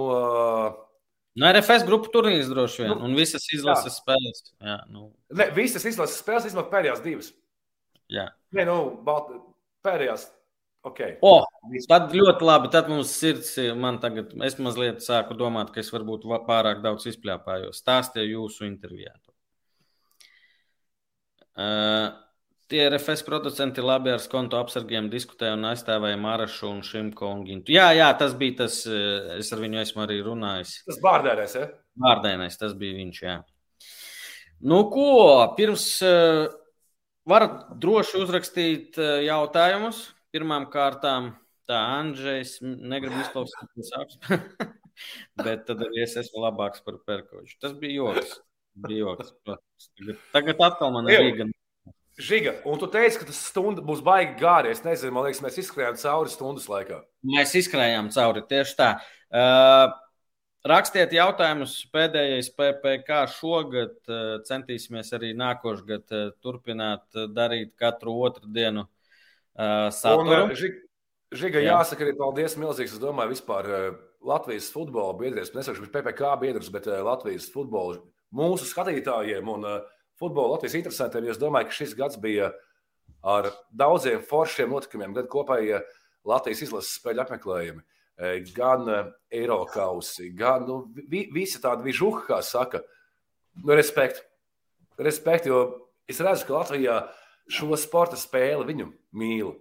[1.39, 4.41] Nu, RFS grupu turnīrs droši vien, Nu, un visas izlases spēles.
[4.59, 7.32] Jā, nu, ne, visas izlases spēles izmanto pēdējās divas.
[8.12, 8.28] jā.
[8.51, 8.78] Nē, nu,
[9.08, 9.29] Balt...
[9.86, 10.28] pēdējās.
[10.83, 11.13] Okay.
[11.21, 11.43] O,
[11.87, 12.70] tad ļoti labi.
[12.74, 13.75] Tad mums sirds ir.
[13.78, 17.78] Man tagad, es mazliet sāku domāt, ka es varbūt va- pārāk daudz izplēpājos.
[17.83, 19.13] Stāstīju jūsu intervijā.
[21.55, 22.09] Uh,
[22.72, 27.74] tie RFS producenti labi ar skonto apsargiem diskutēja un aizstāvēja Marašu un Šimko un Gintu.
[27.76, 30.78] Jā, jā, tas bija tas, eh, es ar viņu esmu arī runājis.
[30.88, 31.68] Tas bārdērēs, ja?
[32.02, 33.22] Vārdainais, tas bija viņš.
[33.26, 33.38] Jā.
[34.62, 35.08] Nu, ko?
[35.58, 36.46] Pirms uh,
[37.28, 40.04] varat droši uzrakstīt uh, jautājumus.
[40.32, 41.34] Pirmām kārtām,
[41.68, 44.70] tā Andrzejs negrib izklausīties apziņā,
[45.46, 47.58] bet tad arī es esmu labāks par Perkoviču.
[47.60, 48.38] Tas bija joks.
[48.88, 49.34] Bija joks.
[50.32, 51.20] Tagad, atkal man ir.
[51.20, 51.50] Rīga.
[52.22, 54.70] Žiga, un tu teici, ka tas stunda būs baigi gāri.
[54.76, 57.00] Es nezinu, man liekas, mēs izskrējām cauri stundas laikā.
[57.34, 58.89] Mēs izkrājām cauri tieši tā.
[59.32, 59.93] Uh,
[60.68, 63.96] rakstiet jautājumus pēdējais PPC šogad.
[64.06, 70.43] Uh, centīsimies arī nākošais gads uh, turpināt uh, darīt katru otru dienu uh, Un, saturu.
[70.52, 70.84] uh, Žiga,
[71.42, 71.78] Žiga Jā.
[71.80, 72.93] jāsaka arī paldies milzīgs.
[72.98, 73.88] Es domāju, vispār uh,
[74.28, 77.98] Latvijas futbola biedriem, nesaukšu PPC biedrus, bet uh, Latvijas futbola
[78.36, 79.82] mūsu skatītājiem un uh,
[80.22, 82.52] futbola Latvijas interesantiem, jo es domāju, ka šis gads bija
[83.26, 85.82] ar daudziem foršiem notikumiem, gan kopējie
[86.28, 89.00] Latvijas izlases spēļu apmeklējumi, e, gan e,
[89.42, 92.84] Eirokausi, gan nu, vi, visi tādi vižuhi, kā saka.
[93.62, 94.24] Nu, respekt.
[94.98, 96.98] respekt, jo es redzu, ka Latvijā
[97.50, 98.88] šo sporta spēli viņu
[99.18, 99.56] mīl.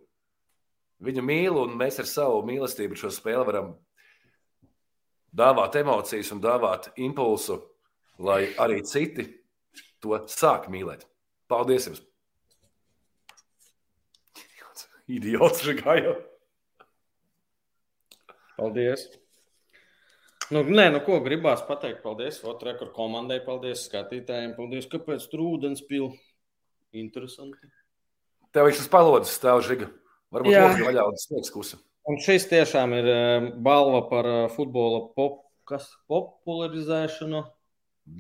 [1.01, 3.73] Viņu mīl, un mēs ar savu mīlestību šo spēli varam
[5.33, 7.57] dāvāt emocijas un dāvāt impulsu,
[8.21, 9.40] lai arī citi
[10.05, 11.07] to sāk mīlēt.
[11.51, 12.03] Paldies jums!
[15.11, 16.15] Idiots, Žigāja!
[18.59, 19.09] Paldies!
[20.51, 22.03] Nu, nē, nu ko gribās pateikt?
[22.05, 22.41] Paldies!
[22.43, 26.11] Rekordu komandai, paldies skatītājiem, paldies, kāpēc tur ūdens pil.
[26.95, 27.71] Interesanti.
[28.55, 29.87] Tev viņš uz palodzes stāv žiga.
[30.35, 31.79] Varbūt ļoti vaļā un sniegs kusa.
[32.11, 37.45] Un šis tiešām ir eh, balva par eh, futbola pop, kas, popularizēšanu.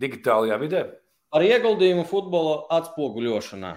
[0.01, 0.85] Digitālajā vidē.
[1.31, 3.77] Ar ieguldījumu futbola atspoguļošanā.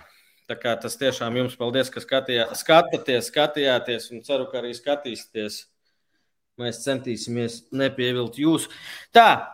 [0.50, 5.60] Tā kā tas tiešām jums paldies, ka skatījā, skatāties, skatījāties un ceru, ka arī skatīsieties.
[6.60, 8.68] Mēs centīsimies nepievilt jūs.
[9.16, 9.54] Tā,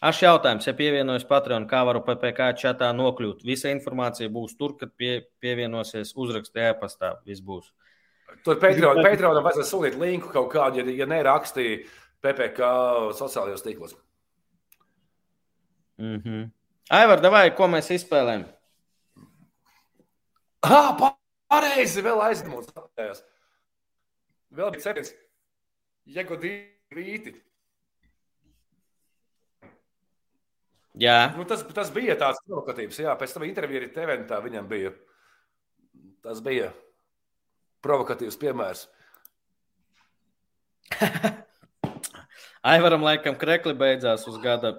[0.00, 3.42] Aš jautājums, ja pievienojas Patreon, kā varu PPC čatā nokļūt?
[3.44, 7.10] Visa informācija būs tur, kad pie, pievienosies uzrakstē e-pastā.
[7.28, 7.66] Viss būs.
[8.46, 11.82] Tur Patreonam Patreon vajadzēs sūtīt linku kaut kādu, ja, ja nerakstīja
[12.24, 12.70] PPC
[13.18, 13.92] sociālajos tīklos.
[16.00, 16.48] Mm -hmm.
[16.90, 18.48] Aivar, vai ko mēs izspēlējam?
[20.66, 20.90] Ah,
[21.50, 22.72] pareizi, vēl aizdomās.
[24.50, 25.12] Vēl bija septiņas.
[26.10, 27.36] Jegodīti rīti.
[31.00, 31.30] Jā.
[31.36, 32.98] Nu, tas, tas bija tāds provokatīvs.
[33.04, 34.90] Jā, pēc tam intervijā arī Teventā viņam bija.
[36.26, 36.72] Tas bija
[37.84, 38.88] provokatīvs piemērs.
[42.74, 44.74] Aivaram, laikam, krekli beidzās uz gada.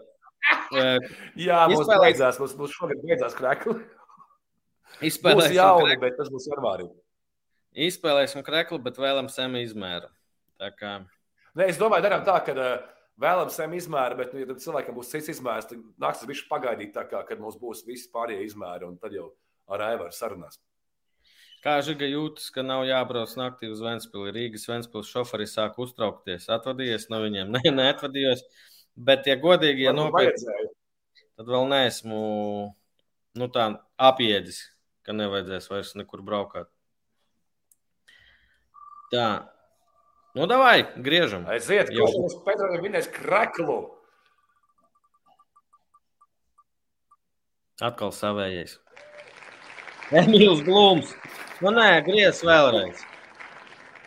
[0.72, 2.08] Jā, mums Izspēlē...
[2.08, 3.76] beidzās, mums, mums šogad beidzās krekli.
[5.02, 6.88] Izspēlēsim būs jauni, bet tas būs janvārī.
[7.88, 10.10] Izspēlēsim krekli, bet vēlam semi izmēru.
[10.62, 10.96] Tā kā...
[11.58, 12.74] Nē, es domāju, darām tā, ka uh,
[13.22, 16.94] vēlams sem izmēri, bet, nu, ja cilvēkam būs cits izmērs, tad nāks tas viņš pagaidīt
[16.96, 19.32] tā, kā, kad mums būs visi pārējie izmēri, un tad jau
[19.72, 20.60] ar Aivaru sarunās.
[21.62, 24.32] Kā Žiga jūtas, ka nav jābrauc naktī uz Ventspili?
[24.34, 26.48] Rīgas Ventspils šoferi sāk uztraukties.
[26.50, 27.52] Atvadījies no viņiem?
[27.56, 28.42] Nē, neatvadījos.
[28.96, 30.68] Bet, ja godīgi, ja nopietni,
[31.40, 32.20] tad vēl neesmu
[33.40, 33.70] nu, tā
[34.02, 34.60] apjēdzis,
[35.08, 36.70] ka nevajadzēs vairs nekur braukāt.
[39.12, 39.30] Tā,
[40.34, 41.44] Nu, davai, griežam.
[41.52, 43.82] Aiziet, kurš mums Petram vinēs kraklu.
[47.84, 48.78] Atkal savējais.
[50.22, 51.12] Emīls Blūms.
[51.60, 53.04] Nu, nē, griez vēlreiz.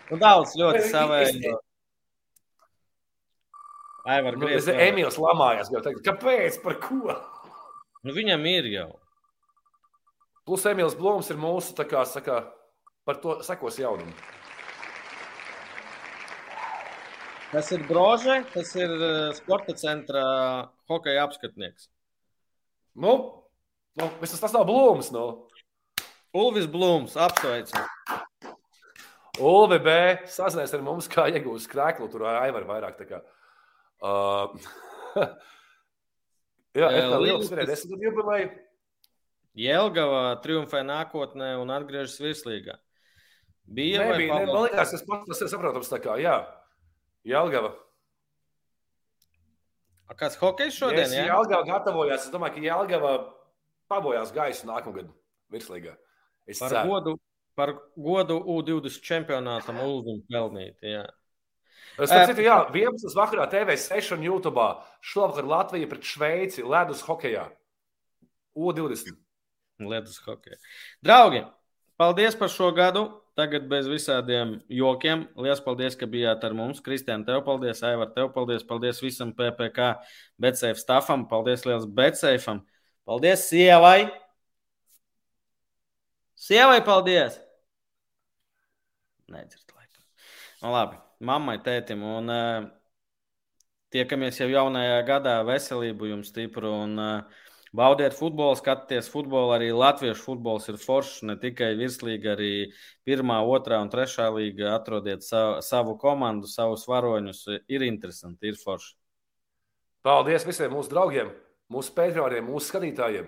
[0.09, 1.64] Nu, daudz ļoti savējais.
[4.05, 4.69] Aivar, nu, griez.
[4.69, 7.17] Emīls lamājās, jau teikt, kāpēc, par ko?
[8.05, 8.91] Nu, viņam ir jau.
[10.45, 12.43] Plus Emīls Blūms ir mūsu, tā kā, saka,
[13.09, 14.13] par to sekos jaunumu.
[17.55, 20.25] Tas ir Brožē, tas ir eh, sporta centra
[20.91, 21.87] hokeja apskatnieks.
[22.99, 23.13] Nu,
[23.95, 25.13] nu visas tas nav Blūms.
[25.15, 25.47] Nu.
[26.35, 27.87] Ulvis Blūms, apsveicam.
[29.39, 29.95] Ulvi B.
[30.31, 32.11] sazinājies ar mums, kā iegūst krēklu.
[32.11, 33.23] Tur Aivar vairāk tā kā.
[34.05, 34.53] Uh,
[36.77, 37.69] jā, tā ir liela skrēja.
[37.71, 38.51] Desmit jubileja.
[39.55, 42.75] Jelgava triumfē nākotnē un atgriežas virslīgā.
[43.65, 46.37] Bija Nebija, ne, man liekas, tas pats ir saprotams tā kā, jā.
[47.25, 47.73] Jelgava.
[50.11, 51.09] A kāds hokejs šodien?
[51.15, 52.27] Ja Jelgava gatavojās.
[52.27, 53.15] Es domāju, ka Jelgava
[53.89, 55.09] pabojās gaisu nākamgad
[55.55, 55.95] virslīgā.
[56.51, 56.91] Es par ceru.
[56.91, 57.15] godu,
[57.57, 60.77] par godu U20 čempionātam Ulvim pelnīt.
[60.85, 61.07] Jā.
[61.95, 63.15] Es saprotu, jā, 11.
[63.15, 64.69] vakarā TV6 un YouTube.
[65.05, 67.49] Šovakar Latvija pret Šveici ledus hokejā.
[68.59, 69.15] U20.
[69.85, 70.59] Ledus hokejā.
[71.05, 71.45] Draugi,
[72.01, 73.09] paldies par šo gadu!
[73.35, 75.25] Tagad bez visādiem jokiem.
[75.35, 76.79] Lielas paldies, ka bijāt ar mums.
[76.83, 78.63] Kristiāna, tev paldies, Aivar, tev paldies.
[78.67, 79.89] Paldies visam PPC,
[80.39, 81.25] Betsafe stāfam.
[81.27, 82.63] Paldies liels Betsafam.
[83.03, 84.07] Paldies sievai.
[86.39, 87.41] Sievai paldies.
[89.35, 90.07] Nedzird, laikam.
[90.63, 92.03] Nu, labi, mammai, tētim.
[92.07, 92.67] Un uh,
[93.95, 95.39] tiekamies jau jaunajā gadā.
[95.47, 96.73] Veselību jums stipru.
[96.85, 97.43] Un, uh,
[97.75, 99.51] Baudiet futbolu, skatieties futbolu.
[99.57, 102.51] Arī latviešu futbols ir foršs, ne tikai virslīga, arī
[103.07, 104.77] pirmā, otrā un trešā līga.
[104.77, 107.49] Atrodiet savu, savu komandu, savus varoņus.
[107.67, 108.95] Ir interesanti, ir forši.
[110.07, 111.33] Paldies visiem mūsu draugiem,
[111.73, 113.27] mūsu patroniem, mūsu skatītājiem,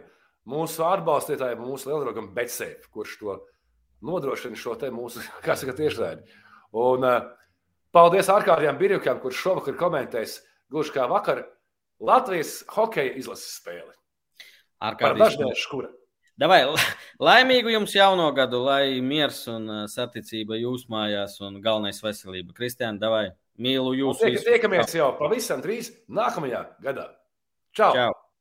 [0.53, 3.39] mūsu atbalstītājiem, mūsu lieldraugam Betsēp, kurš to
[4.07, 5.25] nodrošina šo te mūsu,
[5.81, 6.39] tiešraidi.
[6.77, 7.33] Un uh,
[7.97, 10.41] paldies ārkārtējām birjukām, kurš šovakar komentēs,
[10.73, 11.47] gluži kā vakar,
[11.97, 13.95] Latvijas hokeja izlases spēli.
[14.85, 15.89] Ar dažniešu kura.
[16.37, 16.61] Davai,
[17.29, 22.53] laimīgu jums jauno gadu, lai miers un uh, saticība jūs mājās un galvenais veselība.
[22.59, 23.25] Kristiāna, davai,
[23.57, 24.21] mīlu jūs.
[24.21, 27.09] Tiek, tiekamies jau pavisam drīz nākamajā gadā.
[27.73, 27.95] Čau!
[27.97, 28.13] Čau.